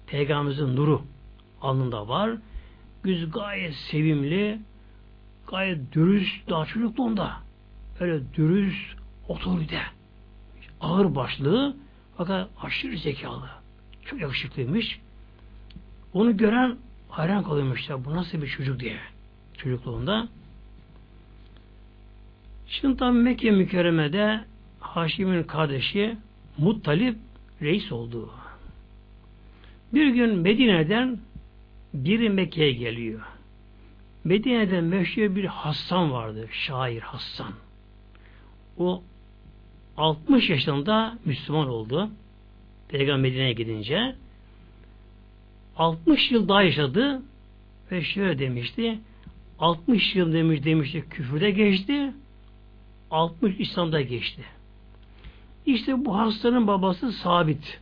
Peygamberimizin 0.06 0.76
nuru 0.76 1.02
alnında 1.62 2.08
var. 2.08 2.30
Yüz 3.04 3.30
gayet 3.30 3.74
sevimli, 3.74 4.58
gayet 5.46 5.92
dürüst, 5.92 6.50
daha 6.50 6.66
çocukluğunda. 6.66 7.32
Öyle 8.00 8.34
dürüst, 8.34 8.96
otorite, 9.28 9.80
ağır 10.80 11.14
başlı, 11.14 11.76
fakat 12.16 12.48
aşırı 12.62 12.98
zekalı. 12.98 13.48
Çok 14.04 14.20
yakışıklıymış. 14.20 15.00
Onu 16.14 16.36
gören 16.36 16.76
hayran 17.12 17.44
kalıyormuşlar. 17.44 18.04
Bu 18.04 18.14
nasıl 18.14 18.42
bir 18.42 18.46
çocuk 18.46 18.80
diye. 18.80 18.96
Çocukluğunda. 19.58 20.28
Şimdi 22.66 22.96
tam 22.96 23.16
Mekke 23.16 23.50
mükerremede 23.50 24.44
Haşim'in 24.80 25.42
kardeşi 25.42 26.16
Muttalip 26.58 27.16
reis 27.62 27.92
oldu. 27.92 28.30
Bir 29.94 30.08
gün 30.08 30.38
Medine'den 30.38 31.18
biri 31.94 32.30
Mekke'ye 32.30 32.72
geliyor. 32.72 33.20
Medine'de 34.24 34.80
meşhur 34.80 35.36
bir 35.36 35.44
Hassan 35.44 36.12
vardı. 36.12 36.48
Şair 36.50 37.00
Hassan. 37.00 37.52
O 38.78 39.02
60 39.96 40.50
yaşında 40.50 41.18
Müslüman 41.24 41.68
oldu. 41.68 42.10
Peygamber 42.88 43.20
Medine'ye 43.20 43.52
gidince 43.52 44.14
60 45.76 46.30
yıl 46.30 46.48
daha 46.48 46.62
yaşadı 46.62 47.22
ve 47.92 48.02
şöyle 48.04 48.38
demişti 48.38 48.98
60 49.58 50.16
yıl 50.16 50.32
demiş 50.32 50.64
demişti 50.64 51.04
küfürde 51.10 51.50
geçti 51.50 52.12
60 53.10 53.60
İslam'da 53.60 54.00
geçti. 54.00 54.42
İşte 55.66 56.04
bu 56.04 56.18
hastanın 56.18 56.66
babası 56.66 57.12
Sabit. 57.12 57.80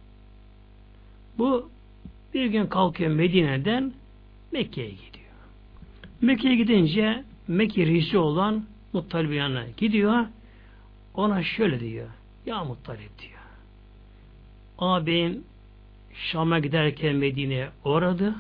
Bu 1.39 1.71
bir 2.35 2.47
gün 2.47 2.67
kalkıyor 2.67 3.11
Medine'den 3.11 3.93
Mekke'ye 4.53 4.91
gidiyor. 4.91 5.11
Mekke'ye 6.21 6.57
gidince 6.57 7.25
Mekke 7.49 7.87
reisi 7.87 8.19
olan 8.19 8.65
Muttalib 8.93 9.33
yanına 9.33 9.65
gidiyor. 9.77 10.27
Ona 11.15 11.43
şöyle 11.43 11.81
diyor. 11.81 12.09
Ya 12.47 12.65
Muttalib 12.65 13.19
diyor. 13.19 13.41
Ağabeyim 14.79 15.45
Şam'a 16.21 16.59
giderken 16.59 17.17
Medine'ye 17.17 17.69
uğradı. 17.85 18.35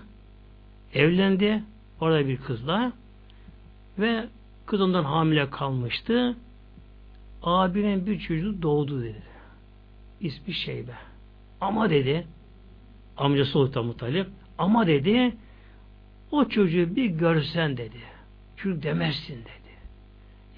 Evlendi. 0.95 1.63
Orada 2.01 2.29
bir 2.29 2.37
kızla. 2.37 2.93
Ve 3.99 4.27
kız 4.67 4.81
ondan 4.81 5.05
hamile 5.05 5.51
kalmıştı. 5.51 6.37
Abinin 7.43 8.07
bir 8.07 8.21
çocuğu 8.21 8.63
doğdu 8.63 9.03
dedi. 9.03 9.23
İsmi 10.21 10.55
Şeybe. 10.55 10.93
Ama 11.61 11.91
dedi 11.91 12.27
amcası 13.17 13.51
Sultan 13.51 13.85
Mutalip 13.87 14.27
ama 14.59 14.87
dedi 14.87 15.37
o 16.31 16.45
çocuğu 16.45 16.97
bir 16.97 17.07
görsen 17.07 17.77
dedi. 17.77 18.01
Çocuk 18.57 18.83
demezsin 18.83 19.35
dedi. 19.35 19.71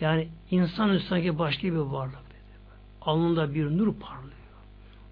Yani 0.00 0.28
insan 0.50 0.98
sanki 0.98 1.38
başka 1.38 1.62
bir 1.62 1.72
varlık 1.72 2.30
dedi. 2.30 2.72
Alnında 3.02 3.54
bir 3.54 3.64
nur 3.64 3.94
parlıyor. 3.94 4.32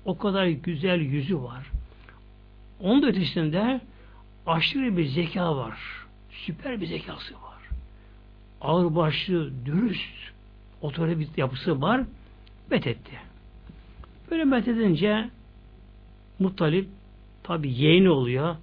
O 0.05 0.19
kadar 0.19 0.47
güzel 0.47 1.01
yüzü 1.01 1.43
var. 1.43 1.71
Onun 2.83 3.03
da 3.03 3.07
ötesinde 3.07 3.81
aşırı 4.47 4.97
bir 4.97 5.05
zeka 5.05 5.57
var. 5.57 5.79
Süper 6.31 6.81
bir 6.81 6.87
zekası 6.87 7.35
var. 7.35 7.63
Ağırbaşlı, 8.61 9.53
dürüst, 9.67 10.33
otorite 10.81 11.19
bir 11.19 11.29
yapısı 11.37 11.81
var. 11.81 12.01
Bet 12.71 12.87
etti. 12.87 13.13
Böyle 14.31 14.51
bet 14.51 14.69
edince 14.69 15.31
Muttalip 16.39 16.89
tabi 17.43 17.73
yeğeni 17.73 18.11
oluyor. 18.11 18.57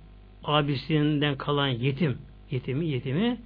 Abisinden 0.43 1.37
kalan 1.37 1.67
yetim, 1.67 2.17
yetimi, 2.51 2.87
yetimi 2.87 3.37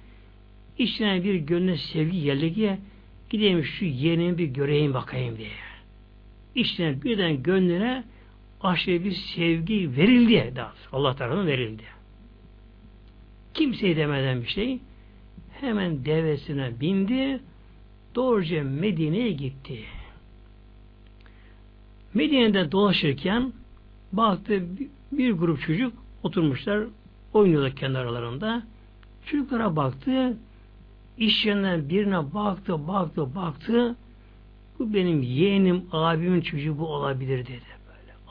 içine 0.78 1.24
bir 1.24 1.34
gönlüne 1.34 1.76
sevgi 1.76 2.22
geldi 2.22 2.54
ki 2.54 2.76
gideyim 3.30 3.64
şu 3.64 3.84
yeğenimi 3.84 4.38
bir 4.38 4.46
göreyim 4.46 4.94
bakayım 4.94 5.38
diye. 5.38 5.48
İçine 6.54 7.02
birden 7.02 7.42
gönlüne 7.42 8.04
aşırı 8.62 9.04
bir 9.04 9.12
sevgi 9.12 9.96
verildi. 9.96 10.52
Daha 10.56 10.72
Allah 10.92 11.16
tarafından 11.16 11.46
verildi. 11.46 11.82
Kimseye 13.54 13.96
demeden 13.96 14.42
bir 14.42 14.46
şey 14.46 14.78
hemen 15.60 16.04
devesine 16.04 16.80
bindi 16.80 17.40
doğruca 18.14 18.64
Medine'ye 18.64 19.32
gitti. 19.32 19.84
Medine'de 22.14 22.72
dolaşırken 22.72 23.52
baktı 24.12 24.62
bir 25.12 25.32
grup 25.32 25.60
çocuk 25.60 25.92
oturmuşlar 26.22 26.84
oynuyorlar 27.32 27.76
kendi 27.76 27.98
aralarında. 27.98 28.62
Çocuklara 29.26 29.76
baktı 29.76 30.36
iş 31.18 31.46
yerinden 31.46 31.88
birine 31.88 32.34
baktı 32.34 32.88
baktı 32.88 33.34
baktı 33.34 33.96
bu 34.78 34.94
benim 34.94 35.22
yeğenim 35.22 35.84
abimin 35.92 36.40
çocuğu 36.40 36.78
bu 36.78 36.86
olabilir 36.86 37.46
dedi 37.46 37.81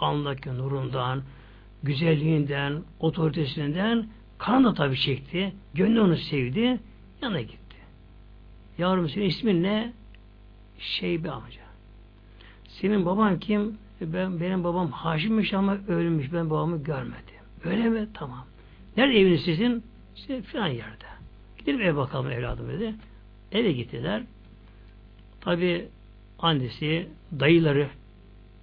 alnındaki 0.01 0.57
nurundan, 0.57 1.23
güzelliğinden, 1.83 2.83
otoritesinden 2.99 4.07
kan 4.37 4.63
da 4.63 4.73
tabi 4.73 4.97
çekti. 4.97 5.53
Gönlü 5.73 6.01
onu 6.01 6.17
sevdi. 6.17 6.79
Yana 7.21 7.41
gitti. 7.41 7.77
Yavrum 8.77 9.09
senin 9.09 9.25
ismin 9.25 9.63
ne? 9.63 9.93
Şeybe 10.79 11.31
amca. 11.31 11.61
Senin 12.67 13.05
baban 13.05 13.39
kim? 13.39 13.77
E, 14.01 14.13
ben, 14.13 14.39
benim 14.39 14.63
babam 14.63 14.91
Haşim'miş 14.91 15.53
ama 15.53 15.77
ölmüş. 15.87 16.33
Ben 16.33 16.49
babamı 16.49 16.83
görmedim. 16.83 17.41
Öyle 17.63 17.89
mi? 17.89 18.07
Tamam. 18.13 18.45
Nerede 18.97 19.19
eviniz 19.19 19.41
sizin? 19.43 19.83
İşte 20.15 20.41
filan 20.41 20.67
yerde. 20.67 21.05
Gidelim 21.57 21.81
eve 21.81 21.95
bakalım 21.95 22.31
evladım 22.31 22.69
dedi. 22.69 22.95
Eve 23.51 23.71
gittiler. 23.71 24.23
Tabi 25.41 25.87
annesi, 26.39 27.07
dayıları 27.39 27.89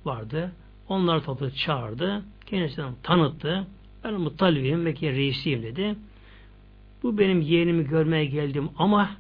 vardı. 0.05 0.53
Onları 0.89 1.23
toplu 1.23 1.51
çağırdı. 1.51 2.23
Kendisinden 2.47 2.95
tanıttı. 3.03 3.67
Ben 4.05 4.15
Muttalib'im, 4.15 4.83
Mekke 4.83 5.13
reisiyim 5.13 5.63
dedi. 5.63 5.95
Bu 7.03 7.19
benim 7.19 7.41
yeğenimi 7.41 7.89
görmeye 7.89 8.25
geldim 8.25 8.69
ama 8.79 9.11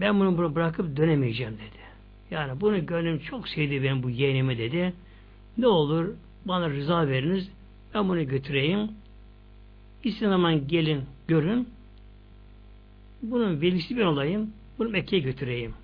ben 0.00 0.20
bunu 0.20 0.54
bırakıp 0.54 0.96
dönemeyeceğim 0.96 1.52
dedi. 1.52 1.82
Yani 2.30 2.60
bunu 2.60 2.86
gönlüm 2.86 3.18
çok 3.18 3.48
sevdi 3.48 3.82
ben 3.82 4.02
bu 4.02 4.10
yeğenimi 4.10 4.58
dedi. 4.58 4.92
Ne 5.58 5.66
olur 5.66 6.08
bana 6.44 6.70
rıza 6.70 7.08
veriniz. 7.08 7.48
Ben 7.94 8.08
bunu 8.08 8.28
götüreyim. 8.28 8.90
İstediğin 10.04 10.30
zaman 10.30 10.68
gelin 10.68 11.02
görün. 11.28 11.68
Bunun 13.22 13.60
velisi 13.60 13.98
ben 13.98 14.04
olayım. 14.04 14.50
Bunu 14.78 14.88
Mekke'ye 14.88 15.22
götüreyim. 15.22 15.74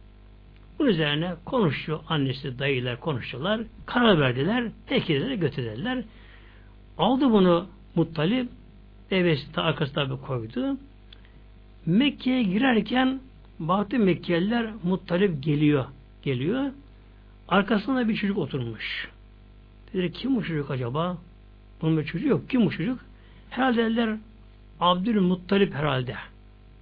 Bunun 0.79 0.89
üzerine 0.89 1.35
konuşuyor 1.45 2.01
annesi, 2.09 2.59
dayılar 2.59 3.01
konuştular. 3.01 3.61
Karar 3.87 4.20
verdiler. 4.20 4.70
Dediler, 4.91 5.35
götürdüler. 5.35 6.05
Aldı 6.99 7.31
bunu 7.31 7.66
Muttalip 7.95 8.49
devesi 9.11 9.53
ta 9.53 9.62
arkası 9.62 9.95
tabi 9.95 10.16
koydu. 10.16 10.76
Mekke'ye 11.87 12.43
girerken 12.43 13.20
baktı 13.59 13.99
Mekkeliler 13.99 14.70
Muttalip 14.83 15.43
geliyor. 15.43 15.85
Geliyor. 16.22 16.70
Arkasında 17.49 18.09
bir 18.09 18.16
çocuk 18.16 18.39
oturmuş. 18.39 19.09
Dedi 19.95 20.12
kim 20.12 20.37
bu 20.37 20.45
çocuk 20.45 20.70
acaba? 20.70 21.18
Bunun 21.83 21.99
bir 21.99 22.05
çocuğu 22.05 22.29
yok. 22.29 22.51
Kim 22.51 22.66
bu 22.66 22.70
çocuk? 22.70 22.99
Herhalde 23.51 23.85
dediler 23.85 24.16
Abdülmuttalip 24.81 25.74
herhalde. 25.74 26.14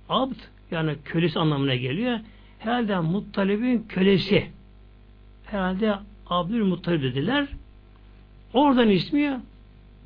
Abd 0.09 0.37
yani 0.71 0.97
kölesi 1.05 1.39
anlamına 1.39 1.75
geliyor 1.75 2.19
herhalde 2.59 2.99
Muttalib'in 3.01 3.83
kölesi. 3.89 4.51
Herhalde 5.45 5.95
Abdülmuttalib 6.27 7.03
dediler. 7.03 7.49
Oradan 8.53 8.89
ismi 8.89 9.41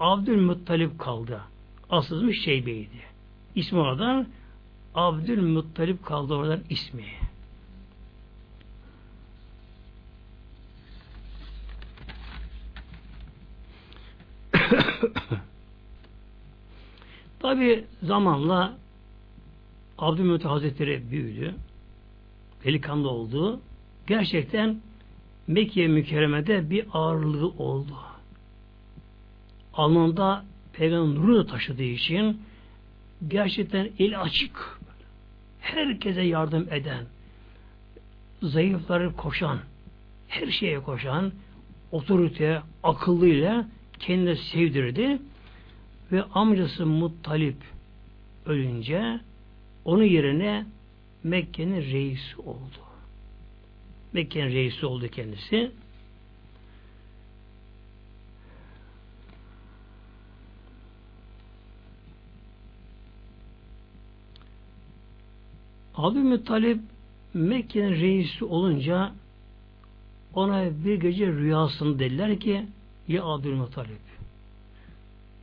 Abdülmuttalib 0.01 0.99
kaldı. 0.99 1.41
İsmi 1.91 2.35
Şeybe'ydi. 2.35 3.01
İsmi 3.55 3.79
oradan 3.79 4.27
Abdülmuttalip 4.95 6.07
kaldı 6.07 6.35
oradan 6.35 6.61
ismi. 6.71 7.05
Tabi 17.41 17.85
zamanla 18.03 18.79
Abdülmuttalip 19.99 20.53
Hazretleri 20.53 21.11
büyüdü. 21.11 21.55
Delikanlı 22.65 23.11
oldu. 23.11 23.61
Gerçekten 24.07 24.81
Mekke 25.47 25.89
mükerremede 25.89 26.71
bir 26.71 26.87
ağırlığı 26.93 27.49
oldu. 27.49 27.97
Alnında 29.75 30.45
peygamber 30.73 31.21
nuru 31.21 31.47
taşıdığı 31.47 31.83
için 31.83 32.43
gerçekten 33.29 33.91
el 33.99 34.21
açık 34.21 34.81
herkese 35.61 36.23
yardım 36.23 36.69
eden 36.71 37.05
zayıfları 38.43 39.17
koşan 39.17 39.59
her 40.29 40.51
şeye 40.51 40.81
koşan 40.81 41.33
otorite 41.93 42.63
akıllıyla 42.83 43.69
kendine 43.99 44.37
sevdirdi 44.37 45.19
ve 46.13 46.23
amcası 46.23 46.87
Muttalip 46.87 47.57
ölünce 48.47 49.21
onun 49.85 50.05
yerine 50.05 50.67
Mekke'nin 51.25 51.83
reisi 51.83 52.41
oldu. 52.41 52.81
Mekke'nin 54.13 54.53
reisi 54.53 54.87
oldu 54.87 55.09
kendisi. 55.09 55.71
Abdülmuttalip 65.95 66.81
Mekke'nin 67.35 67.91
reisi 67.91 68.45
olunca 68.45 69.13
ona 70.35 70.85
bir 70.85 71.01
gece 71.01 71.27
rüyasını 71.27 71.99
dediler 71.99 72.41
ki 72.41 72.67
ya 73.09 73.25
Abdülmuttalip 73.25 74.01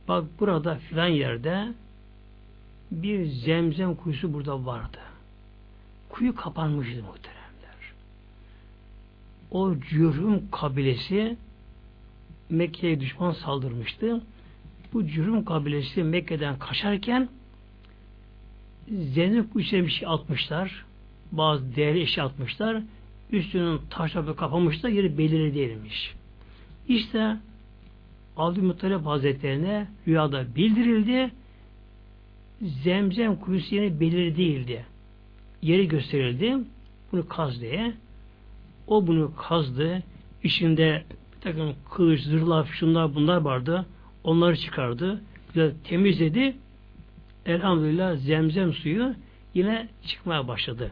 bak 0.08 0.24
burada 0.40 0.74
filan 0.74 1.08
yerde 1.08 1.74
bir 2.90 3.26
zemzem 3.26 3.94
kuyusu 3.94 4.34
burada 4.34 4.66
vardı. 4.66 4.98
Kuyu 6.08 6.34
kapanmıştı 6.34 7.02
muhteremler. 7.02 7.92
O 9.50 9.74
cürüm 9.80 10.50
kabilesi 10.50 11.36
Mekke'ye 12.50 13.00
düşman 13.00 13.32
saldırmıştı. 13.32 14.22
Bu 14.92 15.06
cürüm 15.06 15.44
kabilesi 15.44 16.02
Mekke'den 16.02 16.58
kaçarken 16.58 17.28
zemzem 18.90 19.48
kuyusuna 19.48 19.82
bir 19.82 19.90
şey 19.90 20.08
atmışlar. 20.08 20.84
Bazı 21.32 21.76
değerli 21.76 22.00
eşya 22.00 22.24
atmışlar. 22.24 22.82
Üstünün 23.32 23.80
taşla 23.90 24.36
kapamışlar. 24.36 24.88
Yeri 24.88 25.18
belirli 25.18 25.54
değilmiş. 25.54 26.14
İşte 26.88 27.36
Abdülmuttalip 28.36 29.06
Hazretlerine 29.06 29.86
rüyada 30.06 30.54
bildirildi. 30.56 31.30
Zemzem 32.62 33.36
kuyusu 33.36 33.74
yeri 33.74 34.00
belirli 34.00 34.36
değildi. 34.36 34.84
Yeri 35.62 35.88
gösterildi. 35.88 36.58
Bunu 37.12 37.28
kaz 37.28 37.60
diye. 37.60 37.94
O 38.86 39.06
bunu 39.06 39.32
kazdı. 39.36 40.02
İçinde 40.42 41.04
bir 41.36 41.40
takım 41.40 41.74
kılıç, 41.90 42.20
zırhlar, 42.20 42.66
şunlar 42.66 43.14
bunlar 43.14 43.36
vardı. 43.36 43.86
Onları 44.24 44.56
çıkardı. 44.56 45.22
Güzel 45.48 45.72
temizledi. 45.84 46.56
Elhamdülillah 47.46 48.16
zemzem 48.16 48.72
suyu 48.72 49.14
yine 49.54 49.88
çıkmaya 50.06 50.48
başladı. 50.48 50.90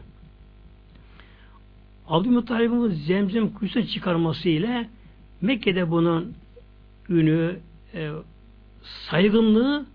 Abdülmuttalib'in 2.07 2.89
zemzem 2.89 3.53
kuyusunu 3.53 3.87
çıkarması 3.87 4.49
ile 4.49 4.89
Mekke'de 5.41 5.91
bunun 5.91 6.33
ünü, 7.09 7.59
e, 7.93 8.11
saygınlığı 9.09 9.85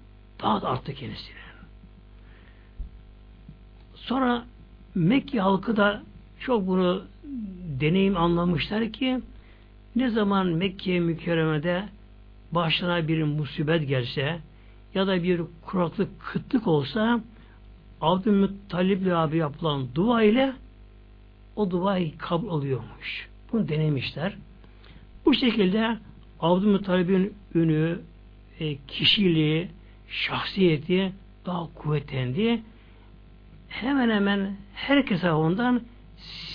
daha 0.42 0.62
da 0.62 0.68
arttı 0.68 0.94
kendisine. 0.94 1.36
Sonra 3.94 4.44
Mekke 4.95 5.40
halkı 5.40 5.76
da 5.76 6.03
çok 6.40 6.66
bunu 6.66 7.03
deneyim 7.80 8.16
anlamışlar 8.16 8.93
ki 8.93 9.20
ne 9.97 10.11
zaman 10.11 10.47
Mekke 10.47 11.01
mükerremede 11.01 11.84
başına 12.53 13.09
bir 13.09 13.22
musibet 13.22 13.88
gelse 13.88 14.40
ya 14.95 15.07
da 15.07 15.22
bir 15.22 15.40
kuraklık, 15.62 16.20
kıtlık 16.20 16.66
olsa 16.66 17.20
Abdülmuttalib'le 18.01 19.11
abi 19.11 19.36
yapılan 19.36 19.88
dua 19.95 20.22
ile 20.22 20.53
o 21.57 21.70
duayı 21.70 22.18
kabul 22.18 22.49
oluyormuş. 22.49 23.28
Bunu 23.53 23.68
denemişler. 23.68 24.36
Bu 25.26 25.34
şekilde 25.34 25.99
Abdülmuttalib'in 26.40 27.34
ünü, 27.55 28.01
e, 28.61 28.76
kişiliği, 28.88 29.68
şahsiyeti 30.09 31.12
daha 31.47 31.68
kuvvetlendi. 31.74 32.62
Hemen 33.72 34.10
hemen 34.10 34.56
herkes 34.74 35.24
ondan 35.24 35.82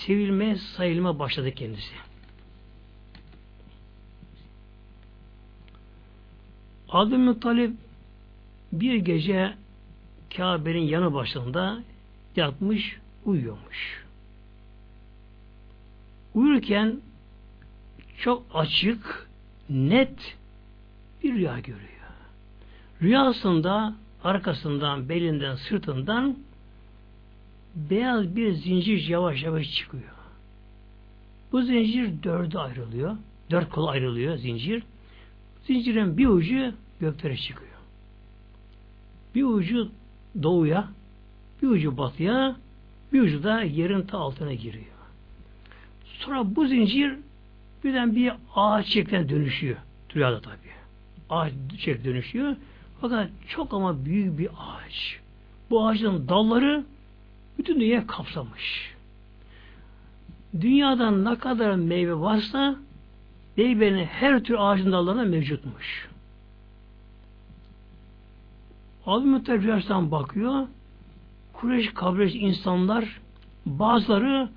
sevilmeye, 0.05 0.55
sayılma 0.55 1.19
başladı 1.19 1.51
kendisi. 1.51 1.93
Abdülmuttalip 6.89 7.71
bir 8.71 8.95
gece 8.95 9.53
Kabe'nin 10.37 10.81
yanı 10.81 11.13
başında 11.13 11.79
yatmış, 12.35 12.97
uyuyormuş. 13.25 14.05
Uyurken 16.33 17.01
çok 18.17 18.43
açık, 18.53 19.29
net 19.69 20.37
bir 21.23 21.33
rüya 21.33 21.59
görüyor. 21.59 21.87
Rüyasında 23.01 23.95
arkasından, 24.23 25.09
belinden, 25.09 25.55
sırtından 25.55 26.37
beyaz 27.89 28.35
bir 28.35 28.51
zincir 28.51 29.07
yavaş 29.07 29.43
yavaş 29.43 29.73
çıkıyor. 29.73 30.03
Bu 31.51 31.61
zincir 31.61 32.23
dörde 32.23 32.59
ayrılıyor. 32.59 33.17
Dört 33.51 33.69
kol 33.69 33.87
ayrılıyor 33.87 34.37
zincir. 34.37 34.83
Zincirin 35.63 36.17
bir 36.17 36.27
ucu 36.27 36.73
göklere 36.99 37.37
çıkıyor. 37.37 37.71
Bir 39.35 39.43
ucu 39.43 39.89
doğuya, 40.43 40.87
bir 41.61 41.67
ucu 41.67 41.97
batıya, 41.97 42.55
bir 43.13 43.21
ucu 43.21 43.43
da 43.43 43.61
yerin 43.61 44.01
ta 44.01 44.17
altına 44.17 44.53
giriyor. 44.53 44.85
Sonra 46.05 46.55
bu 46.55 46.67
zincir 46.67 47.15
birden 47.83 48.15
bir 48.15 48.33
ağaç 48.55 48.85
şekline 48.87 49.29
dönüşüyor. 49.29 49.77
Rüyada 50.15 50.41
tabi. 50.41 50.57
Ağaç 51.29 51.53
şekline 51.77 52.05
dönüşüyor. 52.05 52.55
Fakat 53.01 53.29
çok 53.47 53.73
ama 53.73 54.05
büyük 54.05 54.39
bir 54.39 54.47
ağaç. 54.47 55.19
Bu 55.69 55.87
ağacın 55.87 56.27
dalları 56.27 56.85
bütün 57.57 57.79
dünya 57.79 58.07
kapsamış. 58.07 58.95
Dünyada 60.61 61.11
ne 61.11 61.35
kadar 61.35 61.75
meyve 61.75 62.19
varsa 62.19 62.75
meyvenin 63.57 64.05
her 64.05 64.43
tür 64.43 64.55
ağacın 64.59 64.91
dallarına 64.91 65.23
mevcutmuş. 65.23 66.09
Abdülmuttalip 69.05 69.63
rüyasından 69.63 70.11
bakıyor. 70.11 70.67
Kureyş 71.53 71.93
kabileş 71.93 72.35
insanlar 72.35 73.21
bazıları 73.65 74.49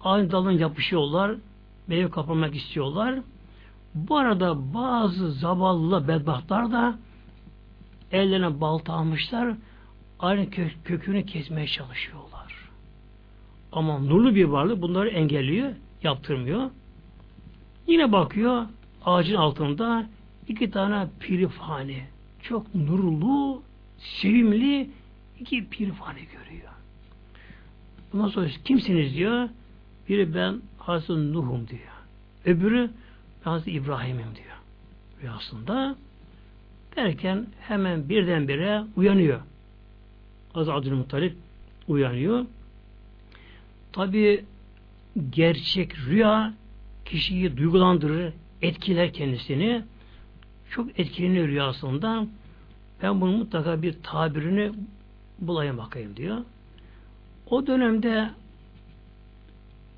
aynı 0.00 0.30
dalına 0.30 0.52
yapışıyorlar. 0.52 1.34
Meyve 1.86 2.10
kapamak 2.10 2.56
istiyorlar. 2.56 3.20
Bu 3.94 4.16
arada 4.16 4.74
bazı 4.74 5.32
zavallı 5.32 6.08
bedbahtlar 6.08 6.72
da 6.72 6.98
ellerine 8.12 8.60
balta 8.60 8.92
almışlar. 8.92 9.54
Aynı 10.18 10.50
kök, 10.50 10.76
kökünü 10.84 11.26
kesmeye 11.26 11.66
çalışıyorlar. 11.66 12.35
Ama 13.76 13.98
nurlu 13.98 14.34
bir 14.34 14.44
varlık 14.44 14.82
bunları 14.82 15.08
engelliyor, 15.08 15.72
yaptırmıyor. 16.02 16.70
Yine 17.86 18.12
bakıyor 18.12 18.66
ağacın 19.04 19.34
altında 19.34 20.06
iki 20.48 20.70
tane 20.70 21.08
pirifani. 21.20 22.02
Çok 22.42 22.74
nurlu, 22.74 23.62
sevimli 23.98 24.90
iki 25.40 25.68
pirifani 25.68 26.20
görüyor. 26.20 26.72
Bundan 28.12 28.28
sonra 28.28 28.48
kimsiniz 28.64 29.14
diyor. 29.14 29.48
Biri 30.08 30.34
ben 30.34 30.60
Hazreti 30.78 31.32
Nuh'um 31.32 31.68
diyor. 31.68 31.80
Öbürü 32.44 32.90
ben 33.46 33.50
Hazreti 33.50 33.70
İbrahim'im 33.70 34.34
diyor. 34.34 34.56
Rüyasında 35.22 35.96
derken 36.96 37.46
hemen 37.60 38.08
birdenbire 38.08 38.84
uyanıyor. 38.96 39.40
Hazreti 40.52 40.72
Abdülmuttalip 40.72 41.36
uyanıyor. 41.88 42.46
Tabi 43.96 44.44
gerçek 45.30 45.98
rüya 45.98 46.54
kişiyi 47.04 47.56
duygulandırır, 47.56 48.32
etkiler 48.62 49.12
kendisini. 49.12 49.82
Çok 50.70 51.00
etkileniyor 51.00 51.48
rüyasından. 51.48 52.28
Ben 53.02 53.20
bunun 53.20 53.38
mutlaka 53.38 53.82
bir 53.82 54.02
tabirini 54.02 54.72
bulayım 55.38 55.78
bakayım 55.78 56.16
diyor. 56.16 56.38
O 57.50 57.66
dönemde 57.66 58.30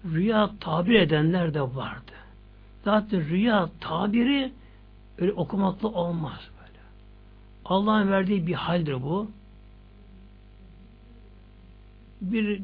rüya 0.04 0.50
tabir 0.60 0.94
edenler 0.94 1.54
de 1.54 1.60
vardı. 1.60 2.12
Zaten 2.84 3.28
rüya 3.28 3.68
tabiri 3.80 4.52
öyle 5.18 5.32
okumakla 5.32 5.88
olmaz 5.88 6.40
böyle. 6.60 6.80
Allah'ın 7.64 8.10
verdiği 8.10 8.46
bir 8.46 8.54
haldir 8.54 9.02
bu. 9.02 9.30
Bir 12.20 12.62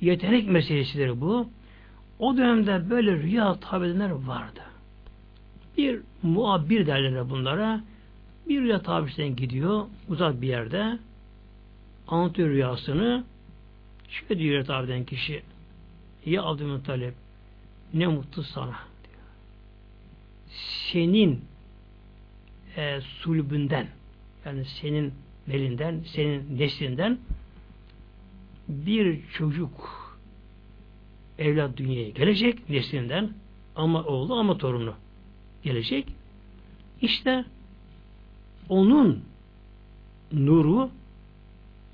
yetenek 0.00 0.48
meselesidir 0.48 1.20
bu. 1.20 1.48
O 2.18 2.36
dönemde 2.36 2.90
böyle 2.90 3.12
rüya 3.12 3.60
tabir 3.60 3.86
edenler 3.86 4.10
vardı. 4.10 4.60
Bir 5.76 6.00
muabbir 6.22 6.86
derler 6.86 7.30
bunlara. 7.30 7.80
Bir 8.48 8.60
rüya 8.60 8.82
tabirsinden 8.82 9.36
gidiyor 9.36 9.86
uzak 10.08 10.42
bir 10.42 10.48
yerde 10.48 10.98
anlatıyor 12.08 12.48
rüyasını 12.48 13.24
şöyle 14.08 14.40
diyor 14.40 14.64
tabirden 14.64 15.04
kişi 15.04 15.42
ya 16.26 16.42
Abdülmuttalip 16.42 17.14
ne 17.94 18.06
mutlu 18.06 18.42
sana 18.42 18.66
diyor. 19.04 19.24
Senin 20.92 21.44
e, 22.76 23.00
sulbünden 23.00 23.88
yani 24.44 24.64
senin 24.64 25.14
belinden, 25.48 26.00
senin 26.06 26.58
neslinden 26.58 27.18
bir 28.68 29.20
çocuk 29.32 30.06
evlat 31.38 31.76
dünyaya 31.76 32.08
gelecek 32.08 32.70
neslinden 32.70 33.30
ama 33.76 34.02
oğlu 34.02 34.34
ama 34.34 34.58
torunu 34.58 34.94
gelecek. 35.62 36.06
İşte 37.00 37.44
onun 38.68 39.24
nuru 40.32 40.90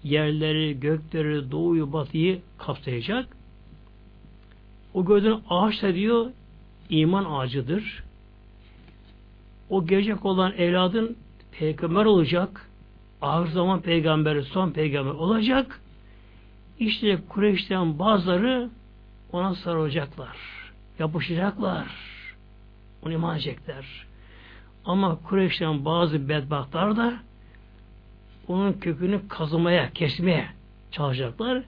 yerleri, 0.04 0.80
gökleri, 0.80 1.50
doğuyu, 1.50 1.92
batıyı 1.92 2.40
kapsayacak. 2.58 3.36
O 4.94 5.04
gördüğün 5.04 5.40
ağaç 5.50 5.82
da 5.82 5.94
diyor 5.94 6.30
iman 6.90 7.24
ağacıdır. 7.24 8.04
O 9.70 9.86
gelecek 9.86 10.24
olan 10.24 10.52
evladın 10.52 11.16
peygamber 11.52 12.04
olacak. 12.04 12.68
Ağır 13.22 13.46
zaman 13.46 13.80
peygamberi, 13.80 14.42
son 14.42 14.70
peygamber 14.70 15.10
olacak. 15.10 15.81
İşte 16.82 17.18
Kureyş'ten 17.28 17.98
bazıları 17.98 18.70
ona 19.32 19.54
sarılacaklar. 19.54 20.36
Yapışacaklar. 20.98 21.86
Onu 23.02 23.12
iman 23.12 23.34
edecekler. 23.34 24.06
Ama 24.84 25.18
Kureyş'ten 25.22 25.84
bazı 25.84 26.28
bedbahtlar 26.28 26.96
da 26.96 27.14
onun 28.48 28.72
kökünü 28.72 29.28
kazımaya, 29.28 29.92
kesmeye 29.92 30.46
çalışacaklar. 30.90 31.62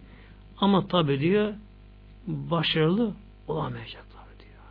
Ama 0.58 0.86
tabi 0.86 1.20
diyor 1.20 1.54
başarılı 2.26 3.12
olamayacaklar 3.48 4.24
diyor. 4.38 4.64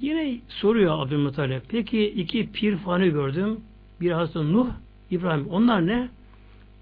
Yine 0.00 0.40
soruyor 0.48 1.06
Abdülmuttalip. 1.06 1.62
Peki 1.68 2.06
iki 2.06 2.52
pir 2.52 2.76
fani 2.76 3.10
gördüm. 3.10 3.60
Bir 4.00 4.10
Hazreti 4.10 4.52
Nuh, 4.52 4.70
İbrahim. 5.10 5.48
Onlar 5.48 5.86
ne? 5.86 6.08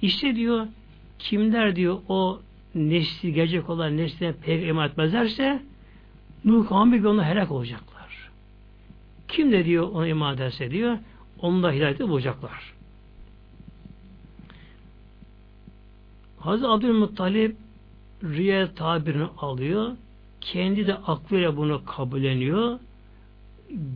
İşte 0.03 0.37
diyor 0.37 0.67
kimler 1.23 1.77
diyor 1.77 1.99
o 2.09 2.41
nesli 2.75 3.33
gelecek 3.33 3.71
olan 3.71 3.97
nesline 3.97 4.33
peygamber 4.33 4.87
etmezlerse 4.87 5.63
Nuh 6.45 6.69
kavmi 6.69 7.09
onu 7.09 7.25
helak 7.25 7.51
olacaklar. 7.51 8.31
Kim 9.29 9.53
de 9.53 9.65
diyor 9.65 9.89
ona 9.93 10.07
iman 10.07 10.35
ederse 10.35 10.71
diyor 10.71 10.99
onu 11.39 11.63
da 11.63 11.73
hidayeti 11.73 12.09
bulacaklar. 12.09 12.75
Hazreti 16.39 16.67
Abdülmuttalip 16.67 17.57
rüya 18.23 18.75
tabirini 18.75 19.27
alıyor. 19.39 19.93
Kendi 20.41 20.87
de 20.87 20.95
aklıyla 20.95 21.57
bunu 21.57 21.85
kabulleniyor. 21.85 22.79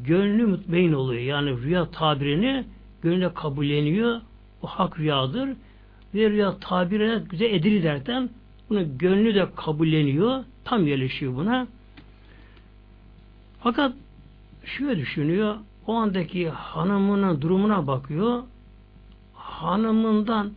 Gönlü 0.05 0.47
mutmain 0.47 0.93
oluyor. 0.93 1.23
Yani 1.23 1.63
rüya 1.63 1.91
tabirini 1.91 2.65
gönlüne 3.03 3.35
kabulleniyor. 3.35 4.21
Bu 4.63 4.67
hak 4.67 4.99
rüyadır. 4.99 5.49
Ve 6.15 6.31
rüya 6.31 6.59
tabirine 6.59 7.23
güzel 7.31 7.47
edili 7.55 7.83
derken 7.83 8.31
bunu 8.71 8.99
gönlü 8.99 9.35
de 9.35 9.47
kabulleniyor. 9.57 10.45
Tam 10.65 10.87
yerleşiyor 10.87 11.37
buna. 11.37 11.67
Fakat 13.61 13.93
şöyle 14.65 15.01
düşünüyor. 15.01 15.57
O 15.87 15.95
andaki 15.95 16.49
hanımının 16.49 17.41
durumuna 17.41 17.87
bakıyor. 17.87 18.43
Hanımından 19.35 20.53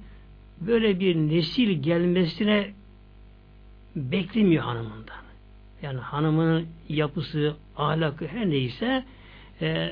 böyle 0.61 0.99
bir 0.99 1.15
nesil 1.15 1.69
gelmesine 1.83 2.73
beklemiyor 3.95 4.63
hanımından. 4.63 5.17
Yani 5.81 5.99
hanımının 5.99 6.67
yapısı, 6.89 7.55
ahlakı 7.77 8.27
her 8.27 8.49
neyse 8.49 9.03
e, 9.61 9.89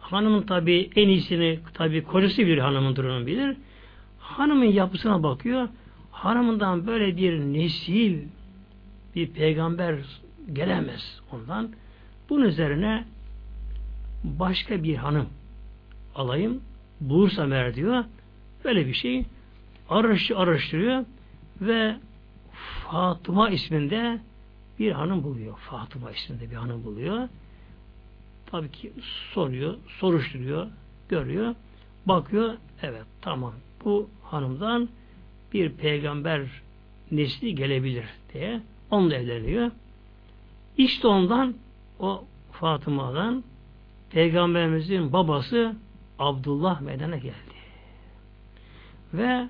hanımın 0.00 0.42
tabi 0.42 0.90
en 0.96 1.08
iyisini 1.08 1.58
tabi 1.74 2.02
kocası 2.02 2.38
bilir 2.38 2.58
hanımın 2.58 2.96
durumunu 2.96 3.26
bilir. 3.26 3.56
Hanımın 4.36 4.64
yapısına 4.64 5.22
bakıyor. 5.22 5.68
Hanımından 6.10 6.86
böyle 6.86 7.16
bir 7.16 7.40
nesil 7.40 8.18
bir 9.14 9.30
peygamber 9.30 9.96
gelemez 10.52 11.20
ondan. 11.32 11.70
Bunun 12.28 12.44
üzerine 12.44 13.04
başka 14.24 14.82
bir 14.82 14.96
hanım 14.96 15.26
alayım 16.14 16.60
bulursam 17.00 17.52
eğer 17.52 17.74
diyor. 17.74 18.04
Böyle 18.64 18.86
bir 18.86 18.94
şey 18.94 19.24
araştırıyor, 19.88 20.40
araştırıyor 20.40 21.04
ve 21.60 21.96
Fatıma 22.84 23.50
isminde 23.50 24.18
bir 24.78 24.92
hanım 24.92 25.22
buluyor. 25.24 25.58
Fatıma 25.58 26.10
isminde 26.10 26.50
bir 26.50 26.56
hanım 26.56 26.84
buluyor. 26.84 27.28
Tabii 28.46 28.70
ki 28.70 28.92
soruyor, 29.34 29.74
soruşturuyor, 29.88 30.66
görüyor. 31.08 31.54
Bakıyor, 32.06 32.54
evet 32.82 33.04
tamam 33.20 33.52
bu 33.84 34.10
hanımdan 34.22 34.88
bir 35.52 35.70
peygamber 35.70 36.46
nesli 37.10 37.54
gelebilir 37.54 38.04
diye 38.32 38.60
onunla 38.90 39.14
evleniyor. 39.14 39.70
İşte 40.76 41.08
ondan 41.08 41.54
o 41.98 42.24
Fatıma'dan 42.52 43.44
Peygamberimizin 44.10 45.12
babası 45.12 45.76
Abdullah 46.18 46.80
meydana 46.80 47.16
geldi. 47.16 47.60
Ve 49.14 49.48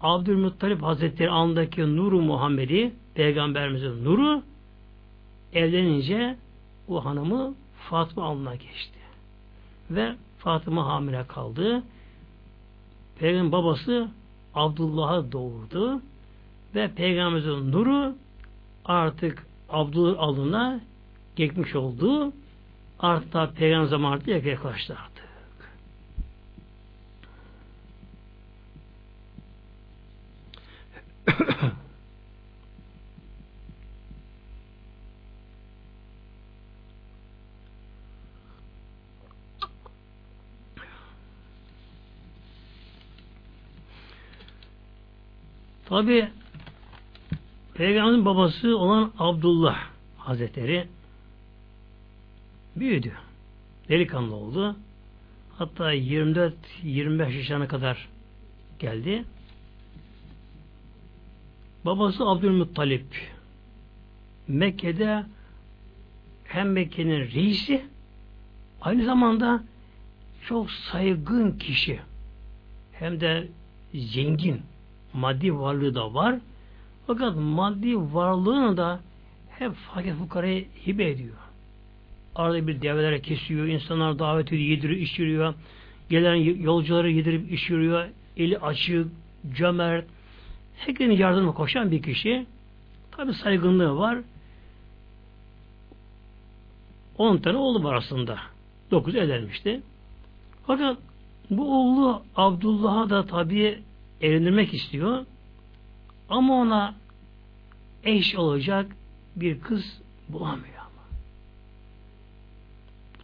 Abdülmuttalip 0.00 0.82
Hazretleri 0.82 1.30
andaki 1.30 1.96
nuru 1.96 2.20
Muhammed'i 2.20 2.92
Peygamberimizin 3.14 4.04
nuru 4.04 4.42
evlenince 5.52 6.36
o 6.88 7.04
hanımı 7.04 7.54
Fatıma 7.90 8.26
alnına 8.26 8.54
geçti. 8.54 8.98
Ve 9.90 10.14
Fatıma 10.38 10.86
hamile 10.86 11.26
kaldı. 11.26 11.82
Peygamber 13.18 13.52
babası 13.52 14.08
Abdullah'a 14.54 15.32
doğurdu. 15.32 16.02
Ve 16.74 16.90
Peygamberimizin 16.94 17.72
nuru 17.72 18.14
artık 18.84 19.46
Abdullah 19.68 20.18
alnına 20.18 20.80
geçmiş 21.36 21.74
oldu. 21.74 22.32
Artık 22.98 23.56
Peygamber 23.56 23.86
zamanında 23.86 24.30
yaklaştı 24.30 24.96
artık. 25.04 25.17
Tabi 45.98 46.28
Peygamberin 47.74 48.24
babası 48.24 48.78
olan 48.78 49.12
Abdullah 49.18 49.78
Hazretleri 50.18 50.88
büyüdü. 52.76 53.12
Delikanlı 53.88 54.34
oldu. 54.34 54.76
Hatta 55.56 55.94
24-25 55.94 57.32
yaşına 57.32 57.68
kadar 57.68 58.08
geldi. 58.78 59.24
Babası 61.84 62.24
Abdülmuttalip 62.24 63.06
Mekke'de 64.48 65.24
hem 66.44 66.72
Mekke'nin 66.72 67.20
reisi 67.20 67.84
aynı 68.80 69.04
zamanda 69.04 69.62
çok 70.48 70.70
saygın 70.70 71.58
kişi 71.58 72.00
hem 72.92 73.20
de 73.20 73.48
zengin 73.94 74.62
maddi 75.18 75.58
varlığı 75.58 75.94
da 75.94 76.14
var 76.14 76.38
fakat 77.08 77.36
maddi 77.36 77.96
varlığını 77.96 78.76
da 78.76 79.00
hep 79.50 79.72
fakir 79.74 80.14
fukaraya 80.14 80.60
hibe 80.86 81.10
ediyor. 81.10 81.36
Arada 82.34 82.66
bir 82.66 82.82
develere 82.82 83.20
kesiyor, 83.20 83.66
insanlar 83.66 84.18
davet 84.18 84.48
ediyor, 84.48 84.62
yediriyor, 84.62 85.00
içiriyor. 85.00 85.54
Gelen 86.10 86.34
yolcuları 86.34 87.10
yedirip 87.10 87.52
içiriyor. 87.52 88.08
Eli 88.36 88.58
açık, 88.58 89.06
cömert, 89.54 90.06
herkesin 90.76 91.10
yardımına 91.10 91.52
koşan 91.52 91.90
bir 91.90 92.02
kişi. 92.02 92.46
Tabi 93.10 93.34
saygınlığı 93.34 93.96
var. 93.96 94.18
10 97.18 97.36
tane 97.38 97.56
oğlu 97.56 97.84
var 97.84 97.94
aslında. 97.94 98.38
9 98.90 99.14
evlenmişti. 99.16 99.80
Fakat 100.66 100.96
bu 101.50 101.78
oğlu 101.78 102.22
Abdullah'a 102.36 103.10
da 103.10 103.26
tabi 103.26 103.78
evlendirmek 104.20 104.74
istiyor. 104.74 105.26
Ama 106.28 106.54
ona 106.54 106.94
eş 108.04 108.34
olacak 108.34 108.86
bir 109.36 109.60
kız 109.60 110.00
bulamıyor 110.28 110.78
ama. 110.78 111.04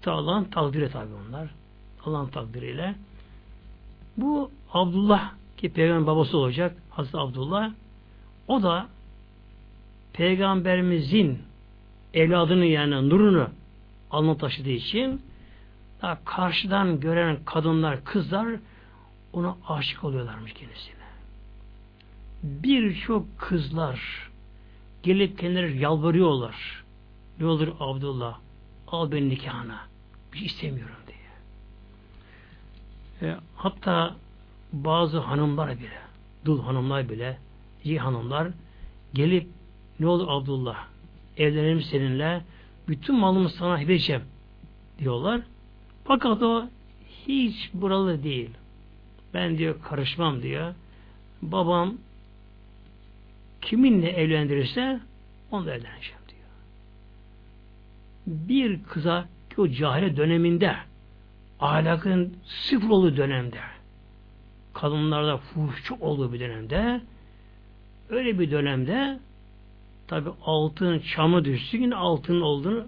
Bu 0.00 0.06
da 0.06 0.12
Allah'ın 0.12 0.44
takdiri 0.44 0.90
tabi 0.90 1.10
onlar. 1.28 1.48
Allah'ın 2.04 2.28
takdiriyle. 2.28 2.94
Bu 4.16 4.50
Abdullah 4.72 5.32
ki 5.56 5.72
peygamber 5.72 6.06
babası 6.06 6.38
olacak 6.38 6.76
Hazreti 6.90 7.18
Abdullah 7.18 7.70
o 8.48 8.62
da 8.62 8.86
peygamberimizin 10.12 11.38
evladını 12.14 12.64
yani 12.64 13.08
nurunu 13.08 13.48
alnına 14.10 14.36
taşıdığı 14.36 14.70
için 14.70 15.20
karşıdan 16.24 17.00
gören 17.00 17.38
kadınlar, 17.44 18.04
kızlar 18.04 18.48
ona 19.34 19.56
aşık 19.68 20.04
oluyorlarmış 20.04 20.52
kendisine. 20.52 20.94
Birçok 22.42 23.38
kızlar 23.38 24.30
gelip 25.02 25.38
kendileri 25.38 25.78
yalvarıyorlar. 25.78 26.84
Ne 27.40 27.46
olur 27.46 27.68
Abdullah 27.80 28.38
al 28.88 29.12
beni 29.12 29.28
nikahına. 29.28 29.80
Bir 30.32 30.38
şey 30.38 30.46
istemiyorum 30.46 30.96
diye. 31.06 31.18
E, 33.30 33.36
hatta 33.56 34.16
bazı 34.72 35.18
hanımlar 35.18 35.78
bile, 35.78 35.98
dul 36.44 36.62
hanımlar 36.62 37.08
bile, 37.08 37.38
iyi 37.84 37.98
hanımlar 37.98 38.48
gelip 39.14 39.48
ne 40.00 40.06
olur 40.06 40.26
Abdullah 40.28 40.86
evlenelim 41.36 41.82
seninle 41.82 42.44
bütün 42.88 43.14
malımı 43.14 43.50
sana 43.50 43.78
vereceğim 43.78 44.22
diyorlar. 44.98 45.40
Fakat 46.04 46.42
o 46.42 46.66
hiç 47.28 47.70
buralı 47.74 48.22
değil. 48.22 48.50
Ben 49.34 49.58
diyor 49.58 49.82
karışmam 49.82 50.42
diyor. 50.42 50.74
Babam 51.42 51.94
kiminle 53.62 54.10
evlendirirse 54.10 55.00
onunla 55.50 55.70
evleneceğim 55.70 56.20
diyor. 56.28 56.48
Bir 58.26 58.82
kıza 58.82 59.28
ki 59.54 59.60
o 59.60 59.68
cahile 59.68 60.16
döneminde 60.16 60.76
ahlakın 61.60 62.36
sıfır 62.44 62.88
olduğu 62.88 63.16
dönemde 63.16 63.58
kadınlarda 64.74 65.36
fuhuş 65.36 65.84
çok 65.84 66.02
olduğu 66.02 66.32
bir 66.32 66.40
dönemde 66.40 67.00
öyle 68.08 68.38
bir 68.38 68.50
dönemde 68.50 69.18
tabi 70.06 70.30
altın 70.44 70.98
çamı 70.98 71.44
düşsün 71.44 71.82
yine 71.82 71.94
altın 71.94 72.40
olduğunu 72.40 72.86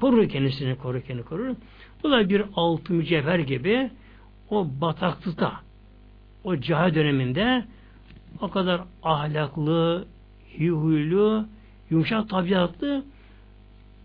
korur 0.00 0.28
kendisini 0.28 0.78
korur 0.78 1.00
kendini 1.00 1.24
korur. 1.24 1.54
Bu 2.02 2.10
da 2.10 2.28
bir 2.28 2.44
altın 2.56 2.96
mücevher 2.96 3.38
gibi 3.38 3.90
o 4.50 4.66
bataklıkta 4.80 5.65
o 6.46 6.60
cahil 6.60 6.94
döneminde 6.94 7.64
o 8.40 8.50
kadar 8.50 8.80
ahlaklı, 9.02 10.06
huylu, 10.58 11.46
yumuşak 11.90 12.28
tabiatlı 12.28 13.04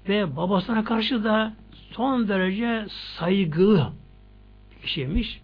ve 0.10 0.36
babasına 0.36 0.84
karşı 0.84 1.24
da 1.24 1.54
son 1.92 2.28
derece 2.28 2.86
saygılı 3.18 3.92
bir 4.72 4.82
kişiymiş. 4.82 5.42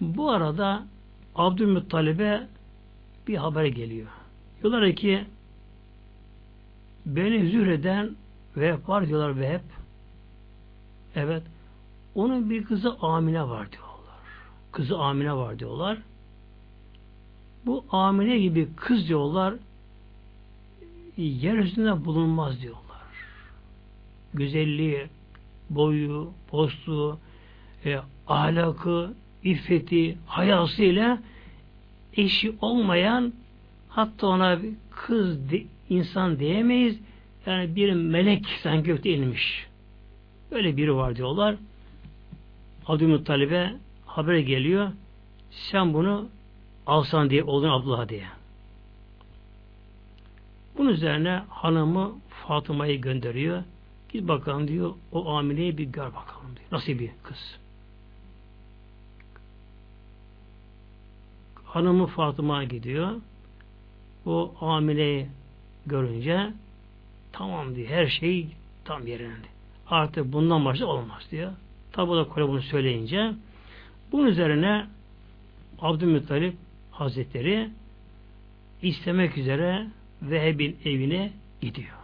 Bu 0.00 0.30
arada 0.30 0.82
Abdülmuttalib'e 1.34 2.46
bir 3.28 3.36
haber 3.36 3.64
geliyor. 3.64 4.08
Diyorlar 4.62 4.92
ki 4.92 5.24
beni 7.06 7.50
zühreden 7.50 8.10
ve 8.56 8.76
var 8.86 9.08
diyorlar 9.08 9.40
ve 9.40 9.54
hep 9.54 9.62
evet 11.14 11.42
onun 12.16 12.50
bir 12.50 12.64
kızı 12.64 12.96
Amine 13.00 13.48
var 13.48 13.72
diyorlar. 13.72 13.96
Kızı 14.72 14.98
Amine 14.98 15.36
var 15.36 15.58
diyorlar. 15.58 15.98
Bu 17.66 17.84
Amine 17.90 18.38
gibi 18.38 18.68
kız 18.76 19.08
diyorlar 19.08 19.54
yer 21.16 21.54
üstünde 21.54 22.04
bulunmaz 22.04 22.62
diyorlar. 22.62 22.82
Güzelliği, 24.34 25.06
boyu, 25.70 26.30
postu, 26.50 27.18
e, 27.84 27.98
ahlakı, 28.28 29.14
iffeti, 29.44 30.18
hayasıyla 30.26 31.18
eşi 32.16 32.56
olmayan 32.60 33.32
hatta 33.88 34.26
ona 34.26 34.62
bir 34.62 34.72
kız 34.90 35.50
de, 35.50 35.62
insan 35.88 36.38
diyemeyiz. 36.38 36.98
Yani 37.46 37.76
bir 37.76 37.92
melek 37.92 38.46
sen 38.62 38.82
gökte 38.82 39.10
inmiş. 39.10 39.66
Öyle 40.50 40.76
biri 40.76 40.94
var 40.94 41.16
diyorlar. 41.16 41.56
Abdülmuttalib'e 42.88 43.74
haber 44.06 44.38
geliyor. 44.38 44.92
Sen 45.50 45.94
bunu 45.94 46.28
alsan 46.86 47.30
diye 47.30 47.44
oğlun 47.44 47.68
Abdullah 47.68 48.08
diye. 48.08 48.26
Bunun 50.78 50.90
üzerine 50.90 51.42
hanımı 51.48 52.14
Fatıma'yı 52.28 53.00
gönderiyor. 53.00 53.62
Git 54.08 54.28
bakalım 54.28 54.68
diyor 54.68 54.94
o 55.12 55.28
Amine'yi 55.30 55.78
bir 55.78 55.84
gör 55.84 56.06
bakalım 56.06 56.56
diyor. 56.56 56.68
Nasıl 56.72 56.92
bir 56.92 57.10
kız? 57.22 57.58
Hanımı 61.64 62.06
Fatıma 62.06 62.64
gidiyor. 62.64 63.20
O 64.26 64.54
Amine'yi 64.60 65.28
görünce 65.86 66.52
tamam 67.32 67.74
diyor. 67.74 67.88
Her 67.88 68.06
şey 68.06 68.48
tam 68.84 69.06
yerinde. 69.06 69.46
Artık 69.90 70.32
bundan 70.32 70.64
başka 70.64 70.86
olmaz 70.86 71.22
diyor. 71.30 71.52
Tabi 71.96 72.12
da 72.12 72.28
Kore 72.28 72.48
bunu 72.48 72.62
söyleyince 72.62 73.32
bunun 74.12 74.26
üzerine 74.26 74.86
Abdülmuttalip 75.78 76.54
Hazretleri 76.90 77.70
istemek 78.82 79.38
üzere 79.38 79.86
Veheb'in 80.22 80.76
evine 80.84 81.32
gidiyor. 81.60 81.96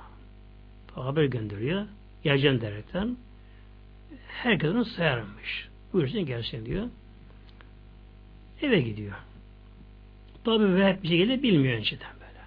Haber 0.94 1.24
gönderiyor. 1.24 1.86
Geleceğim 2.24 2.60
derekten. 2.60 3.16
Herkes 4.28 4.70
onu 4.70 4.84
sayarmış. 4.84 5.68
Buyursun 5.92 6.26
gelsin 6.26 6.66
diyor. 6.66 6.88
Eve 8.62 8.80
gidiyor. 8.80 9.14
Tabi 10.44 10.74
Veheb 10.74 11.02
bir 11.02 11.08
şekilde 11.08 11.42
bilmiyor 11.42 11.78
önceden 11.78 12.12
böyle. 12.14 12.40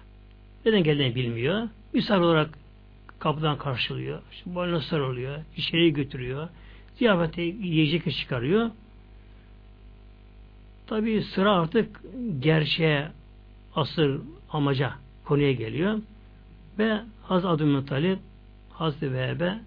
Neden 0.66 0.84
geldiğini 0.84 1.14
bilmiyor. 1.14 1.68
Misal 1.92 2.22
olarak 2.22 2.58
kapıdan 3.18 3.58
karşılıyor. 3.58 4.22
İşte 4.32 4.54
boynuna 4.54 4.80
sarılıyor. 4.80 5.38
içeriye 5.56 5.88
götürüyor. 5.88 6.48
Ziyafete 6.98 7.42
yiyecek 7.42 8.12
çıkarıyor. 8.12 8.70
Tabi 10.86 11.22
sıra 11.22 11.52
artık 11.52 12.00
gerçeğe 12.40 13.08
asıl 13.74 14.20
amaca 14.50 14.92
konuya 15.24 15.52
geliyor. 15.52 15.98
Ve 16.78 17.00
Hazreti 17.22 17.48
Abdülmuttalip 17.48 18.18
Hazreti 18.70 19.12
Vehebe 19.12 19.58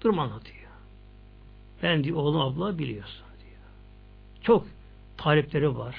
durum 0.00 0.18
anlatıyor. 0.18 0.62
Ben 1.82 2.04
diyor 2.04 2.16
oğlum 2.16 2.40
abla 2.40 2.78
biliyorsun 2.78 3.24
diyor. 3.40 3.60
Çok 4.42 4.66
talipleri 5.16 5.78
var. 5.78 5.96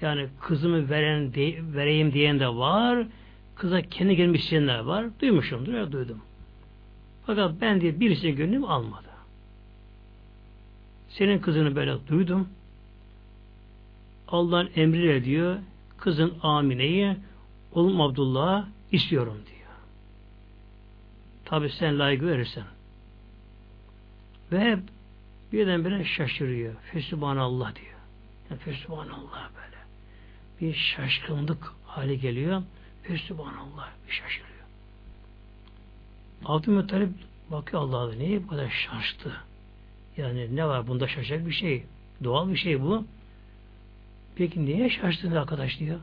Yani 0.00 0.26
kızımı 0.40 0.90
veren 0.90 1.34
de, 1.34 1.54
vereyim 1.74 2.12
diyen 2.12 2.40
de 2.40 2.48
var. 2.48 3.06
Kıza 3.54 3.82
kendi 3.82 4.16
gelmiş 4.16 4.42
isteyenler 4.42 4.78
var. 4.78 5.06
Duymuşumdur 5.20 5.74
ya 5.74 5.92
duydum. 5.92 6.20
Fakat 7.26 7.60
ben 7.60 7.80
diye 7.80 8.00
birisi 8.00 8.34
gönlüm 8.34 8.64
almadı. 8.64 9.13
Senin 11.18 11.38
kızını 11.38 11.76
böyle 11.76 12.06
duydum. 12.06 12.48
Allah'ın 14.28 14.70
emriyle 14.76 15.24
diyor 15.24 15.58
kızın 15.98 16.34
Amine'yi 16.42 17.16
oğlum 17.72 18.00
Abdullah'a 18.00 18.68
istiyorum 18.92 19.38
diyor. 19.46 19.70
Tabi 21.44 21.70
sen 21.70 21.98
layık 21.98 22.22
verirsen. 22.22 22.64
Ve 24.52 24.78
birdenbire 25.52 26.04
şaşırıyor. 26.04 26.74
Fesubhanallah 26.92 27.74
diyor. 27.74 27.98
Yani 28.50 28.60
Fesubhanallah 28.60 29.50
böyle. 29.56 29.76
Bir 30.60 30.74
şaşkınlık 30.74 31.72
hali 31.86 32.20
geliyor. 32.20 32.62
Fesubhanallah 33.02 33.88
bir 34.06 34.12
şaşırıyor. 34.12 34.64
Abdülmuttalip 36.44 37.10
bakıyor 37.50 37.82
Allah'a 37.82 38.12
niye 38.12 38.42
bu 38.44 38.46
kadar 38.46 38.70
şaştı? 38.70 39.32
Yani 40.16 40.56
ne 40.56 40.66
var 40.66 40.86
bunda 40.86 41.08
şaşacak 41.08 41.46
bir 41.46 41.52
şey? 41.52 41.84
Doğal 42.24 42.48
bir 42.48 42.56
şey 42.56 42.82
bu. 42.82 43.04
Peki 44.36 44.66
niye 44.66 44.90
şaştın 44.90 45.32
arkadaş 45.32 45.78
diyor. 45.78 46.00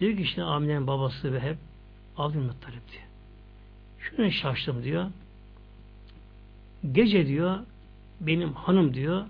Diyor 0.00 0.16
ki 0.16 0.22
işte 0.22 0.42
Amine'nin 0.42 0.86
babası 0.86 1.32
ve 1.32 1.40
hep 1.40 1.56
Abdülmuttalip 2.16 2.92
diyor. 2.92 3.02
Şunu 3.98 4.30
şaştım 4.30 4.84
diyor. 4.84 5.10
Gece 6.92 7.26
diyor 7.26 7.58
benim 8.20 8.52
hanım 8.52 8.94
diyor 8.94 9.26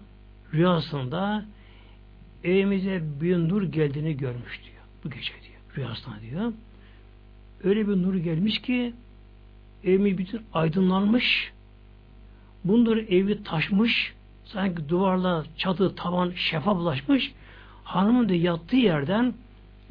rüyasında 0.54 1.44
evimize 2.44 3.02
bir 3.20 3.36
nur 3.36 3.62
geldiğini 3.62 4.16
görmüş 4.16 4.60
diyor. 4.64 4.82
Bu 5.04 5.10
gece 5.10 5.32
diyor. 5.32 5.60
Rüyasında 5.76 6.20
diyor. 6.20 6.52
Öyle 7.64 7.88
bir 7.88 7.96
nur 7.96 8.14
gelmiş 8.14 8.62
ki 8.62 8.94
evimiz 9.84 10.18
bütün 10.18 10.42
aydınlanmış. 10.52 11.52
Bunlar 12.64 12.96
evi 12.96 13.42
taşmış. 13.42 14.12
Sanki 14.44 14.88
duvarla 14.88 15.44
çatı 15.56 15.94
tavan 15.94 16.32
şeffaflaşmış. 16.36 17.32
Hanımın 17.84 18.28
da 18.28 18.34
yattığı 18.34 18.76
yerden 18.76 19.34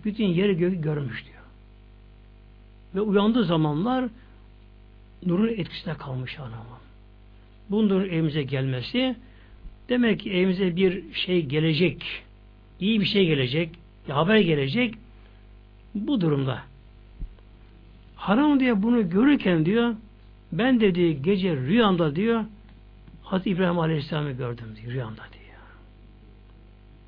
bütün 0.06 0.26
yeri 0.26 0.58
göğü 0.58 0.82
görmüş 0.82 1.26
diyor. 1.26 1.44
Ve 2.96 3.02
uyandığı 3.02 3.44
zamanlar 3.44 4.06
nurun 5.26 5.48
etkisine 5.48 5.94
kalmış 5.94 6.36
hanımın. 6.36 6.80
Bunların 7.70 8.10
evimize 8.10 8.44
gelmesi 8.44 9.16
demek 9.90 10.20
ki 10.20 10.32
evimize 10.32 10.76
bir 10.76 11.14
şey 11.14 11.46
gelecek. 11.46 12.24
iyi 12.80 13.00
bir 13.00 13.06
şey 13.06 13.26
gelecek. 13.26 13.70
Bir 14.08 14.14
haber 14.14 14.38
gelecek. 14.38 14.96
Bu 15.96 16.22
durumda. 16.22 16.62
Hanım 18.16 18.60
diye 18.60 18.84
bunu 18.84 19.10
görürken 19.10 19.66
diyor 19.66 19.96
ben 20.52 20.82
dedi 20.82 21.22
gece 21.22 21.56
rüyamda 21.56 22.16
diyor 22.16 22.46
Hazreti 23.30 23.50
İbrahim 23.50 23.80
Aleyhisselam'ı 23.80 24.32
gördüm 24.32 24.76
diyor 24.82 24.94
rüyamda 24.94 25.22
diyor. 25.34 25.60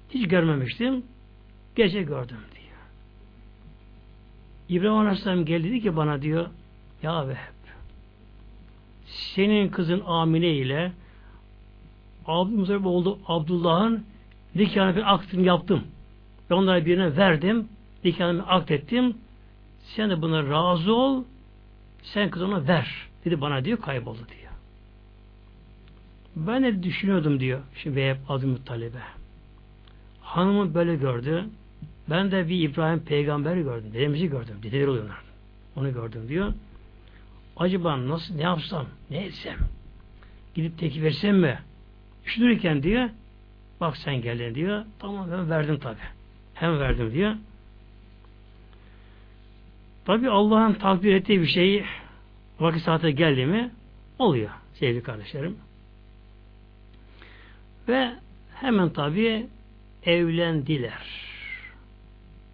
Hiç 0.10 0.28
görmemiştim. 0.28 1.04
Gece 1.76 2.04
gördüm 2.04 2.38
diyor. 2.56 2.78
İbrahim 4.70 4.98
Aleyhisselam 4.98 5.46
geldi 5.46 5.70
dedi 5.70 5.82
ki 5.82 5.96
bana 5.96 6.22
diyor 6.22 6.50
ya 7.04 7.28
Vehb 7.28 7.62
senin 9.12 9.70
kızın 9.70 10.02
Amine 10.06 10.54
ile 10.54 10.92
abimizin 12.26 12.84
oldu 12.84 13.20
Abdullah'ın 13.28 14.06
nikahını 14.56 15.06
aktını 15.06 15.42
yaptım. 15.42 15.84
Ben 16.50 16.56
onlara 16.56 16.86
birine 16.86 17.18
verdim. 17.18 17.68
Nikahını 18.04 18.48
aktettim. 18.48 19.18
Sen 19.84 20.10
de 20.10 20.22
buna 20.22 20.50
razı 20.50 20.94
ol. 20.94 21.24
Sen 22.04 22.30
kız 22.30 22.42
ona 22.42 22.68
ver. 22.68 23.08
Dedi 23.26 23.42
bana 23.42 23.66
diyor 23.66 23.82
kayboldu 23.82 24.18
diyor. 24.18 24.41
Ben 26.36 26.64
de 26.64 26.84
düşünüyordum 26.84 27.40
diyor. 27.40 27.60
Şimdi 27.76 27.96
Veheb 27.96 28.18
Abdülmuttalib'e. 28.30 29.02
Hanımı 30.22 30.74
böyle 30.74 30.96
gördü. 30.96 31.46
Ben 32.10 32.32
de 32.32 32.50
bir 32.50 32.70
İbrahim 32.70 33.00
peygamber 33.00 33.58
gördüm. 33.58 33.94
Dedemizi 33.94 34.30
gördüm. 34.30 34.56
Dedeleri 34.64 34.90
oluyorlar. 34.90 35.22
Onu 35.76 35.94
gördüm 35.94 36.28
diyor. 36.28 36.54
Acaba 37.58 38.08
nasıl 38.08 38.36
ne 38.36 38.42
yapsam? 38.42 38.86
Ne 39.10 39.18
etsem? 39.18 39.58
Gidip 40.56 40.80
teki 40.80 41.04
versem 41.04 41.40
mi? 41.40 41.60
Düşünürken 42.26 42.84
diyor 42.84 43.10
bak 43.82 43.98
sen 43.98 44.22
geldin 44.22 44.56
diyor. 44.56 44.86
Tamam 45.00 45.28
ben 45.32 45.50
verdim 45.50 45.80
tabi. 45.80 46.00
Hem 46.54 46.80
verdim 46.80 47.14
diyor. 47.14 47.36
Tabi 50.06 50.30
Allah'ın 50.30 50.74
takdir 50.74 51.14
ettiği 51.14 51.42
bir 51.42 51.48
şey 51.48 51.86
vakit 52.60 52.82
saate 52.82 53.12
geldi 53.12 53.46
mi 53.46 53.72
oluyor 54.20 54.50
sevgili 54.74 55.04
kardeşlerim. 55.04 55.58
Ve 57.88 58.16
hemen 58.56 58.90
tabi 58.90 59.48
evlendiler. 60.04 61.32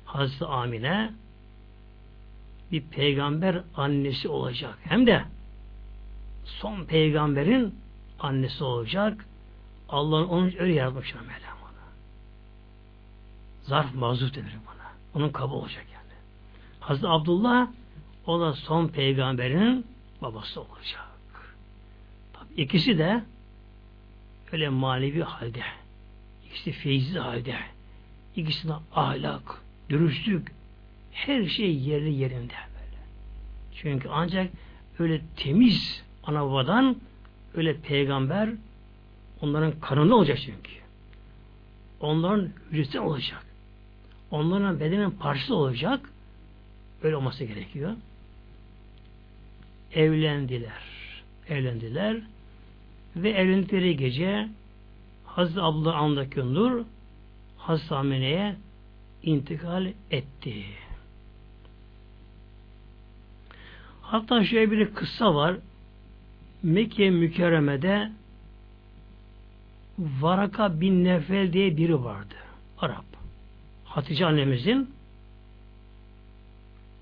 Hazreti 0.06 0.46
Amine 0.46 1.12
bir 2.72 2.82
peygamber 2.82 3.62
annesi 3.76 4.28
olacak. 4.28 4.78
Hem 4.84 5.08
de 5.08 5.24
son 6.46 6.86
peygamberin 6.86 7.76
annesi 8.20 8.64
olacak. 8.64 9.26
Allah'ın 9.90 10.28
onu 10.28 10.52
öyle 10.60 10.74
yaratmış 10.74 11.14
Mevlam 11.14 11.58
ona. 11.64 11.88
Zarf 13.64 13.96
mazuf 13.96 14.36
denir 14.36 14.58
bana. 14.68 14.92
Onun 15.14 15.30
kabı 15.30 15.54
olacak 15.54 15.86
yani. 15.94 16.14
Hazreti 16.80 17.08
Abdullah 17.08 17.68
o 18.26 18.40
da 18.40 18.54
son 18.54 18.88
peygamberin 18.88 19.86
babası 20.22 20.62
olacak. 20.62 21.08
Tabi 22.34 22.62
ikisi 22.62 22.98
de 22.98 23.24
öyle 24.52 24.70
manevi 24.70 25.22
halde. 25.22 25.62
İkisi 26.50 26.72
feyizli 26.72 27.20
halde. 27.20 27.56
İkisinde 28.36 28.74
ahlak, 28.96 29.62
dürüstlük, 29.90 30.52
her 31.12 31.46
şey 31.46 31.76
yerli 31.76 32.14
yerinde 32.14 32.54
böyle. 32.54 33.02
Çünkü 33.76 34.10
ancak 34.12 34.52
öyle 35.00 35.22
temiz 35.36 36.04
ana 36.24 36.46
babadan 36.46 36.96
öyle 37.54 37.78
peygamber 37.78 38.50
onların 39.42 39.80
kanında 39.80 40.16
olacak 40.16 40.40
çünkü. 40.46 40.72
Onların 42.00 42.50
hücresi 42.72 43.00
olacak. 43.00 43.46
Onların 44.32 44.80
bedenin 44.80 45.12
parçası 45.12 45.56
olacak. 45.56 46.10
Öyle 47.04 47.16
olması 47.16 47.44
gerekiyor. 47.44 47.94
Evlendiler. 49.94 50.84
Evlendiler. 51.50 52.22
Ve 53.18 53.30
evlendikleri 53.30 53.98
gece 53.98 54.50
Hazreti 55.26 55.62
Abdullah 55.62 55.96
andaki 55.96 56.40
nur 56.40 56.86
Hazreti 57.58 57.96
Amine'ye 57.96 58.56
intikal 59.24 59.88
etti. 60.12 60.66
Hatta 64.02 64.44
şöyle 64.44 64.72
bir 64.72 64.94
kıssa 64.94 65.36
var. 65.36 65.56
Mekke 66.64 67.10
mükerremede 67.10 68.12
Varaka 70.00 70.82
bin 70.82 71.04
Nefel 71.04 71.54
diye 71.54 71.78
biri 71.78 72.04
vardı. 72.04 72.36
Arap. 72.80 73.06
Hatice 73.86 74.26
annemizin 74.26 74.90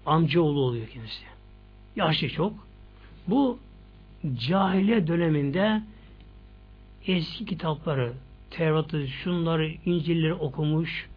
amcaoğlu 0.05 0.59
oluyor 0.59 0.87
kendisi. 0.87 1.23
Yaşlı 1.95 2.29
çok. 2.29 2.53
Bu 3.27 3.59
cahiliye 4.37 5.07
döneminde 5.07 5.81
eski 7.07 7.45
kitapları, 7.45 8.13
Tevrat'ı, 8.51 9.07
şunları, 9.07 9.67
İncil'leri 9.85 10.33
okumuş, 10.33 11.09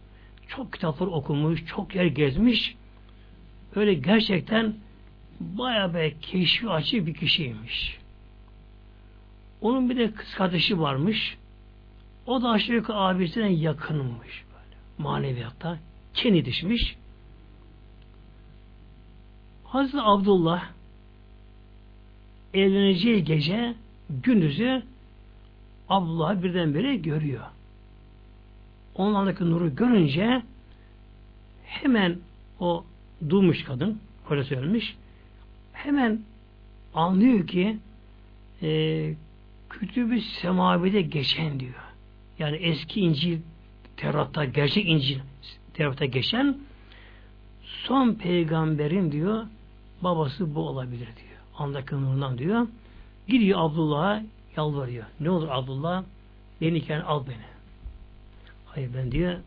çok 0.47 0.73
kitaplar 0.73 1.07
okumuş, 1.07 1.65
çok 1.65 1.95
yer 1.95 2.05
gezmiş. 2.05 2.75
Öyle 3.75 3.93
gerçekten 3.93 4.75
baya 5.39 5.93
be 5.93 6.13
keşfi 6.21 6.69
açık 6.69 7.07
bir 7.07 7.13
kişiymiş. 7.13 7.97
Onun 9.61 9.89
bir 9.89 9.97
de 9.97 10.11
kız 10.11 10.33
kardeşi 10.35 10.79
varmış. 10.79 11.37
O 12.27 12.41
da 12.41 12.49
aşağı 12.49 12.75
yukarı 12.75 12.97
abisine 12.97 13.51
yakınmış. 13.51 14.43
Böyle. 14.53 15.09
Maneviyatta. 15.09 15.79
Keni 16.13 16.45
düşmüş. 16.45 16.95
Hazreti 19.63 20.01
Abdullah 20.01 20.63
evleneceği 22.53 23.23
gece 23.23 23.75
gündüzü 24.09 24.83
Abdullah 25.89 26.43
birdenbire 26.43 26.95
görüyor. 26.95 27.43
Onlardaki 28.95 29.49
nuru 29.49 29.75
görünce 29.75 30.41
hemen 31.65 32.17
o 32.59 32.85
duymuş 33.29 33.63
kadın, 33.63 33.99
kocası 34.27 34.55
ölmüş, 34.55 34.95
hemen 35.73 36.19
anlıyor 36.93 37.47
ki 37.47 37.77
e, 38.61 39.13
kütübü 39.69 40.21
semavide 40.21 41.01
geçen 41.01 41.59
diyor. 41.59 41.73
Yani 42.39 42.55
eski 42.55 43.01
İncil 43.01 43.39
Tevrat'ta, 43.97 44.45
gerçek 44.45 44.89
İncil 44.89 45.19
Tevrat'ta 45.73 46.05
geçen 46.05 46.57
son 47.63 48.13
peygamberin 48.13 49.11
diyor 49.11 49.45
babası 50.01 50.55
bu 50.55 50.59
olabilir 50.59 51.07
diyor. 51.07 51.39
Andaki 51.57 51.95
nurundan 51.95 52.37
diyor. 52.37 52.67
Gidiyor 53.27 53.59
Abdullah'a 53.61 54.23
yalvarıyor. 54.57 55.05
Ne 55.19 55.29
olur 55.29 55.47
Abdullah 55.51 56.03
beni 56.61 57.03
al 57.03 57.23
beni. 57.27 57.49
Hayır 58.65 58.89
ben 58.95 59.11
diyor 59.11 59.39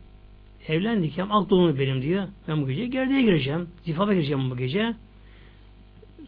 evlendik 0.67 1.17
hem 1.17 1.29
dolumu 1.29 1.79
benim 1.79 2.01
diyor. 2.01 2.27
Ben 2.47 2.61
bu 2.61 2.67
gece 2.67 2.85
gerdeğe 2.85 3.21
gireceğim. 3.21 3.69
Zifaba 3.85 4.13
gireceğim 4.13 4.51
bu 4.51 4.57
gece. 4.57 4.93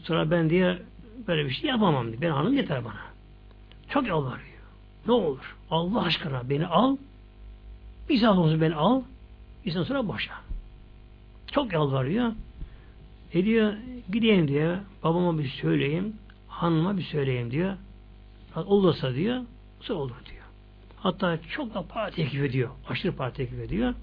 Sonra 0.04 0.32
ben 0.32 0.50
diye 0.50 0.78
böyle 1.28 1.46
bir 1.46 1.52
şey 1.52 1.70
yapamam 1.70 2.08
diye. 2.08 2.22
Ben 2.22 2.30
hanım 2.30 2.54
yeter 2.54 2.86
bana. 2.86 3.02
Çok 3.90 4.08
yalvarıyor. 4.08 4.56
Ne 5.08 5.14
olur 5.14 5.56
Allah 5.72 6.04
aşkına 6.04 6.50
beni 6.50 6.68
al. 6.68 6.98
Bir 8.10 8.18
saat 8.18 8.38
olsun 8.38 8.62
beni 8.62 8.76
al. 8.76 9.02
Bir 9.66 9.72
saat 9.72 9.88
sonra 9.88 10.08
boşa. 10.08 10.34
Çok 11.52 11.74
yalvarıyor. 11.74 12.32
E 13.34 13.46
diyor 13.46 13.74
gideyim 14.12 14.48
diyor. 14.48 14.78
Babama 15.04 15.40
bir 15.40 15.48
söyleyeyim. 15.50 16.14
Hanıma 16.48 16.98
bir 16.98 17.04
söyleyeyim 17.04 17.52
diyor. 17.52 17.78
Olursa 18.64 19.16
diyor. 19.16 19.42
Sonra 19.82 20.00
olur 20.00 20.16
diyor. 20.26 20.46
Hatta 20.98 21.40
çok 21.50 21.74
da 21.74 21.82
para 21.82 22.10
teklif 22.12 22.44
ediyor. 22.44 22.70
Aşırı 22.90 23.16
para 23.16 23.34
teklif 23.34 23.60
ediyor. 23.60 23.94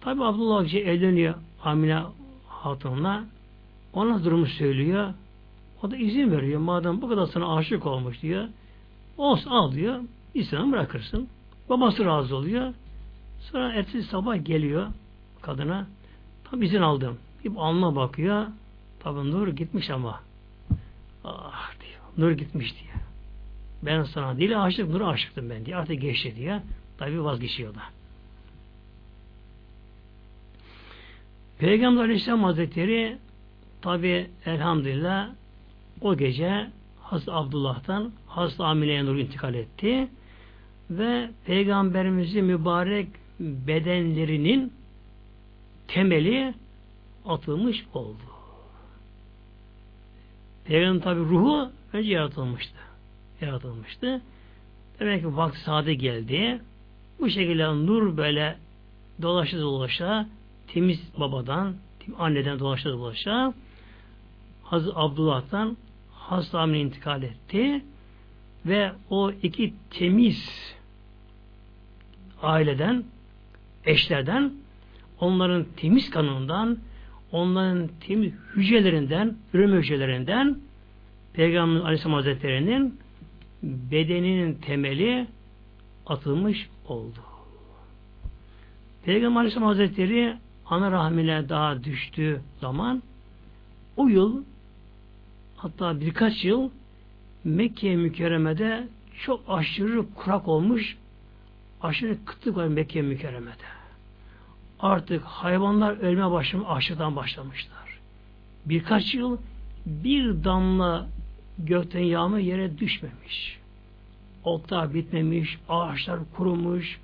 Tabi 0.00 0.24
Abdullah 0.24 0.56
Avcı 0.56 0.78
evleniyor 0.78 1.34
Amine 1.64 2.02
Hatun'la. 2.48 3.24
Ona 3.92 4.24
durumu 4.24 4.46
söylüyor. 4.46 5.14
O 5.82 5.90
da 5.90 5.96
izin 5.96 6.30
veriyor. 6.30 6.60
Madem 6.60 7.02
bu 7.02 7.08
kadar 7.08 7.26
sana 7.26 7.56
aşık 7.56 7.86
olmuş 7.86 8.22
diyor. 8.22 8.48
Olsun 9.18 9.50
al 9.50 9.72
diyor. 9.72 10.00
İslam'ı 10.34 10.72
bırakırsın. 10.72 11.28
Babası 11.68 12.04
razı 12.04 12.36
oluyor. 12.36 12.74
Sonra 13.40 13.72
ertesi 13.72 14.02
sabah 14.02 14.44
geliyor 14.44 14.86
kadına. 15.42 15.86
Tam 16.50 16.62
izin 16.62 16.82
aldım. 16.82 17.18
Bir 17.44 17.52
alnına 17.56 17.96
bakıyor. 17.96 18.46
Tabi 19.00 19.30
Nur 19.30 19.48
gitmiş 19.48 19.90
ama. 19.90 20.20
Ah. 21.24 21.83
Nur 22.18 22.30
gitmiş 22.30 22.74
diyor. 22.74 22.94
Ben 23.82 24.02
sana 24.02 24.38
değil 24.38 24.62
aşık, 24.64 24.88
Nur'a 24.88 25.08
aşıktım 25.08 25.50
ben 25.50 25.66
diye. 25.66 25.76
Artık 25.76 26.00
geçti 26.00 26.34
diye. 26.36 26.62
Tabi 26.98 27.24
vazgeçiyor 27.24 27.74
da. 27.74 27.82
Peygamber 31.58 32.02
Aleyhisselam 32.02 32.42
Hazretleri 32.42 33.18
tabi 33.82 34.26
elhamdülillah 34.46 35.28
o 36.00 36.16
gece 36.16 36.70
Hazreti 37.02 37.32
Abdullah'tan 37.32 38.12
Hazreti 38.26 38.62
Amine'ye 38.62 39.04
Nur 39.04 39.16
intikal 39.16 39.54
etti 39.54 40.08
ve 40.90 41.30
Peygamberimizin 41.46 42.44
mübarek 42.44 43.08
bedenlerinin 43.40 44.72
temeli 45.88 46.54
atılmış 47.26 47.84
oldu. 47.94 48.22
Peygamberin 50.64 51.00
tabi 51.00 51.20
ruhu 51.20 51.70
önce 51.94 52.12
yaratılmıştı. 52.12 52.76
Yaratılmıştı. 53.40 54.22
Demek 55.00 55.22
ki 55.22 55.36
vakti 55.36 55.60
sade 55.60 55.94
geldi. 55.94 56.60
Bu 57.20 57.30
şekilde 57.30 57.66
nur 57.66 58.16
böyle 58.16 58.56
dolaşa 59.22 59.58
dolaşa 59.58 60.28
temiz 60.68 61.20
babadan, 61.20 61.74
anneden 62.18 62.58
dolaşa 62.58 62.90
dolaşa 62.90 63.54
Hazreti 64.62 64.96
Abdullah'tan 64.96 65.76
Hazreti 66.12 66.56
Amine 66.56 66.80
intikal 66.80 67.22
etti 67.22 67.84
ve 68.66 68.92
o 69.10 69.30
iki 69.30 69.74
temiz 69.90 70.50
aileden, 72.42 73.04
eşlerden, 73.84 74.52
onların 75.20 75.66
temiz 75.76 76.10
kanından, 76.10 76.78
onların 77.32 77.88
temiz 78.00 78.32
hücrelerinden, 78.56 79.36
üreme 79.54 79.76
hücrelerinden 79.76 80.58
Peygamber 81.34 81.80
Aleyhisselam 81.80 82.14
Hazretleri'nin 82.14 83.00
bedeninin 83.62 84.54
temeli 84.54 85.26
atılmış 86.06 86.68
oldu. 86.88 87.18
Peygamber 89.04 89.40
Aleyhisselam 89.40 89.68
Hazretleri 89.68 90.36
ana 90.66 90.90
rahmine 90.90 91.48
daha 91.48 91.84
düştüğü 91.84 92.40
zaman 92.60 93.02
o 93.96 94.08
yıl 94.08 94.44
hatta 95.56 96.00
birkaç 96.00 96.44
yıl 96.44 96.70
Mekke 97.44 97.96
mükerremede 97.96 98.88
çok 99.24 99.40
aşırı 99.48 100.14
kurak 100.14 100.48
olmuş 100.48 100.96
aşırı 101.82 102.24
kıtlık 102.24 102.56
var 102.56 102.68
Mekke 102.68 103.02
mükerremede. 103.02 103.64
Artık 104.80 105.22
hayvanlar 105.22 105.96
ölmeye 105.96 106.30
başlamış, 106.30 106.66
açlıktan 106.70 107.16
başlamışlar. 107.16 107.98
Birkaç 108.66 109.14
yıl 109.14 109.38
bir 109.86 110.44
damla 110.44 111.06
gökten 111.58 112.00
yağmur 112.00 112.38
yere 112.38 112.78
düşmemiş. 112.78 113.58
Otlar 114.44 114.94
bitmemiş, 114.94 115.58
ağaçlar 115.68 116.20
kurumuş, 116.36 117.00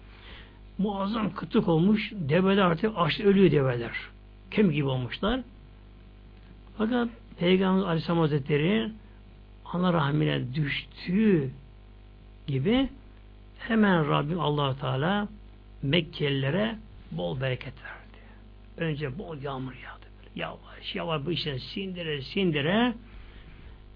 muazzam 0.78 1.34
kıtlık 1.34 1.68
olmuş, 1.68 2.12
develer 2.12 2.62
artık 2.62 2.92
açlı 2.96 3.24
ölüyor 3.24 3.50
develer. 3.50 3.92
Kemik 4.50 4.74
gibi 4.74 4.86
olmuşlar. 4.86 5.40
Fakat 6.78 7.08
Peygamber 7.38 7.84
Aleyhisselam 7.84 8.18
Hazretleri 8.18 8.90
ana 9.64 9.92
rahmine 9.92 10.54
düştüğü 10.54 11.50
gibi 12.46 12.88
hemen 13.58 14.10
Rabbim 14.10 14.40
allah 14.40 14.76
Teala 14.80 15.28
Mekkelilere 15.82 16.78
bol 17.12 17.40
bereket 17.40 17.74
verdi. 17.82 18.18
Önce 18.76 19.18
bol 19.18 19.42
yağmur 19.42 19.72
yağdı. 19.72 20.06
Böyle. 20.18 20.30
Yavaş 20.34 20.94
yavaş 20.94 21.26
bu 21.26 21.32
işleri 21.32 21.60
sindire 21.60 22.22
sindire 22.22 22.94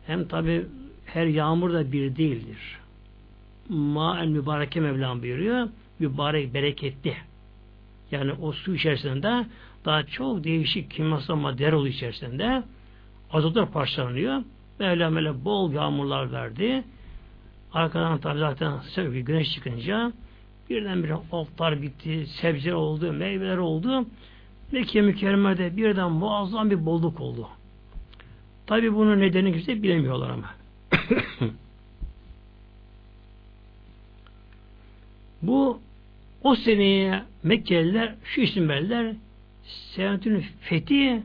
hem 0.07 0.29
tabi 0.29 0.67
her 1.07 1.27
yağmur 1.27 1.73
da 1.73 1.93
bir 1.93 2.17
değildir. 2.17 2.79
Ma'en 3.69 4.29
mübareke 4.29 4.81
Mevlam 4.81 5.23
buyuruyor. 5.23 5.69
Mübarek 5.99 6.55
bereketli. 6.55 7.17
Yani 8.11 8.33
o 8.33 8.53
su 8.53 8.75
içerisinde 8.75 9.47
daha 9.85 10.03
çok 10.03 10.45
değişik 10.45 10.91
kimyasal 10.91 11.37
maddeler 11.37 11.73
oluyor 11.73 11.95
içerisinde. 11.95 12.63
Azotlar 13.33 13.71
parçalanıyor. 13.71 14.43
Mevlam 14.79 15.17
öyle 15.17 15.45
bol 15.45 15.73
yağmurlar 15.73 16.33
verdi. 16.33 16.85
Arkadan 17.73 18.19
tabi 18.19 18.39
zaten 18.39 18.79
sevgi 18.79 19.25
güneş 19.25 19.53
çıkınca 19.55 20.13
birdenbire 20.71 21.15
otlar 21.33 21.83
bitti, 21.83 22.27
sebze 22.27 22.75
oldu, 22.75 23.13
meyveler 23.13 23.57
oldu. 23.57 24.07
Mekke 24.73 25.01
mükerremede 25.01 25.77
birden 25.77 26.13
muazzam 26.13 26.71
bir 26.71 26.87
bolluk 26.87 27.21
oldu. 27.21 27.49
Tabi 28.67 28.95
bunun 28.95 29.21
nedeni 29.21 29.53
kimse 29.53 29.83
bilemiyorlar 29.83 30.31
ama. 30.31 30.55
Bu 35.43 35.81
o 36.43 36.57
seneye 36.57 37.23
Mekkeliler 37.43 38.15
şu 38.25 38.41
isim 38.41 38.69
verdiler 38.69 39.15
senetün 39.67 40.45
fethi 40.61 41.23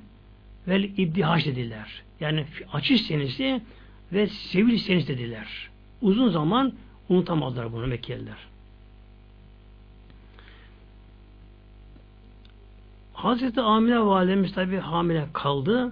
ve 0.67 0.79
ibdihaç 0.79 1.45
dediler. 1.45 2.03
Yani 2.19 2.45
açış 2.73 3.01
senesi 3.01 3.61
ve 4.13 4.27
sevil 4.27 4.77
senesi 4.77 5.07
dediler. 5.07 5.69
Uzun 6.01 6.29
zaman 6.29 6.73
unutamazlar 7.09 7.73
bunu 7.73 7.87
Mekkeliler. 7.87 8.37
Hazreti 13.13 13.61
Amine 13.61 14.05
validemiz 14.05 14.53
tabi 14.53 14.77
hamile 14.77 15.27
kaldı 15.33 15.91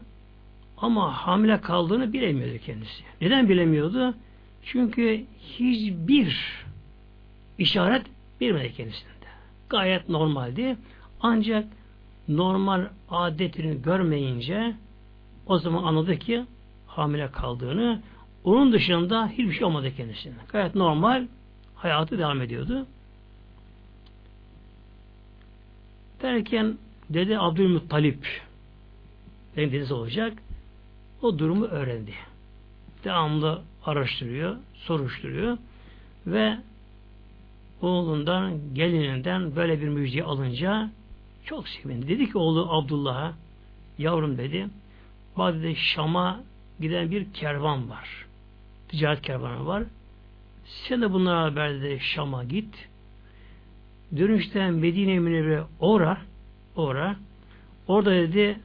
ama 0.77 1.27
hamile 1.27 1.61
kaldığını 1.61 2.13
bilemiyordu 2.13 2.57
kendisi. 2.65 3.03
Neden 3.21 3.49
bilemiyordu? 3.49 4.15
Çünkü 4.63 5.25
hiçbir 5.39 6.63
işaret 7.57 8.05
bilmedi 8.41 8.73
kendisinde. 8.73 9.11
Gayet 9.69 10.09
normaldi. 10.09 10.77
Ancak 11.21 11.65
normal 12.27 12.87
adetini 13.09 13.81
görmeyince 13.81 14.75
o 15.45 15.57
zaman 15.57 15.83
anladı 15.83 16.19
ki 16.19 16.43
hamile 16.87 17.31
kaldığını 17.31 18.01
onun 18.43 18.73
dışında 18.73 19.27
hiçbir 19.27 19.51
şey 19.51 19.63
olmadı 19.63 19.95
kendisine. 19.97 20.33
Gayet 20.51 20.75
normal 20.75 21.27
hayatı 21.75 22.17
devam 22.17 22.41
ediyordu. 22.41 22.85
Derken 26.21 26.77
Dede 27.09 27.39
Abdülmuttalip 27.39 28.41
benim 29.57 29.71
dedesi 29.71 29.93
olacak. 29.93 30.33
O 31.21 31.39
durumu 31.39 31.65
öğrendi. 31.65 32.13
Devamlı 33.03 33.61
araştırıyor, 33.85 34.55
soruşturuyor 34.73 35.57
ve 36.27 36.57
oğlundan, 37.81 38.53
gelininden 38.73 39.55
böyle 39.55 39.81
bir 39.81 39.87
müjde 39.87 40.23
alınca 40.23 40.89
çok 41.45 41.67
sevindi. 41.67 42.07
Dedi 42.07 42.31
ki 42.31 42.37
oğlu 42.37 42.67
Abdullah'a 42.71 43.33
yavrum 43.97 44.37
dedi 44.37 44.67
Bağdat'ta 45.37 45.75
Şam'a 45.75 46.39
giden 46.79 47.11
bir 47.11 47.33
kervan 47.33 47.89
var. 47.89 48.25
Ticaret 48.87 49.21
kervanı 49.21 49.65
var. 49.65 49.83
Sen 50.65 51.01
de 51.01 51.13
bunlara 51.13 51.43
haber 51.43 51.81
dedi 51.81 51.99
Şam'a 51.99 52.43
git. 52.43 52.87
Dönüşten 54.17 54.73
Medine 54.73 55.19
Münevve 55.19 55.63
ora 55.79 56.17
ora 56.75 57.15
orada 57.87 58.11
dedi 58.11 58.59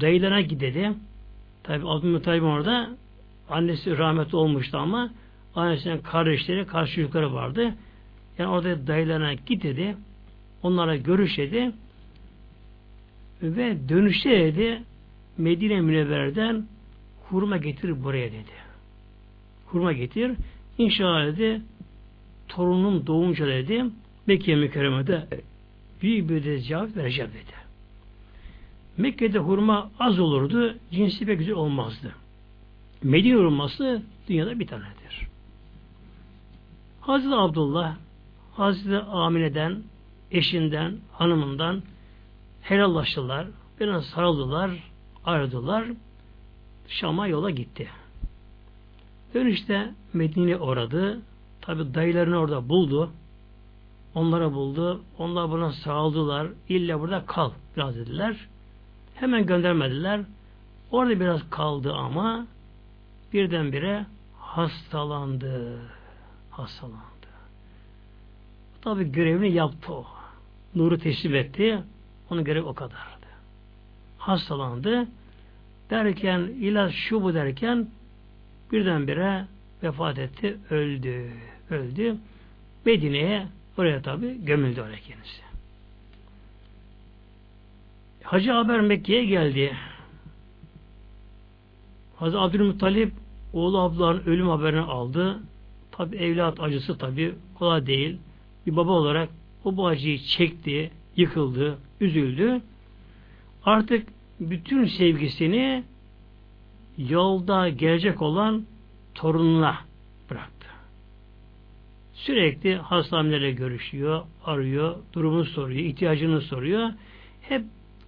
dayılarına 0.00 0.40
git 0.40 0.60
dedi. 0.60 0.92
Tabi 1.62 1.88
Abdülmuttalip 1.88 2.42
orada 2.42 2.90
annesi 3.50 3.98
rahmetli 3.98 4.36
olmuştu 4.36 4.78
ama 4.78 5.10
annesinin 5.54 5.98
kardeşleri, 5.98 6.66
karşı 6.66 6.94
çocukları 6.94 7.34
vardı. 7.34 7.74
Yani 8.38 8.50
orada 8.50 8.86
dayılarına 8.86 9.34
git. 9.34 9.66
Onlara 10.62 10.96
görüş 10.96 11.38
dedi. 11.38 11.72
Ve 13.42 13.88
dönüşte 13.88 14.30
dedi 14.30 14.82
Medine 15.38 15.80
Münevver'den 15.80 16.66
hurma 17.28 17.56
getir 17.56 18.04
buraya 18.04 18.28
dedi. 18.32 18.52
Hurma 19.66 19.92
getir. 19.92 20.32
İnşallah 20.78 21.26
dedi 21.26 21.60
torunum 22.48 23.06
doğunca 23.06 23.46
dedi 23.46 23.84
Mekke 24.26 24.54
mükerremede 24.54 25.26
büyük 26.02 26.30
bir 26.30 26.44
de 26.44 26.60
cevap 26.60 26.96
vereceğim 26.96 27.30
dedi. 27.30 27.65
Mekke'de 28.96 29.38
hurma 29.38 29.90
az 30.00 30.18
olurdu, 30.18 30.74
cinsi 30.90 31.26
pek 31.26 31.38
güzel 31.38 31.54
olmazdı. 31.54 32.14
Medine 33.02 33.34
hurması 33.34 34.02
dünyada 34.28 34.60
bir 34.60 34.66
tanedir. 34.66 35.28
Hazreti 37.00 37.34
Abdullah 37.34 37.96
Hazreti 38.56 38.96
Amine'den, 38.98 39.82
eşinden, 40.30 40.98
hanımından 41.12 41.82
helallaştılar. 42.62 43.46
Biraz 43.80 44.04
sarıldılar, 44.04 44.70
ayrıldılar. 45.24 45.84
Şam'a 46.88 47.26
yola 47.26 47.50
gitti. 47.50 47.88
Dönüşte 49.34 49.94
Medine 50.12 50.56
uğradı. 50.56 51.20
tabi 51.60 51.94
dayılarını 51.94 52.38
orada 52.38 52.68
buldu. 52.68 53.10
Onlara 54.14 54.52
buldu. 54.52 55.02
Onlar 55.18 55.50
buna 55.50 55.72
sağladılar. 55.72 56.48
İlle 56.68 57.00
burada 57.00 57.26
kal 57.26 57.50
biraz 57.76 57.96
dediler. 57.96 58.36
Hemen 59.16 59.46
göndermediler. 59.46 60.20
Orada 60.90 61.20
biraz 61.20 61.50
kaldı 61.50 61.92
ama 61.92 62.46
birdenbire 63.32 64.06
hastalandı. 64.40 65.80
Hastalandı. 66.50 67.26
Tabi 68.82 69.12
görevini 69.12 69.52
yaptı 69.52 69.92
o. 69.92 70.06
Nuru 70.74 70.98
teslim 70.98 71.34
etti. 71.34 71.82
Onun 72.30 72.44
görevi 72.44 72.64
o 72.64 72.74
kadardı. 72.74 73.26
Hastalandı. 74.18 75.08
Derken 75.90 76.40
ilaç 76.40 76.94
şu 76.94 77.22
bu 77.22 77.34
derken 77.34 77.88
birdenbire 78.72 79.44
vefat 79.82 80.18
etti. 80.18 80.56
Öldü. 80.70 81.30
Öldü. 81.70 82.16
Medine'ye 82.84 83.46
oraya 83.78 84.02
tabi 84.02 84.44
gömüldü 84.44 84.80
oraya 84.80 85.00
kendisi. 85.00 85.45
Hacı 88.26 88.52
Haber 88.52 88.80
Mekke'ye 88.80 89.24
geldi. 89.24 89.76
Hazreti 92.16 92.38
Abdülmuttalip 92.38 93.12
oğlu 93.52 93.78
Abdullah'ın 93.78 94.22
ölüm 94.26 94.48
haberini 94.48 94.80
aldı. 94.80 95.40
Tabi 95.92 96.16
evlat 96.16 96.60
acısı 96.60 96.98
tabi 96.98 97.34
kolay 97.54 97.86
değil. 97.86 98.18
Bir 98.66 98.76
baba 98.76 98.92
olarak 98.92 99.28
o 99.64 99.76
bu 99.76 99.86
acıyı 99.86 100.18
çekti, 100.18 100.90
yıkıldı, 101.16 101.78
üzüldü. 102.00 102.60
Artık 103.64 104.08
bütün 104.40 104.84
sevgisini 104.86 105.84
yolda 106.98 107.68
gelecek 107.68 108.22
olan 108.22 108.66
torununa 109.14 109.78
bıraktı. 110.30 110.66
Sürekli 112.14 112.76
hastanelerle 112.76 113.50
görüşüyor, 113.50 114.22
arıyor, 114.44 114.96
durumunu 115.12 115.44
soruyor, 115.44 115.80
ihtiyacını 115.80 116.40
soruyor. 116.40 116.90
Hep 117.40 117.62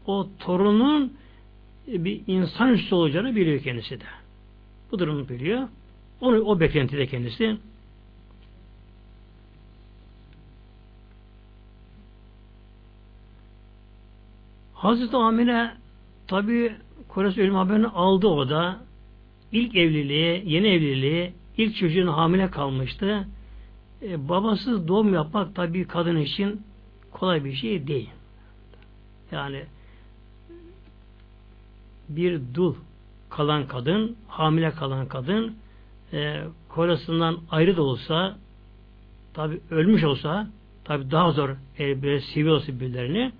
o 0.08 0.28
torunun 0.38 1.12
bir 1.86 2.20
insan 2.26 2.74
üstü 2.74 2.94
olacağını 2.94 3.36
biliyor 3.36 3.62
kendisi 3.62 4.00
de. 4.00 4.04
Bu 4.92 4.98
durumu 4.98 5.28
biliyor. 5.28 5.68
Onu 6.20 6.40
o 6.40 6.60
beklentide 6.60 7.06
kendisi. 7.06 7.56
Hazreti 14.74 15.16
Amine 15.16 15.74
tabi 16.26 16.72
Kores 17.08 17.38
ölüm 17.38 17.54
haberini 17.54 17.86
aldı 17.86 18.26
o 18.26 18.48
da. 18.48 18.80
İlk 19.52 19.76
evliliği, 19.76 20.42
yeni 20.46 20.68
evliliği, 20.68 21.32
ilk 21.56 21.76
çocuğun 21.76 22.06
hamile 22.06 22.50
kalmıştı. 22.50 23.28
E, 24.02 24.28
babasız 24.28 24.88
doğum 24.88 25.14
yapmak 25.14 25.54
tabi 25.54 25.84
kadın 25.86 26.16
için 26.16 26.62
kolay 27.12 27.44
bir 27.44 27.52
şey 27.52 27.86
değil. 27.86 28.10
Yani 29.32 29.64
bir 32.08 32.40
dul 32.54 32.74
kalan 33.30 33.66
kadın, 33.66 34.16
hamile 34.28 34.70
kalan 34.70 35.08
kadın 35.08 35.56
e, 36.12 36.44
kocasından 36.68 37.38
ayrı 37.50 37.76
da 37.76 37.82
olsa 37.82 38.38
tabi 39.34 39.60
ölmüş 39.70 40.04
olsa 40.04 40.48
tabi 40.84 41.10
daha 41.10 41.32
zor 41.32 41.50
e, 41.78 42.02
böyle 42.02 42.20
seviyorsa 42.20 42.72
birbirlerini 42.72 43.32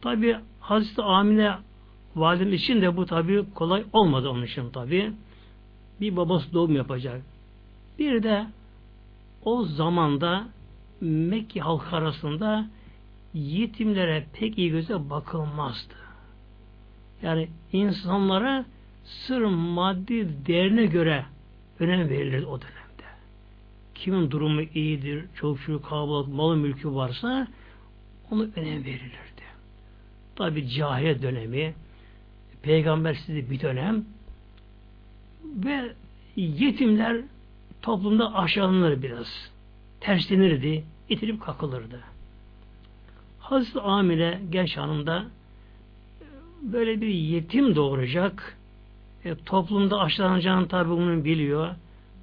tabi 0.00 0.36
Hazreti 0.60 1.02
Amine 1.02 1.54
validem 2.16 2.52
için 2.52 2.82
de 2.82 2.96
bu 2.96 3.06
tabi 3.06 3.44
kolay 3.54 3.84
olmadı 3.92 4.28
onun 4.28 4.42
için 4.42 4.70
tabi 4.70 5.12
bir 6.00 6.16
babası 6.16 6.52
doğum 6.52 6.76
yapacak 6.76 7.22
bir 7.98 8.22
de 8.22 8.46
o 9.44 9.64
zamanda 9.64 10.48
Mekke 11.00 11.60
halkı 11.60 11.96
arasında 11.96 12.66
yetimlere 13.34 14.26
pek 14.32 14.58
iyi 14.58 14.70
göze 14.70 15.10
bakılmazdı. 15.10 15.94
Yani 17.22 17.48
insanlara 17.72 18.64
sır 19.04 19.42
maddi 19.44 20.46
değerine 20.46 20.86
göre 20.86 21.24
önem 21.78 22.08
verilir 22.08 22.42
o 22.42 22.60
dönemde. 22.60 23.08
Kimin 23.94 24.30
durumu 24.30 24.62
iyidir, 24.62 25.24
çok 25.34 25.60
şu 25.60 25.82
kalabalık, 25.82 26.28
malı 26.28 26.56
mülkü 26.56 26.94
varsa 26.94 27.48
onu 28.30 28.48
önem 28.56 28.84
verilirdi. 28.84 29.42
Tabi 30.36 30.68
cahiliye 30.68 31.22
dönemi, 31.22 31.74
peygambersiz 32.62 33.50
bir 33.50 33.60
dönem 33.60 34.04
ve 35.44 35.92
yetimler 36.36 37.16
toplumda 37.82 38.34
aşağılanır 38.34 39.02
biraz. 39.02 39.50
Terslenirdi, 40.00 40.84
itilip 41.08 41.42
kakılırdı. 41.42 42.00
Hazreti 43.38 43.80
Amile 43.80 44.40
genç 44.50 44.76
hanımda 44.76 45.26
böyle 46.62 47.00
bir 47.00 47.08
yetim 47.08 47.76
doğuracak. 47.76 48.58
E, 49.24 49.34
toplumda 49.34 50.00
aşılanacağını 50.00 50.68
tabi 50.68 50.90
bunu 50.90 51.24
biliyor. 51.24 51.68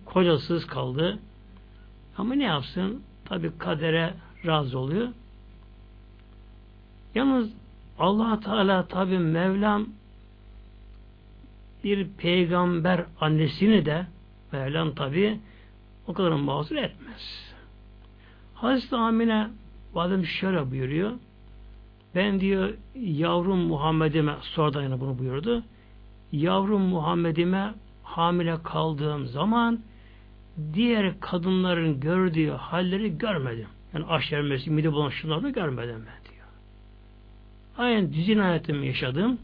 Kocasız 0.05 0.67
kaldı. 0.67 1.19
Ama 2.17 2.35
ne 2.35 2.43
yapsın? 2.43 3.03
Tabi 3.25 3.57
kadere 3.57 4.13
razı 4.45 4.79
oluyor. 4.79 5.07
Yalnız 7.15 7.49
allah 7.99 8.39
Teala 8.39 8.87
tabi 8.87 9.19
Mevlam 9.19 9.87
bir 11.83 12.07
peygamber 12.07 13.05
annesini 13.21 13.85
de 13.85 14.05
Mevlam 14.51 14.95
tabi 14.95 15.39
o 16.07 16.13
kadar 16.13 16.31
mazur 16.31 16.75
etmez. 16.75 17.53
Hazreti 18.53 18.95
Amine 18.95 19.49
bazen 19.95 20.21
şöyle 20.21 20.71
buyuruyor. 20.71 21.11
Ben 22.15 22.39
diyor 22.39 22.73
yavrum 22.95 23.59
Muhammed'ime 23.59 24.35
sonradan 24.41 24.81
yani 24.81 24.99
bunu 24.99 25.19
buyurdu. 25.19 25.63
Yavrum 26.31 26.81
Muhammed'ime 26.81 27.73
hamile 28.03 28.63
kaldığım 28.63 29.27
zaman 29.27 29.79
diğer 30.73 31.19
kadınların 31.19 31.99
gördüğü 31.99 32.49
halleri 32.49 33.17
görmedim. 33.17 33.67
Yani 33.93 34.05
aş 34.05 34.33
vermesi, 34.33 34.71
mide 34.71 34.91
bulanışlarını 34.91 35.49
görmedim 35.49 36.05
ben 36.07 36.31
diyor. 36.31 36.47
Aynen 37.77 38.13
düzin 38.13 38.39
hayatımı 38.39 38.85
yaşadım. 38.85 39.37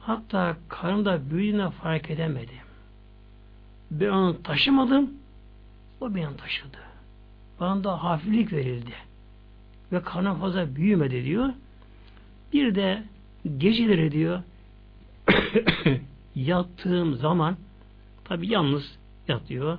Hatta 0.00 0.56
karnımda 0.68 1.30
büyüdüğünü 1.30 1.70
fark 1.70 2.10
edemedim. 2.10 2.64
Ben 3.90 4.08
onu 4.08 4.42
taşımadım. 4.42 5.10
O 6.00 6.14
beni 6.14 6.36
taşıdı. 6.36 6.78
Bana 7.60 7.84
da 7.84 8.04
hafiflik 8.04 8.52
verildi. 8.52 8.92
Ve 9.92 10.02
karnım 10.02 10.40
fazla 10.40 10.76
büyümedi 10.76 11.24
diyor. 11.24 11.48
Bir 12.54 12.74
de 12.74 13.02
geceleri 13.58 14.12
diyor 14.12 14.42
yattığım 16.34 17.14
zaman 17.14 17.56
tabi 18.24 18.52
yalnız 18.52 18.98
yatıyor. 19.28 19.78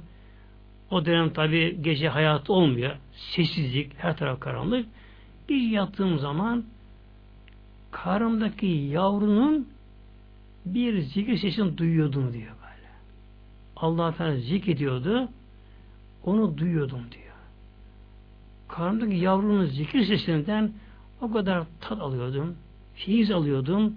O 0.92 1.06
dönem 1.06 1.34
tabi 1.34 1.82
gece 1.82 2.10
hayatı 2.10 2.54
olmuyor. 2.54 2.96
Sessizlik, 3.14 3.92
her 3.98 4.18
taraf 4.18 4.40
karanlık. 4.40 4.86
Bir 5.50 5.62
yattığım 5.62 6.20
zaman 6.20 6.66
karnımdaki 7.92 8.66
yavrunun 8.68 9.68
bir 10.66 11.02
zikir 11.02 11.38
sesini 11.38 11.78
duyuyordum 11.78 12.34
diyor 12.34 12.52
böyle. 12.52 12.90
Allah 13.76 14.16
Teala 14.16 14.36
zikrediyordu. 14.36 15.30
Onu 16.24 16.58
duyuyordum 16.58 17.02
diyor. 17.12 17.36
Karnımdaki 18.68 19.16
yavrunun 19.16 19.66
zikir 19.66 20.06
sesinden 20.06 20.72
o 21.22 21.32
kadar 21.32 21.64
tat 21.82 22.02
alıyordum 22.02 22.56
feyiz 22.96 23.32
alıyordum. 23.32 23.96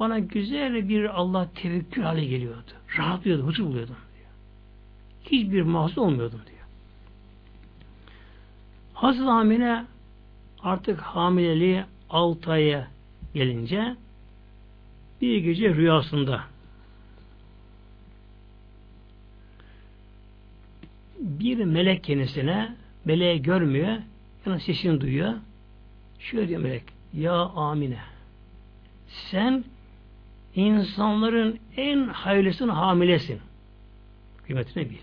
Bana 0.00 0.18
güzel 0.18 0.88
bir 0.88 1.20
Allah 1.20 1.48
tevekkül 1.54 2.02
hali 2.02 2.28
geliyordu. 2.28 2.70
Rahatlıyordum, 2.98 3.46
huzur 3.46 3.64
buluyordum 3.64 3.96
diyor. 4.14 4.30
Hiçbir 5.24 5.62
mahzun 5.62 6.02
olmuyordum 6.02 6.40
diyor. 6.46 6.66
Hazreti 8.94 9.24
Amine 9.24 9.84
artık 10.62 11.00
hamileliği 11.00 11.84
6 12.10 12.50
aya 12.50 12.88
gelince 13.34 13.96
bir 15.20 15.38
gece 15.38 15.74
rüyasında 15.74 16.40
bir 21.18 21.64
melek 21.64 22.04
kendisine 22.04 22.76
meleği 23.04 23.42
görmüyor 23.42 23.98
yani 24.46 24.60
sesini 24.60 25.00
duyuyor. 25.00 25.34
Şöyle 26.18 26.48
diyor 26.48 26.60
melek 26.60 26.82
Ya 27.14 27.34
Amine 27.34 28.09
sen 29.10 29.64
insanların 30.54 31.58
en 31.76 32.08
hayırlısının 32.08 32.72
hamilesin. 32.72 33.40
Kıymetini 34.46 34.90
bil. 34.90 34.96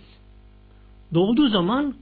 Doğduğu 1.13 1.47
zaman 1.47 1.95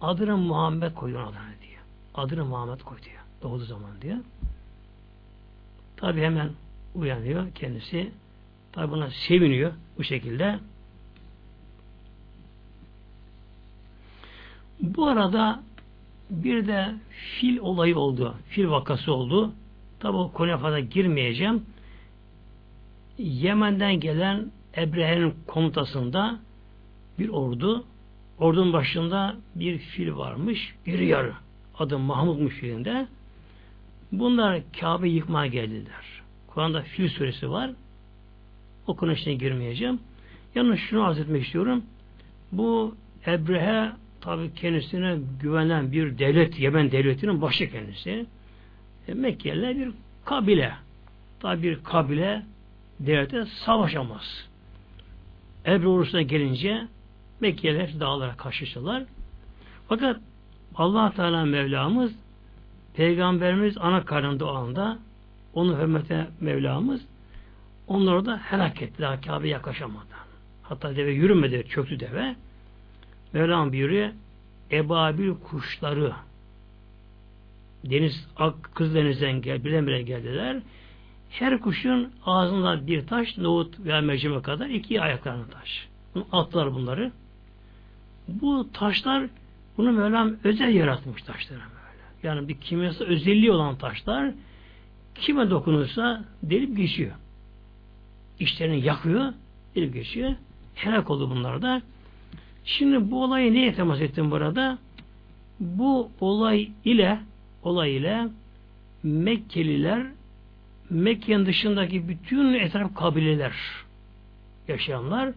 adını 0.00 0.36
Muhammed 0.36 0.94
koyuyor 0.94 1.22
adını 1.22 1.32
diyor. 1.32 1.82
Adını 2.14 2.44
Muhammed 2.44 2.80
koy 2.80 3.02
diyor. 3.02 3.22
Doğduğu 3.42 3.64
zaman 3.64 4.02
diyor. 4.02 4.16
Tabi 5.96 6.20
hemen 6.20 6.50
uyanıyor 6.94 7.54
kendisi. 7.54 8.12
Tabi 8.72 8.90
buna 8.90 9.10
seviniyor 9.10 9.72
bu 9.98 10.04
şekilde. 10.04 10.58
Bu 14.80 15.06
arada 15.06 15.62
bir 16.30 16.66
de 16.66 16.94
fil 17.10 17.58
olayı 17.58 17.98
oldu. 17.98 18.34
Fil 18.48 18.68
vakası 18.68 19.12
oldu. 19.12 19.52
Tabi 20.02 20.16
o 20.16 20.32
konuya 20.32 20.58
fazla 20.58 20.80
girmeyeceğim. 20.80 21.62
Yemen'den 23.18 24.00
gelen 24.00 24.52
Ebrehe'nin 24.76 25.34
komutasında 25.46 26.38
bir 27.18 27.28
ordu. 27.28 27.84
Ordunun 28.38 28.72
başında 28.72 29.36
bir 29.54 29.78
fil 29.78 30.16
varmış. 30.16 30.74
Bir 30.86 30.98
yarı. 30.98 31.32
Adı 31.78 31.98
Mahmud'muş 31.98 32.54
filinde. 32.54 33.06
Bunlar 34.12 34.60
Kabe 34.80 35.08
yıkmaya 35.08 35.46
geldiler. 35.46 36.22
Kur'an'da 36.46 36.82
fil 36.82 37.08
suresi 37.08 37.50
var. 37.50 37.70
O 38.86 38.96
konu 38.96 39.12
içine 39.12 39.34
girmeyeceğim. 39.34 40.00
Yalnız 40.54 40.78
şunu 40.78 41.04
arz 41.04 41.18
etmek 41.18 41.44
istiyorum. 41.44 41.82
Bu 42.52 42.96
Ebrehe 43.26 43.92
tabi 44.20 44.54
kendisine 44.54 45.18
güvenen 45.40 45.92
bir 45.92 46.18
devlet, 46.18 46.60
Yemen 46.60 46.90
devletinin 46.90 47.42
başı 47.42 47.70
kendisi. 47.70 48.26
E, 49.08 49.14
Mekkeliler 49.14 49.76
bir 49.76 49.90
kabile. 50.24 50.72
Tabi 51.40 51.62
bir 51.62 51.84
kabile 51.84 52.42
devlete 53.00 53.44
savaşamaz. 53.44 54.48
Ebre 55.66 55.88
ordusuna 55.88 56.22
gelince 56.22 56.88
Mekkeliler 57.40 58.00
dağlara 58.00 58.36
karşılaştılar. 58.36 59.04
Fakat 59.88 60.20
allah 60.74 61.12
Teala 61.16 61.44
Mevlamız 61.44 62.12
Peygamberimiz 62.94 63.78
ana 63.78 64.04
karnında 64.04 64.44
o 64.46 64.54
anda 64.54 64.98
onu 65.54 65.78
hürmete 65.78 66.26
Mevlamız 66.40 67.00
onları 67.86 68.26
da 68.26 68.40
helak 68.44 68.82
etti. 68.82 69.04
Kabe 69.26 69.48
yaklaşamadan. 69.48 70.06
Hatta 70.62 70.96
deve 70.96 71.10
yürümedi, 71.10 71.66
çöktü 71.68 72.00
deve. 72.00 72.36
Mevlam 73.32 73.72
buyuruyor 73.72 74.10
ebabil 74.70 75.34
kuşları 75.34 76.12
deniz 77.84 78.28
ak 78.36 78.54
Kızdeniz'den 78.74 79.42
gel, 79.42 79.64
bilen 79.64 79.86
bile 79.86 80.02
geldiler. 80.02 80.62
Her 81.30 81.60
kuşun 81.60 82.12
ağzında 82.26 82.86
bir 82.86 83.06
taş, 83.06 83.38
nohut 83.38 83.80
veya 83.80 84.00
mercimek 84.00 84.44
kadar 84.44 84.66
iki 84.66 85.00
ayaklarına 85.00 85.46
taş. 85.46 85.88
Bunu 86.14 86.26
attılar 86.32 86.74
bunları. 86.74 87.12
Bu 88.28 88.68
taşlar 88.72 89.26
bunu 89.76 89.92
Mevlam 89.92 90.36
özel 90.44 90.74
yaratmış 90.74 91.22
taşlar 91.22 91.58
böyle. 91.58 92.28
Yani 92.28 92.48
bir 92.48 92.54
kimyasal 92.54 93.04
özelliği 93.04 93.50
olan 93.52 93.76
taşlar 93.76 94.32
kime 95.14 95.50
dokunursa 95.50 96.24
delip 96.42 96.76
geçiyor. 96.76 97.12
İşlerini 98.40 98.84
yakıyor, 98.84 99.32
delip 99.74 99.94
geçiyor. 99.94 100.34
Helak 100.74 101.10
oldu 101.10 101.30
bunlar 101.30 101.62
da. 101.62 101.82
Şimdi 102.64 103.10
bu 103.10 103.24
olayı 103.24 103.54
neye 103.54 103.74
temas 103.74 104.00
ettim 104.00 104.30
burada? 104.30 104.78
Bu 105.60 106.10
olay 106.20 106.70
ile 106.84 107.18
olay 107.62 107.96
ile 107.96 108.28
Mekkeliler 109.02 110.06
Mekke'nin 110.90 111.46
dışındaki 111.46 112.08
bütün 112.08 112.54
etraf 112.54 112.94
kabileler 112.94 113.54
yaşayanlar 114.68 115.32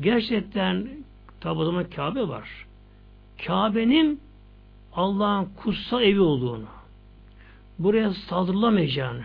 gerçekten 0.00 0.88
tabi 1.40 1.64
zaman 1.64 1.84
Kabe 1.90 2.28
var. 2.28 2.66
Kabe'nin 3.46 4.20
Allah'ın 4.94 5.48
kutsal 5.56 6.02
evi 6.02 6.20
olduğunu 6.20 6.66
buraya 7.78 8.14
saldırılamayacağını 8.14 9.24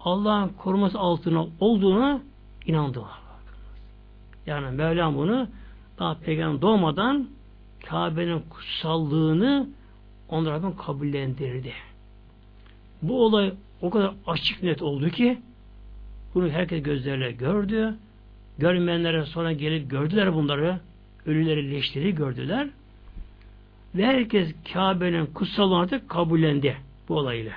Allah'ın 0.00 0.48
koruması 0.48 0.98
altına 0.98 1.46
olduğuna 1.60 2.20
inandılar. 2.66 3.20
Yani 4.46 4.76
Mevlam 4.76 5.14
bunu 5.14 5.48
daha 5.98 6.14
peygamber 6.14 6.62
doğmadan 6.62 7.28
Kabe'nin 7.86 8.42
kutsallığını 8.50 9.68
onlardan 10.30 10.76
kabullendirdi. 10.76 11.72
Bu 13.02 13.24
olay 13.24 13.52
o 13.82 13.90
kadar 13.90 14.14
açık 14.26 14.62
net 14.62 14.82
oldu 14.82 15.10
ki 15.10 15.38
bunu 16.34 16.50
herkes 16.50 16.82
gözlerle 16.82 17.32
gördü. 17.32 17.94
Görmeyenlere 18.58 19.26
sonra 19.26 19.52
gelip 19.52 19.90
gördüler 19.90 20.34
bunları. 20.34 20.80
Ölüleri 21.26 21.70
leşleri 21.70 22.14
gördüler. 22.14 22.68
Ve 23.94 24.06
herkes 24.06 24.54
Kabe'nin 24.72 25.26
kutsallığını 25.26 25.78
artık 25.78 26.08
kabullendi 26.08 26.76
bu 27.08 27.16
olayla. 27.16 27.52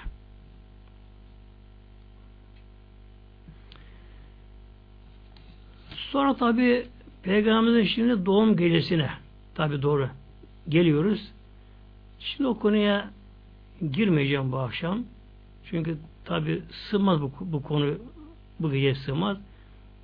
Sonra 5.96 6.36
tabi 6.36 6.88
Peygamberimizin 7.24 7.88
şimdi 7.96 8.26
doğum 8.26 8.58
gecesine 8.58 9.10
tabi 9.56 9.82
doğru 9.82 10.10
geliyoruz. 10.70 11.32
Şimdi 12.24 12.48
o 12.48 12.60
konuya 12.60 13.10
girmeyeceğim 13.92 14.52
bu 14.52 14.58
akşam. 14.58 15.04
Çünkü 15.70 15.98
tabi 16.26 16.62
sığmaz 16.90 17.22
bu, 17.22 17.32
bu 17.42 17.64
konu 17.64 17.98
bu 18.60 18.72
gece 18.72 18.96
sığmaz. 18.96 19.38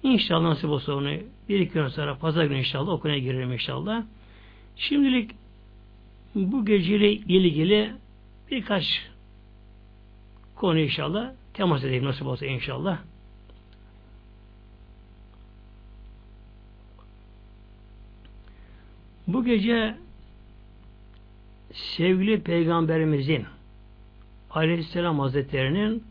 İnşallah 0.04 0.50
nasip 0.50 0.70
olsa 0.70 0.94
onu 0.94 1.10
bir 1.50 1.60
iki 1.60 1.74
gün 1.74 1.88
sonra 1.88 2.18
pazar 2.18 2.46
günü 2.46 2.60
inşallah 2.60 2.92
o 2.92 3.00
konuya 3.00 3.20
girerim 3.20 3.54
inşallah. 3.54 4.04
Şimdilik 4.76 5.32
bu 6.36 6.66
geceyle 6.66 7.12
ilgili 7.12 7.94
birkaç 8.52 9.10
konu 10.56 10.80
inşallah 10.80 11.32
temas 11.54 11.84
edeyim 11.84 12.06
nasip 12.06 12.28
olsa 12.28 12.46
inşallah. 12.46 13.00
Bu 19.28 19.46
gece 19.46 19.96
sevgili 21.74 22.42
peygamberimizin 22.42 23.46
Aleyhisselam 24.52 25.20
Hazretleri'nin 25.20 26.04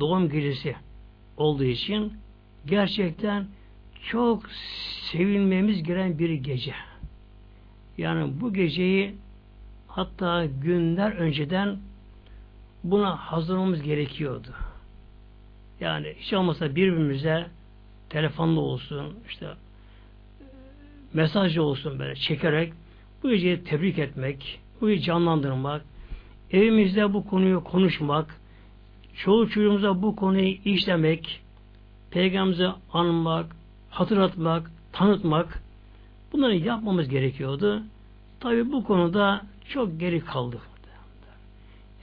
doğum 0.00 0.28
gecesi 0.28 0.76
olduğu 1.36 1.64
için 1.64 2.12
gerçekten 2.66 3.46
çok 4.02 4.42
sevinmemiz 5.12 5.82
gereken 5.82 6.18
bir 6.18 6.30
gece. 6.30 6.74
Yani 7.98 8.40
bu 8.40 8.52
geceyi 8.52 9.14
hatta 9.88 10.46
günler 10.62 11.12
önceden 11.12 11.78
buna 12.84 13.16
hazırlamamız 13.16 13.82
gerekiyordu. 13.82 14.48
Yani 15.80 16.14
hiç 16.18 16.32
olmasa 16.32 16.74
birbirimize 16.74 17.46
telefonla 18.08 18.60
olsun, 18.60 19.14
işte 19.28 19.46
mesaj 21.12 21.58
olsun 21.58 21.98
böyle 21.98 22.14
çekerek 22.14 22.72
bu 23.22 23.30
geceyi 23.30 23.64
tebrik 23.64 23.98
etmek, 23.98 24.60
bu 24.80 24.88
geceyi 24.88 25.04
canlandırmak, 25.06 25.84
evimizde 26.50 27.14
bu 27.14 27.26
konuyu 27.26 27.64
konuşmak, 27.64 28.40
çoğu 29.14 29.48
çocuğumuza 29.48 30.02
bu 30.02 30.16
konuyu 30.16 30.48
işlemek, 30.64 31.40
peygamberimizi 32.10 32.68
anmak, 32.92 33.56
hatırlatmak, 33.90 34.70
tanıtmak 34.92 35.62
bunları 36.32 36.56
yapmamız 36.56 37.08
gerekiyordu. 37.08 37.82
Tabi 38.40 38.72
bu 38.72 38.84
konuda 38.84 39.46
çok 39.68 40.00
geri 40.00 40.20
kaldık. 40.20 40.60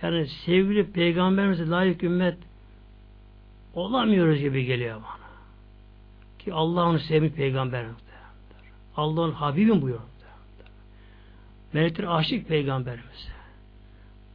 Yani 0.01 0.27
sevgili 0.27 0.91
peygamberimize 0.91 1.69
layık 1.69 2.03
ümmet 2.03 2.37
olamıyoruz 3.73 4.39
gibi 4.39 4.65
geliyor 4.65 4.95
bana. 4.95 5.25
Ki 6.39 6.53
Allah'ın 6.53 6.97
sevmiş 6.97 7.31
peygamberimiz. 7.31 7.95
Allah'ın 8.97 9.31
Habibim 9.31 9.81
buyuruyor. 9.81 10.01
Melekler 11.75 12.03
aşık 12.03 12.47
peygamberimize. 12.47 13.29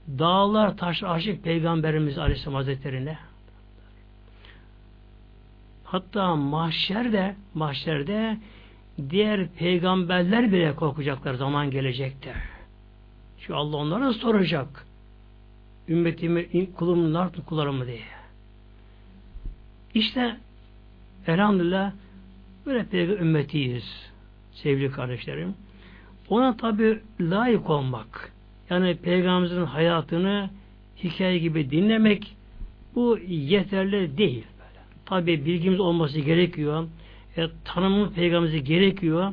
Dağlar, 0.08 0.76
taşlar 0.76 1.16
aşık 1.16 1.44
peygamberimiz 1.44 2.18
Aleyhisselam 2.18 2.54
Hazretleri'ne. 2.54 3.18
Hatta 5.84 6.36
mahşerde, 6.36 7.34
mahşerde 7.54 8.38
diğer 9.10 9.48
peygamberler 9.48 10.52
bile 10.52 10.76
korkacaklar 10.76 11.34
zaman 11.34 11.70
gelecektir. 11.70 12.36
Şu 13.38 13.56
Allah 13.56 13.76
onlara 13.76 14.12
soracak. 14.12 14.86
Ümmetimi, 15.88 16.72
kulumun 16.74 17.12
nar 17.12 17.32
kullarımı 17.46 17.86
diye. 17.86 18.04
İşte 19.94 20.36
elhamdülillah 21.26 21.92
böyle 22.66 22.86
peygamber 22.86 23.20
ümmetiyiz 23.20 24.10
sevgili 24.52 24.92
kardeşlerim. 24.92 25.54
Ona 26.30 26.56
tabi 26.56 26.98
layık 27.20 27.70
olmak, 27.70 28.32
yani 28.70 28.96
Peygamberimizin 28.96 29.64
hayatını 29.64 30.50
hikaye 31.04 31.38
gibi 31.38 31.70
dinlemek 31.70 32.36
bu 32.94 33.18
yeterli 33.28 34.18
değil. 34.18 34.44
Tabi 35.06 35.44
bilgimiz 35.44 35.80
olması 35.80 36.20
gerekiyor. 36.20 36.88
E, 37.36 37.46
tanımımız 37.64 38.12
Peygamberimize 38.14 38.58
gerekiyor. 38.58 39.32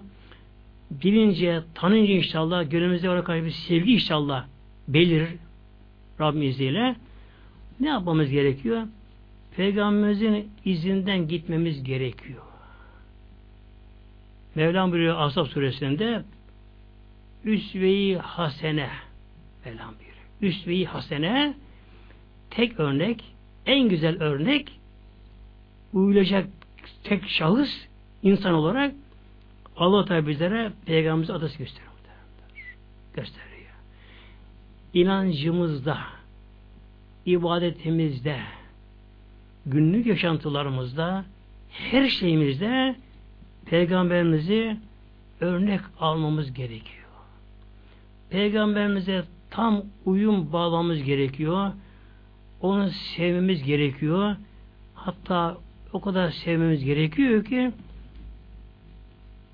Bilince, 0.92 1.62
tanınca 1.76 2.14
inşallah 2.14 2.70
gönlümüzde 2.70 3.10
olarak 3.10 3.46
bir 3.46 3.52
sevgi 3.52 3.94
inşallah 3.94 4.46
belir 4.88 5.28
Rabbim 6.20 6.42
izniyle. 6.42 6.96
Ne 7.80 7.90
yapmamız 7.90 8.30
gerekiyor? 8.30 8.84
Peygamberimizin 9.56 10.50
izinden 10.66 11.28
gitmemiz 11.28 11.84
gerekiyor. 11.84 12.42
Mevlam 14.56 14.92
buyuruyor 14.92 15.16
Asaf 15.20 15.48
suresinde 15.48 16.24
üsve-i 17.48 18.18
hasene 18.18 18.90
Mevlam 19.66 19.94
buyuruyor. 19.96 20.18
Üsve-i 20.42 20.86
hasene 20.86 21.54
tek 22.50 22.80
örnek, 22.80 23.24
en 23.66 23.90
güzel 23.90 24.22
örnek 24.24 24.80
uyulacak 25.94 26.48
tek 27.04 27.30
şahıs 27.30 27.70
insan 28.24 28.54
olarak 28.54 28.94
Allah 29.78 30.06
Teala 30.06 30.28
bizlere 30.28 30.72
Peygamberimiz 30.86 31.30
adası 31.30 31.58
gösteriyor. 31.58 31.92
Gösteriyor. 33.14 33.72
İnancımızda, 34.94 35.98
ibadetimizde, 37.26 38.40
günlük 39.66 40.06
yaşantılarımızda, 40.06 41.26
her 41.70 42.10
şeyimizde 42.10 42.96
Peygamberimizi 43.66 44.78
örnek 45.42 45.82
almamız 46.00 46.54
gerekiyor. 46.54 47.07
Peygamberimize 48.30 49.24
tam 49.50 49.84
uyum 50.06 50.54
bağlamamız 50.54 51.04
gerekiyor. 51.04 51.72
Onu 52.62 52.90
sevmemiz 52.90 53.64
gerekiyor. 53.64 54.36
Hatta 54.96 55.58
o 55.94 56.02
kadar 56.02 56.32
sevmemiz 56.32 56.84
gerekiyor 56.84 57.44
ki 57.44 57.72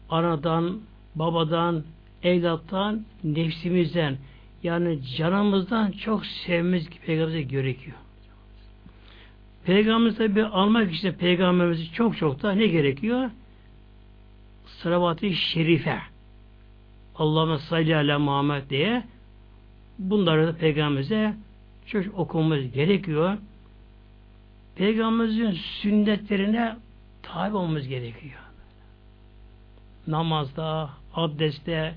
anadan, 0.09 0.79
babadan, 1.15 1.83
evlattan, 2.23 3.05
nefsimizden 3.23 4.17
yani 4.63 4.99
canımızdan 5.17 5.91
çok 5.91 6.25
sevmemiz 6.25 6.89
peygamberimize 7.05 7.41
gerekiyor. 7.41 7.97
Peygamberimizi 9.65 10.17
tabi 10.17 10.43
almak 10.43 10.93
için 10.93 11.11
peygamberimizi 11.11 11.91
çok 11.91 12.17
çok 12.17 12.43
da 12.43 12.51
ne 12.51 12.67
gerekiyor? 12.67 13.29
Sıravat-ı 14.65 15.33
şerife 15.33 16.12
Allah'ın 17.15 17.57
salli 17.57 17.95
ala 17.95 18.19
Muhammed 18.19 18.69
diye 18.69 19.03
bunları 19.99 20.47
da 20.47 20.57
peygamberimize 20.57 21.33
çok 21.85 22.19
okumamız 22.19 22.71
gerekiyor. 22.71 23.37
Peygamberimizin 24.75 25.51
sünnetlerine 25.51 26.75
tabi 27.23 27.55
olmamız 27.55 27.87
gerekiyor. 27.87 28.39
Namazda, 30.07 30.89
abdestte, 31.13 31.95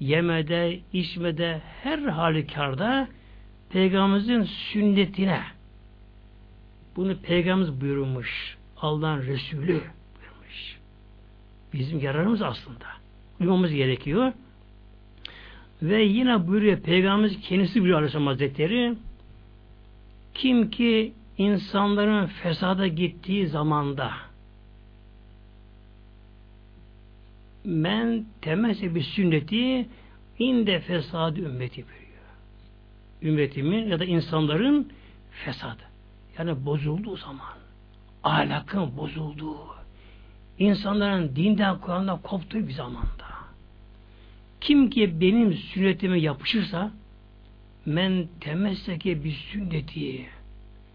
yemede, 0.00 0.80
içmede, 0.92 1.60
her 1.82 1.98
halükarda 1.98 3.08
Peygamberimizin 3.70 4.42
sünnetine 4.42 5.42
bunu 6.96 7.16
Peygamberimiz 7.16 7.80
buyurmuş. 7.80 8.56
Allah'ın 8.76 9.22
Resulü 9.22 9.66
buyurmuş. 9.66 10.78
Bizim 11.72 11.98
yararımız 11.98 12.42
aslında. 12.42 12.86
Uymamız 13.40 13.72
gerekiyor. 13.72 14.32
Ve 15.82 16.02
yine 16.02 16.46
buyuruyor 16.46 16.80
Peygamberimiz 16.80 17.40
kendisi 17.40 17.74
buyuruyor 17.74 17.98
Aleyhisselam 17.98 18.26
Hazretleri 18.26 18.94
kim 20.34 20.70
ki 20.70 21.12
insanların 21.38 22.26
fesada 22.26 22.86
gittiği 22.86 23.46
zamanda 23.46 24.12
men 27.64 28.24
temesse 28.40 28.94
bir 28.94 29.02
sünneti 29.02 29.88
inde 30.38 30.80
fesadı 30.80 31.40
ümmeti 31.40 31.76
buyuruyor. 31.76 32.02
Ümmetimin 33.22 33.88
ya 33.88 33.98
da 34.00 34.04
insanların 34.04 34.92
fesadı. 35.44 35.82
Yani 36.38 36.66
bozulduğu 36.66 37.16
zaman 37.16 37.56
ahlakın 38.24 38.96
bozulduğu 38.96 39.56
insanların 40.58 41.36
dinden 41.36 41.78
Kur'an'dan 41.78 42.22
koptuğu 42.22 42.68
bir 42.68 42.72
zamanda 42.72 43.21
kim 44.62 44.90
ki 44.90 45.20
benim 45.20 45.54
sünnetime 45.54 46.20
yapışırsa 46.20 46.90
men 47.86 48.28
temesseke 48.40 49.24
bir 49.24 49.32
sünneti 49.32 50.26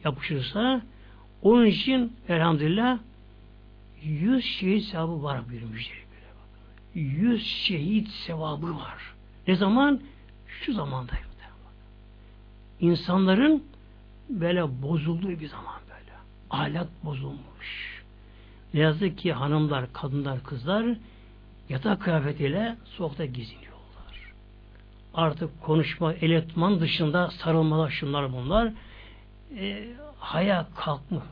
yapışırsa 0.03 0.81
onun 1.41 1.65
için 1.65 2.14
elhamdülillah 2.30 2.99
yüz 4.03 4.45
şehit 4.45 4.84
sevabı 4.84 5.23
var 5.23 5.49
buyurmuş. 5.49 6.07
Yüz 6.95 7.45
şehit 7.45 8.10
sevabı 8.10 8.76
var. 8.76 9.14
Ne 9.48 9.56
zaman? 9.56 10.02
Şu 10.48 10.73
zamanda. 10.73 11.11
İnsanların 12.80 13.64
böyle 14.30 14.81
bozulduğu 14.81 15.30
bir 15.30 15.48
zaman 15.48 15.76
böyle. 15.89 16.11
Ahlak 16.49 17.06
bozulmuş. 17.06 18.03
Ne 18.73 18.80
yazık 18.80 19.18
ki 19.18 19.34
hanımlar, 19.34 19.94
kadınlar, 19.94 20.44
kızlar 20.44 20.85
yatak 21.69 22.02
kıyafetiyle 22.02 22.76
sokakta 22.85 23.26
geziniyorlar. 23.26 24.34
Artık 25.14 25.61
konuşma, 25.61 26.14
eletman 26.14 26.80
dışında 26.80 27.31
sarılmalar, 27.31 27.89
şunlar 27.89 28.34
bunlar. 28.34 28.73
E, 29.57 29.88
haya 30.19 30.68
kalkmış. 30.76 31.23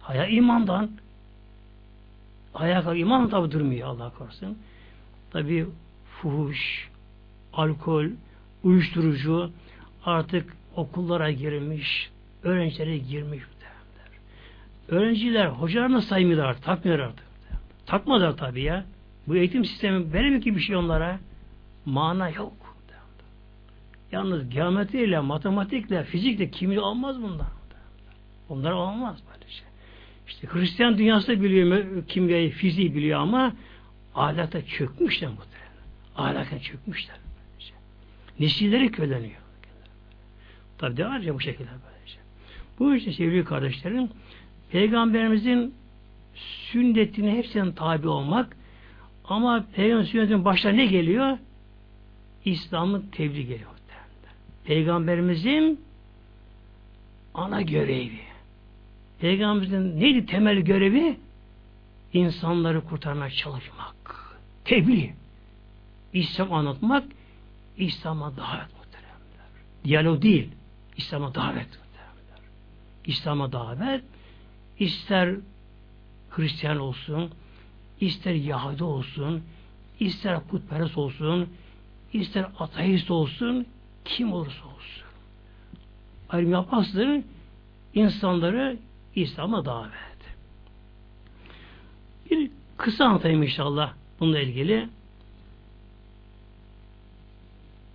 Haya 0.00 0.26
imandan. 0.26 0.90
Haya 2.52 2.82
kalk, 2.82 2.98
iman 2.98 3.28
tabi 3.28 3.50
durmuyor 3.52 3.88
Allah 3.88 4.12
korusun. 4.18 4.58
Tabi 5.30 5.66
fuhuş, 6.20 6.90
alkol, 7.52 8.06
uyuşturucu 8.64 9.50
artık 10.04 10.56
okullara 10.76 11.30
girmiş, 11.30 12.10
öğrencilere 12.42 12.98
girmiş. 12.98 13.42
Öğrenciler 14.88 15.46
hocalarını 15.46 16.02
saymıyorlar, 16.02 16.62
takmıyorlar 16.62 17.04
artık. 17.04 17.26
Takmadılar 17.86 18.36
tabi 18.36 18.62
ya. 18.62 18.84
Bu 19.28 19.36
eğitim 19.36 19.64
sistemi 19.64 20.12
veremiyor 20.12 20.42
ki 20.42 20.56
bir 20.56 20.60
şey 20.60 20.76
onlara. 20.76 21.18
Mana 21.84 22.30
yok. 22.30 22.52
Yalnız 24.12 24.50
geometriyle, 24.50 25.20
matematikle, 25.20 26.04
fizikle, 26.04 26.50
kimya 26.50 26.82
olmaz 26.82 27.22
bunlar. 27.22 27.46
Onlar 28.48 28.72
olmaz 28.72 29.22
böyle 29.32 29.50
şey. 29.50 29.66
İşte 30.28 30.48
Hristiyan 30.50 30.98
dünyası 30.98 31.28
da 31.28 31.42
biliyor 31.42 32.06
kimyayı, 32.06 32.50
fiziği 32.50 32.94
biliyor 32.94 33.20
ama 33.20 33.52
ahlakta 34.14 34.66
çökmüşler 34.66 35.30
muhtemelen. 35.30 35.66
Ahlakta 36.16 36.58
çökmüşler. 36.58 37.16
Şey. 37.58 37.76
Nesilleri 38.40 38.90
köleniyor. 38.90 39.40
Tabi 40.78 40.96
devam 40.96 41.14
edecek 41.14 41.34
bu 41.34 41.40
şekilde 41.40 41.68
böylece. 41.68 42.12
Şey. 42.12 42.22
Bu 42.78 42.94
işte 42.94 43.12
sevgili 43.12 43.44
kardeşlerim 43.44 44.08
Peygamberimizin 44.70 45.74
sünnetine 46.70 47.36
hepsinin 47.36 47.72
tabi 47.72 48.08
olmak 48.08 48.56
ama 49.28 49.64
Peygamber 49.74 50.04
sünnetinin 50.04 50.44
başta 50.44 50.70
ne 50.70 50.86
geliyor? 50.86 51.38
İslam'ın 52.44 53.06
tebliğ 53.12 53.46
geliyor. 53.46 53.70
Peygamberimizin 54.64 55.80
ana 57.34 57.62
görevi. 57.62 58.20
Peygamberimizin 59.20 60.00
neydi 60.00 60.26
temel 60.26 60.58
görevi? 60.58 61.16
İnsanları 62.12 62.84
kurtarmaya 62.84 63.30
çalışmak. 63.30 63.96
Tebliğ. 64.64 65.14
İslam 66.12 66.52
anlatmak, 66.52 67.04
İslam'a 67.76 68.36
davet 68.36 68.76
muhteremler. 68.78 69.46
Diyalog 69.84 70.22
değil, 70.22 70.48
İslam'a 70.96 71.34
davet 71.34 71.66
muhteremler. 71.66 72.40
İslam'a 73.04 73.52
davet, 73.52 74.04
ister 74.78 75.34
Hristiyan 76.30 76.78
olsun, 76.78 77.30
ister 78.00 78.34
Yahudi 78.34 78.84
olsun, 78.84 79.42
ister 80.00 80.40
putperest 80.40 80.98
olsun, 80.98 81.48
ister 82.12 82.46
ateist 82.58 83.10
olsun, 83.10 83.66
kim 84.04 84.32
olursa 84.32 84.64
olsun. 84.64 85.04
Ayrım 86.28 86.52
yapmaksızın 86.52 87.24
insanları 87.94 88.78
İslam'a 89.14 89.64
davet. 89.64 90.16
Bir 92.30 92.50
kısa 92.76 93.04
anlatayım 93.04 93.42
inşallah 93.42 93.92
bununla 94.20 94.40
ilgili. 94.40 94.88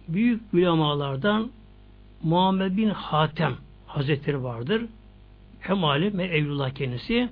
Büyük 0.08 0.54
ulemalardan 0.54 1.52
Muhammed 2.24 2.78
bin 2.78 2.90
Hatem 2.90 3.56
Hazretleri 3.88 4.44
vardır. 4.44 4.86
Hem 5.60 5.84
alim 5.84 6.20
hem 6.20 6.32
evlullah 6.32 6.70
kendisi. 6.70 7.30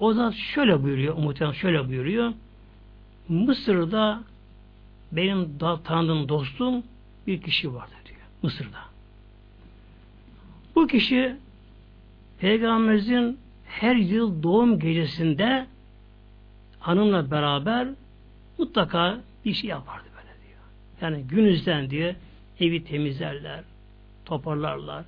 O 0.00 0.16
da 0.16 0.32
şöyle 0.32 0.82
buyuruyor, 0.82 1.16
muhtemelen 1.16 1.54
şöyle 1.54 1.88
buyuruyor. 1.88 2.32
Mısır'da 3.28 4.22
benim 5.12 5.60
da, 5.60 5.82
tanıdığım 5.82 6.28
dostum 6.28 6.82
bir 7.26 7.42
kişi 7.42 7.74
vardı 7.74 7.94
diyor. 8.06 8.20
Mısır'da. 8.42 8.78
Bu 10.74 10.86
kişi 10.86 11.36
Peygamberimizin 12.38 13.38
her 13.66 13.96
yıl 13.96 14.42
doğum 14.42 14.78
gecesinde 14.78 15.66
hanımla 16.80 17.30
beraber 17.30 17.88
mutlaka 18.58 19.20
bir 19.44 19.52
şey 19.54 19.70
yapardı 19.70 20.04
böyle 20.16 20.46
diyor. 20.46 20.60
Yani 21.00 21.28
günüzden 21.28 21.90
diyor 21.90 22.14
evi 22.60 22.84
temizlerler, 22.84 23.64
toparlarlar. 24.24 25.04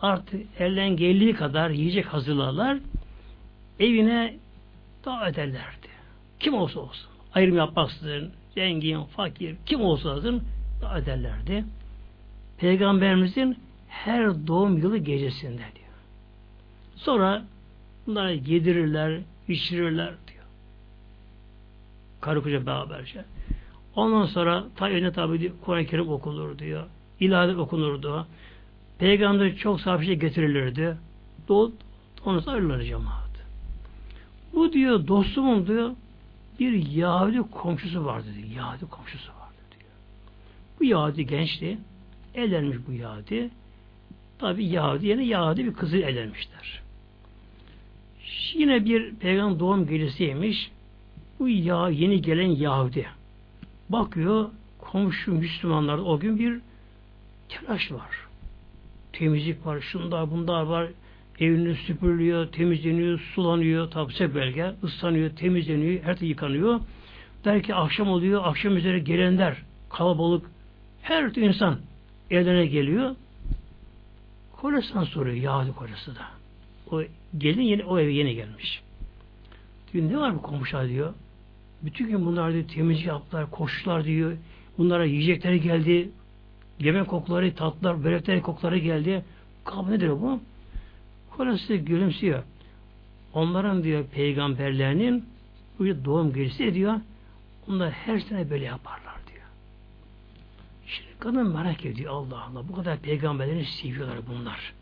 Artık 0.00 0.46
elden 0.58 0.96
geldiği 0.96 1.34
kadar 1.34 1.70
yiyecek 1.70 2.06
hazırlarlar. 2.06 2.78
Evine 3.80 4.36
davet 5.04 5.38
ederlerdi. 5.38 5.88
Kim 6.40 6.54
olsa 6.54 6.80
olsun. 6.80 7.10
Ayrım 7.34 7.56
yapmaksızın, 7.56 8.32
zengin, 8.54 9.02
fakir, 9.02 9.56
kim 9.66 9.80
olsa 9.80 10.08
lazım 10.08 10.44
da 10.82 10.98
ederlerdi. 10.98 11.64
Peygamberimizin 12.58 13.58
her 13.88 14.46
doğum 14.46 14.78
yılı 14.78 14.98
gecesinde 14.98 15.56
diyor. 15.56 15.88
Sonra 16.96 17.44
bunları 18.06 18.34
yedirirler, 18.34 19.20
içirirler 19.48 20.14
diyor. 20.28 20.44
Karı 22.20 22.42
koca 22.42 22.66
beraberce. 22.66 23.24
Ondan 23.94 24.26
sonra 24.26 24.64
ta 24.76 24.86
önüne 24.88 25.12
tabi 25.12 25.52
Kur'an-ı 25.64 25.86
Kerim 25.86 26.08
okunur 26.08 26.58
diyor. 26.58 26.86
İlahi 27.20 27.56
okunurdu. 27.56 28.26
Peygamber 28.98 29.56
çok 29.56 29.80
sahip 29.80 30.04
şey 30.04 30.14
getirilirdi. 30.14 30.96
Doğu, 31.48 31.72
ondan 32.24 32.40
sonra 32.40 32.56
ayrılır 32.56 32.82
cemaat. 32.82 33.27
Bu 34.58 34.72
diyor 34.72 35.06
dostumun 35.06 35.66
diyor 35.66 35.90
bir 36.60 36.86
Yahudi 36.86 37.42
komşusu 37.42 38.04
vardı 38.04 38.26
diyor. 38.36 38.48
Yahudi 38.56 38.86
komşusu 38.86 39.28
vardı 39.28 39.54
diyor. 39.70 39.90
Bu 40.80 40.84
Yahudi 40.84 41.26
gençti. 41.26 41.78
Evlenmiş 42.34 42.76
bu 42.88 42.92
Yahudi. 42.92 43.50
Tabi 44.38 44.66
Yahudi 44.66 45.06
yine 45.06 45.24
Yahudi 45.24 45.64
bir 45.64 45.74
kızı 45.74 45.96
evlenmişler. 45.96 46.82
Yine 48.54 48.84
bir 48.84 49.14
peygamber 49.14 49.60
doğum 49.60 49.86
gecesiymiş. 49.86 50.70
Bu 51.38 51.48
ya, 51.48 51.88
yeni 51.88 52.22
gelen 52.22 52.50
Yahudi. 52.50 53.06
Bakıyor 53.88 54.50
komşu 54.78 55.32
Müslümanlarda 55.32 56.02
o 56.04 56.18
gün 56.18 56.38
bir 56.38 56.60
telaş 57.48 57.92
var. 57.92 58.10
Temizlik 59.12 59.66
var, 59.66 59.80
şunlar 59.80 60.30
bunlar 60.30 60.62
var. 60.62 60.88
Evini 61.40 61.74
süpürülüyor, 61.74 62.46
temizleniyor, 62.46 63.20
sulanıyor, 63.34 63.90
tabi 63.90 64.34
belge, 64.34 64.72
ıslanıyor, 64.84 65.30
temizleniyor, 65.30 66.02
her 66.02 66.16
şey 66.16 66.28
yıkanıyor. 66.28 66.80
Der 67.44 67.62
ki 67.62 67.74
akşam 67.74 68.08
oluyor, 68.08 68.42
akşam 68.44 68.76
üzere 68.76 68.98
gelenler, 68.98 69.56
kalabalık, 69.90 70.46
her 71.02 71.36
insan 71.36 71.78
evlerine 72.30 72.66
geliyor. 72.66 73.16
Kocasından 74.52 75.04
soruyor, 75.04 75.36
Yahudi 75.36 75.72
kocası 75.72 76.16
da. 76.16 76.20
O 76.90 77.02
gelin 77.38 77.62
yeni, 77.62 77.84
o 77.84 77.98
eve 77.98 78.12
yeni 78.12 78.34
gelmiş. 78.34 78.82
Diyor, 79.92 80.10
ne 80.10 80.18
var 80.18 80.34
bu 80.34 80.42
komşular 80.42 80.88
diyor. 80.88 81.14
Bütün 81.82 82.08
gün 82.08 82.26
bunlar 82.26 82.52
diyor, 82.52 82.68
temizlik 82.68 83.06
yaptılar, 83.06 83.50
koştular 83.50 84.04
diyor. 84.04 84.36
Bunlara 84.78 85.04
yiyecekleri 85.04 85.60
geldi, 85.60 86.10
yemek 86.80 87.06
kokuları, 87.06 87.54
tatlar, 87.54 88.04
börekler 88.04 88.42
kokuları 88.42 88.78
geldi. 88.78 89.24
Kabı 89.64 89.90
nedir 89.90 90.10
bu? 90.10 90.40
Kocası 91.38 91.74
gülümsüyor. 91.74 92.42
Onların 93.32 93.84
diyor 93.84 94.04
peygamberlerinin 94.04 95.24
doğum 95.78 96.32
gecesi 96.32 96.74
diyor. 96.74 97.00
Onlar 97.68 97.90
her 97.90 98.20
sene 98.20 98.50
böyle 98.50 98.64
yaparlar 98.64 99.14
diyor. 99.32 99.46
Şimdi 100.86 101.08
kadın 101.18 101.46
merak 101.46 101.86
ediyor 101.86 102.12
Allah 102.12 102.42
Allah. 102.42 102.68
Bu 102.68 102.74
kadar 102.74 102.98
peygamberlerini 102.98 103.64
seviyorlar 103.64 104.18
bunlar. 104.28 104.72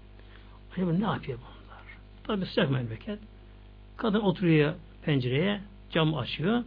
Acaba 0.72 0.92
ne 0.92 1.04
yapıyor 1.04 1.38
bunlar? 1.38 1.82
Tabi 2.24 2.46
sıcak 2.46 2.70
memleket. 2.70 3.18
Kadın 3.96 4.20
oturuyor 4.20 4.74
pencereye, 5.02 5.60
cam 5.90 6.14
açıyor. 6.14 6.64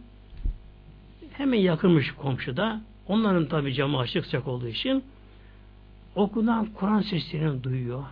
Hemen 1.32 1.58
yakınmış 1.58 2.12
komşuda. 2.12 2.80
Onların 3.08 3.46
tabi 3.46 3.74
camı 3.74 3.98
açık 3.98 4.24
sıcak 4.24 4.48
olduğu 4.48 4.68
için 4.68 5.04
okunan 6.14 6.66
Kur'an 6.66 7.00
seslerini 7.00 7.62
duyuyor 7.62 8.04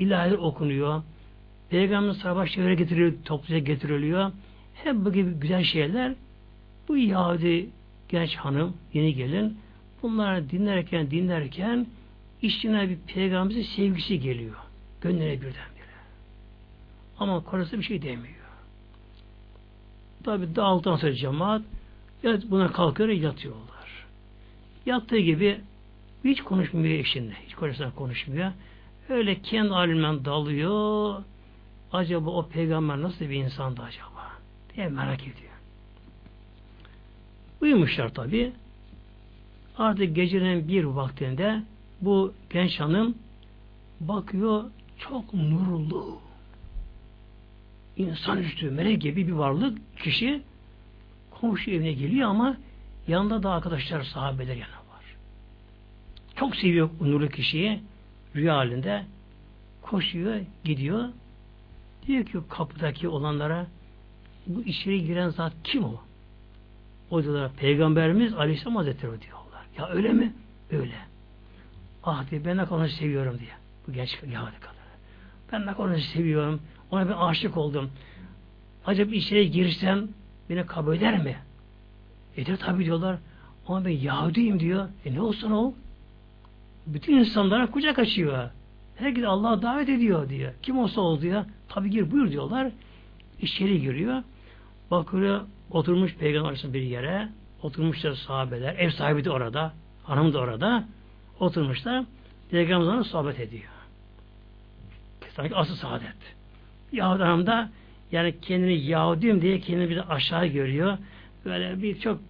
ilahiler 0.00 0.38
okunuyor. 0.38 1.02
Peygamber 1.70 2.12
sabah 2.12 2.46
şeylere 2.46 2.74
getiriliyor, 2.74 3.12
topluca 3.24 3.58
getiriliyor. 3.58 4.32
Hep 4.74 4.94
bu 4.94 5.12
gibi 5.12 5.30
güzel 5.30 5.64
şeyler 5.64 6.14
bu 6.88 6.96
Yahudi 6.96 7.68
genç 8.08 8.36
hanım, 8.36 8.76
yeni 8.94 9.14
gelin 9.14 9.58
bunları 10.02 10.50
dinlerken 10.50 11.10
dinlerken 11.10 11.86
içine 12.42 12.88
bir 12.88 12.96
peygamberin 12.96 13.62
sevgisi 13.62 14.20
geliyor. 14.20 14.56
Gönlüne 15.00 15.32
birdenbire. 15.32 15.96
Ama 17.18 17.44
karısı 17.44 17.78
bir 17.78 17.82
şey 17.82 18.02
demiyor. 18.02 18.34
Tabi 20.24 20.56
dağıldıktan 20.56 20.96
sonra 20.96 21.14
cemaat 21.14 21.62
ya 22.22 22.38
buna 22.50 22.72
kalkıyor 22.72 23.08
yatıyorlar. 23.08 24.06
Yattığı 24.86 25.18
gibi 25.18 25.60
hiç 26.24 26.42
konuşmuyor 26.42 26.98
eşinle. 26.98 27.34
Hiç 27.46 27.56
karısına 27.56 27.94
konuşmuyor. 27.94 28.52
Öyle 29.10 29.42
kendi 29.42 29.74
alimden 29.74 30.24
dalıyor. 30.24 31.22
Acaba 31.92 32.30
o 32.30 32.48
peygamber 32.48 33.02
nasıl 33.02 33.24
bir 33.24 33.44
insandı 33.44 33.82
acaba? 33.82 34.30
diye 34.74 34.88
merak 34.88 35.20
ediyor. 35.20 35.52
Uyumuşlar 37.60 38.14
tabi. 38.14 38.52
Artık 39.78 40.16
gecenin 40.16 40.68
bir 40.68 40.84
vaktinde 40.84 41.62
bu 42.00 42.34
genç 42.50 42.80
hanım 42.80 43.14
bakıyor 44.00 44.64
çok 44.98 45.34
nurlu. 45.34 46.18
İnsanüstü, 47.96 48.70
melek 48.70 49.02
gibi 49.02 49.26
bir 49.26 49.32
varlık 49.32 49.98
kişi 49.98 50.42
komşu 51.30 51.70
evine 51.70 51.92
geliyor 51.92 52.28
ama 52.28 52.56
yanında 53.08 53.42
da 53.42 53.50
arkadaşlar 53.50 54.02
sahabeler 54.02 54.56
yanı 54.56 54.70
var. 54.70 55.16
Çok 56.36 56.56
seviyor 56.56 56.90
nurlu 57.00 57.28
kişiyi 57.28 57.80
rüya 58.36 58.56
halinde 58.56 59.04
koşuyor, 59.82 60.40
gidiyor. 60.64 61.08
Diyor 62.06 62.24
ki 62.24 62.38
kapıdaki 62.48 63.08
olanlara 63.08 63.66
bu 64.46 64.62
içeri 64.62 65.04
giren 65.04 65.28
zat 65.28 65.52
kim 65.64 65.84
o? 65.84 66.00
O 67.10 67.22
diyorlar 67.22 67.52
Peygamberimiz 67.52 68.34
Aleyhisselam 68.34 68.76
Hazretleri 68.76 69.22
diyorlar. 69.22 69.64
Ya 69.78 69.88
öyle 69.88 70.12
mi? 70.12 70.32
Öyle. 70.70 70.94
Ah 72.04 72.30
diye 72.30 72.44
ben 72.44 72.56
ne 72.56 72.64
kadar 72.64 72.88
seviyorum 72.88 73.38
diye. 73.38 73.50
Bu 73.88 73.92
genç 73.92 74.18
Yahudi 74.32 74.60
kadını. 74.60 74.80
Ben 75.52 75.66
ne 75.66 75.74
kadar 75.74 75.98
seviyorum. 75.98 76.60
Ona 76.90 77.08
bir 77.08 77.28
aşık 77.28 77.56
oldum. 77.56 77.90
Acaba 78.86 79.14
içeri 79.14 79.50
girsem 79.50 80.08
beni 80.50 80.66
kabul 80.66 80.96
eder 80.96 81.22
mi? 81.22 81.36
Eder 82.36 82.56
tabi 82.56 82.84
diyorlar. 82.84 83.18
Ama 83.66 83.84
ben 83.84 83.90
Yahudiyim 83.90 84.60
diyor. 84.60 84.88
E 85.04 85.14
ne 85.14 85.20
olsun 85.20 85.50
o? 85.50 85.74
Bütün 86.94 87.16
insanlara 87.16 87.70
kucak 87.70 87.98
açıyor. 87.98 88.50
Herkes 88.96 89.24
Allah'a 89.24 89.62
davet 89.62 89.88
ediyor 89.88 90.28
diyor. 90.28 90.52
Kim 90.62 90.78
olsa 90.78 91.00
ol 91.00 91.20
diyor. 91.20 91.44
Tabi 91.68 91.90
gir 91.90 92.10
buyur 92.10 92.30
diyorlar. 92.30 92.72
İçeri 93.40 93.80
giriyor. 93.80 94.22
Bakıyor 94.90 95.40
oturmuş 95.70 96.14
peygamber 96.14 96.60
bir 96.64 96.82
yere. 96.82 97.28
Oturmuşlar 97.62 98.12
sahabeler. 98.12 98.74
Ev 98.78 98.90
sahibi 98.90 99.24
de 99.24 99.30
orada. 99.30 99.72
Hanım 100.04 100.32
da 100.32 100.38
orada. 100.38 100.84
Oturmuşlar. 101.40 102.04
Peygamber'e 102.50 103.04
sohbet 103.04 103.40
ediyor. 103.40 103.62
Sanki 105.36 105.54
asıl 105.54 105.74
saadet. 105.74 106.16
Yahudi 106.92 107.22
hanım 107.22 107.46
da 107.46 107.70
yani 108.12 108.34
kendini 108.42 108.74
Yahudiyim 108.74 109.42
diye 109.42 109.60
kendini 109.60 109.90
bir 109.90 110.14
aşağı 110.14 110.46
görüyor. 110.46 110.98
Böyle 111.44 111.82
bir 111.82 112.00
çok 112.00 112.20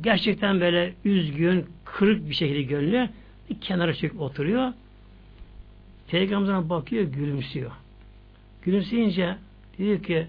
gerçekten 0.00 0.60
böyle 0.60 0.94
üzgün, 1.04 1.66
kırık 1.84 2.28
bir 2.28 2.34
şekilde 2.34 2.62
gönlü 2.62 3.08
kenara 3.54 3.94
çekip 3.94 4.20
oturuyor. 4.20 4.72
Peygamber'e 6.08 6.68
bakıyor, 6.68 7.04
gülümsüyor. 7.04 7.70
Gülümseyince 8.62 9.36
diyor 9.78 10.02
ki 10.02 10.26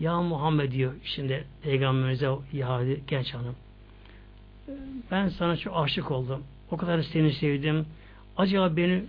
Ya 0.00 0.22
Muhammed 0.22 0.72
diyor 0.72 0.92
şimdi 1.04 1.44
Peygamberimize 1.62 2.30
Yahudi 2.52 3.00
genç 3.06 3.34
hanım. 3.34 3.56
Ben 5.10 5.28
sana 5.28 5.56
çok 5.56 5.76
aşık 5.76 6.10
oldum. 6.10 6.42
O 6.70 6.76
kadar 6.76 7.02
seni 7.02 7.32
sevdim. 7.32 7.86
Acaba 8.36 8.76
beni 8.76 9.04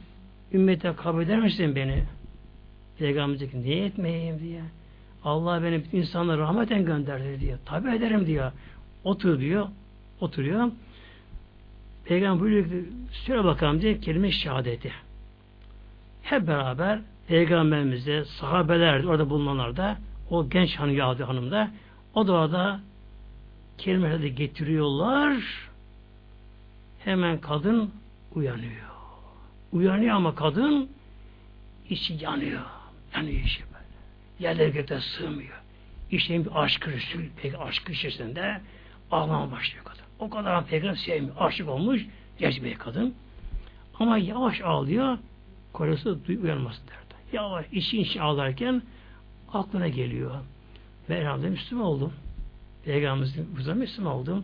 ümmete 0.53 0.93
kabul 0.93 1.21
eder 1.21 1.39
misin 1.39 1.75
beni? 1.75 2.03
Peygamber 2.99 3.39
diyor 3.39 3.51
ki 3.51 3.61
niye 3.61 3.85
etmeyeyim 3.85 4.39
diye. 4.39 4.61
Allah 5.23 5.63
beni 5.63 5.83
insanlara 5.93 6.41
rahmeten 6.41 6.85
gönderdi 6.85 7.39
diyor. 7.39 7.59
Tabi 7.65 7.95
ederim 7.95 8.27
diyor. 8.27 8.51
Otur 9.03 9.39
diyor. 9.39 9.67
Oturuyor. 10.19 10.71
Peygamber 12.05 12.39
buyuruyor 12.39 12.65
ki 12.65 12.89
söyle 13.11 13.43
bakalım 13.43 13.81
diye 13.81 13.99
kelime 13.99 14.31
şehadeti. 14.31 14.91
Hep 16.23 16.47
beraber 16.47 16.99
Peygamberimizde 17.27 18.25
sahabeler 18.25 19.03
orada 19.03 19.29
bulunanlar 19.29 19.77
da 19.77 19.97
o 20.29 20.49
genç 20.49 20.75
hanım 20.75 20.95
Yahudi 20.95 21.23
hanım 21.23 21.51
da 21.51 21.71
o 22.13 22.27
da 22.27 22.33
orada 22.33 22.79
kelimeleri 23.77 24.35
getiriyorlar. 24.35 25.43
Hemen 27.03 27.41
kadın 27.41 27.91
uyanıyor. 28.35 28.95
Uyanıyor 29.71 30.15
ama 30.15 30.35
kadın 30.35 30.89
içi 31.89 32.17
yanıyor. 32.21 32.61
Yanıyor 33.15 33.43
işi 33.43 33.63
böyle. 33.63 33.85
Yerler 34.39 34.67
gökte 34.67 34.99
sığmıyor. 34.99 35.61
İşte 36.11 36.45
bir 36.45 36.63
aşk 36.63 36.87
Resul, 36.87 37.21
peki 37.41 37.57
aşk 37.57 37.89
içerisinde 37.89 38.61
ağlama 39.11 39.51
başlıyor 39.51 39.83
kadın. 39.83 40.04
O 40.19 40.29
kadar 40.29 40.65
peygamber 40.65 40.95
sevmiyor. 40.95 41.35
Aşık 41.39 41.69
olmuş. 41.69 42.05
Genç 42.39 42.63
bir 42.63 42.75
kadın. 42.75 43.13
Ama 43.99 44.17
yavaş 44.17 44.61
ağlıyor. 44.61 45.17
Kocası 45.73 46.19
uyanmasın 46.43 46.87
derdi. 46.87 47.35
Yavaş 47.35 47.65
için 47.71 47.99
için 47.99 48.19
ağlarken 48.19 48.81
aklına 49.53 49.87
geliyor. 49.87 50.31
Ben 51.09 51.15
herhalde 51.15 51.49
Müslüman 51.49 51.85
oldum. 51.85 52.13
Peygamberimizin 52.85 53.77
Müslüman 53.77 54.13
oldum. 54.13 54.43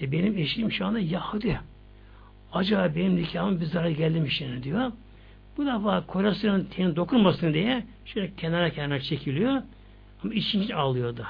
E 0.00 0.12
benim 0.12 0.38
eşim 0.38 0.72
şu 0.72 0.86
anda 0.86 0.98
Yahudi. 0.98 1.60
Acaba 2.52 2.94
benim 2.96 3.16
nikahım 3.16 3.60
bir 3.60 3.66
zarar 3.66 3.88
geldi 3.88 4.20
mi 4.20 4.30
şimdi 4.30 4.62
diyor. 4.62 4.92
Bu 5.56 5.66
defa 5.66 6.06
kocasının 6.06 6.64
tenine 6.64 6.96
dokunmasın 6.96 7.54
diye 7.54 7.84
şöyle 8.04 8.34
kenara 8.34 8.70
kenara 8.70 9.00
çekiliyor. 9.00 9.62
Ama 10.24 10.34
için 10.34 10.62
için 10.62 10.74
ağlıyor 10.74 11.16
da. 11.16 11.26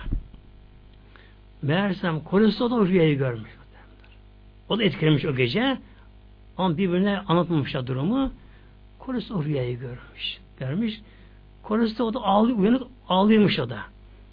Meğersem 1.63 2.21
kocası 2.21 2.71
da 2.71 2.75
o 2.75 2.87
rüyayı 2.87 3.19
görmüş. 3.19 3.51
O 4.71 4.79
da 4.79 4.85
etkilemiş 4.85 5.25
o 5.25 5.37
gece. 5.37 5.79
Ama 6.59 6.79
birbirine 6.79 7.19
anlatmamışlar 7.19 7.87
durumu. 7.87 8.33
Kocası 8.99 9.35
o 9.37 9.45
rüyayı 9.45 9.79
görmüş. 9.79 10.39
Görmüş. 10.59 11.01
Kocası 11.63 11.99
da 11.99 12.05
o 12.05 12.15
da 12.15 12.21
ağlıyor, 12.21 12.59
uyanık 12.59 12.83
ağlıyormuş 13.09 13.59
o 13.59 13.71
da. 13.71 13.79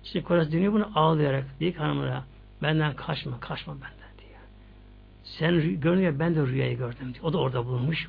İşte 0.03 0.23
kocası 0.23 0.51
dönüyor 0.51 0.73
bunu 0.73 0.89
ağlayarak. 0.95 1.45
Diyor 1.59 1.73
ki 1.73 1.77
hanımlara 1.77 2.23
benden 2.64 2.95
kaçma, 2.95 3.39
kaçma 3.39 3.73
benden 3.73 4.18
diyor. 4.19 4.39
Sen 5.23 5.81
görünüyor 5.81 6.19
ben 6.19 6.35
de 6.35 6.47
rüyayı 6.47 6.77
gördüm 6.77 7.14
diyor. 7.14 7.26
O 7.26 7.34
da 7.34 7.38
orada 7.38 7.65
bulunmuş. 7.65 8.07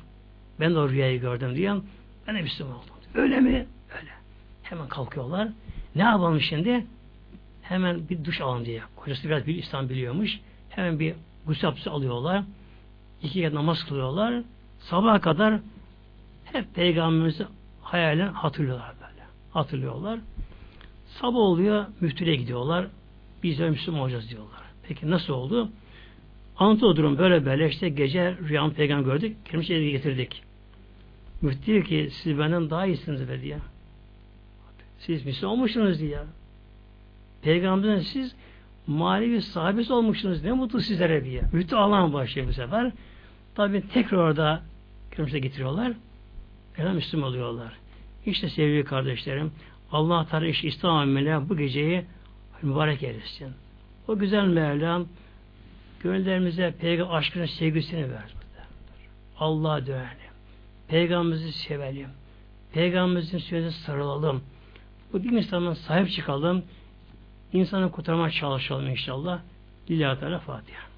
Ben 0.59 0.75
de 0.75 0.79
o 0.79 0.89
rüyayı 0.89 1.21
gördüm 1.21 1.55
diyor. 1.55 1.81
Ben 2.27 2.35
de 2.35 2.41
Müslüman 2.41 2.73
oldum. 2.73 2.95
Diyor. 3.13 3.23
Öyle 3.23 3.39
mi? 3.39 3.67
Öyle. 3.99 4.11
Hemen 4.63 4.87
kalkıyorlar. 4.87 5.47
Ne 5.95 6.01
yapalım 6.01 6.41
şimdi? 6.41 6.85
Hemen 7.61 8.09
bir 8.09 8.25
duş 8.25 8.41
alın 8.41 8.65
diye. 8.65 8.81
Kocası 8.95 9.23
biraz 9.27 9.47
bir 9.47 9.55
İslam 9.55 9.89
biliyormuş. 9.89 10.39
Hemen 10.69 10.99
bir 10.99 11.15
gusül 11.49 11.93
alıyorlar. 11.93 12.43
İki 13.23 13.41
kez 13.41 13.53
namaz 13.53 13.83
kılıyorlar. 13.83 14.43
Sabaha 14.79 15.21
kadar 15.21 15.59
hep 16.45 16.75
peygamberimizi 16.75 17.45
hayalen 17.81 18.33
hatırlıyorlar 18.33 18.93
böyle. 19.01 19.23
Hatırlıyorlar. 19.53 20.19
Sabah 21.07 21.39
oluyor, 21.39 21.85
müftüye 22.01 22.35
gidiyorlar. 22.35 22.87
Biz 23.43 23.59
de 23.59 23.69
Müslüman 23.69 24.01
olacağız 24.01 24.29
diyorlar. 24.29 24.61
Peki 24.87 25.09
nasıl 25.09 25.33
oldu? 25.33 25.69
Anlatıyor 26.57 26.95
durum 26.95 27.17
böyle 27.17 27.45
böyle 27.45 27.69
işte 27.69 27.89
gece 27.89 28.37
rüyam 28.37 28.73
peygamber 28.73 29.05
gördük. 29.05 29.37
Kendimizi 29.45 29.73
evine 29.73 29.91
getirdik. 29.91 30.43
Müftü 31.41 31.65
diyor 31.65 31.85
ki 31.85 32.09
siz 32.11 32.39
benden 32.39 32.69
daha 32.69 32.85
iyisiniz 32.85 33.29
be 33.29 33.41
diye. 33.41 33.57
Siz 34.99 35.25
Müslüman 35.25 35.55
olmuşsunuz 35.55 35.99
diye. 35.99 36.19
Peygamberin 37.41 37.99
siz 37.99 38.35
manevi 38.89 39.41
sahibesi 39.41 39.93
olmuşsunuz. 39.93 40.43
Ne 40.43 40.51
mutlu 40.51 40.81
sizlere 40.81 41.25
diye. 41.25 41.41
Müftü 41.53 41.75
ağlamaya 41.75 42.13
başlıyor 42.13 42.47
bu 42.47 42.53
sefer. 42.53 42.91
Tabi 43.55 43.87
tekrar 43.87 44.17
orada 44.17 44.61
kendimize 45.11 45.39
getiriyorlar. 45.39 45.93
Elham 46.77 46.95
Müslüman 46.95 47.29
oluyorlar. 47.29 47.73
İşte 48.25 48.49
sevgili 48.49 48.83
kardeşlerim 48.83 49.51
Allah 49.91 50.25
Teala 50.25 50.45
işte 50.45 50.67
İslam 50.67 51.09
Mevla 51.09 51.49
bu 51.49 51.57
geceyi 51.57 52.05
mübarek 52.61 53.03
eylesin. 53.03 53.53
O 54.07 54.17
güzel 54.17 54.45
Mevlam 54.45 55.05
gönüllerimize 56.03 56.73
peygamber 56.81 57.17
aşkının 57.17 57.45
sevgisini 57.45 58.11
ver. 58.11 58.33
Allah'a 59.39 59.85
dönelim. 59.85 60.33
Peygamberimizi 60.87 61.51
sevelim. 61.51 62.09
Peygamberimizin 62.73 63.37
sözüne 63.37 63.71
sarılalım. 63.71 64.41
Bu 65.13 65.23
din 65.23 65.37
İslam'dan 65.37 65.73
sahip 65.73 66.11
çıkalım. 66.11 66.63
İnsanı 67.53 67.91
kurtarmaya 67.91 68.31
çalışalım 68.31 68.87
inşallah. 68.87 69.39
Lillahi 69.89 70.19
Teala 70.19 70.39
Fatiha. 70.39 70.88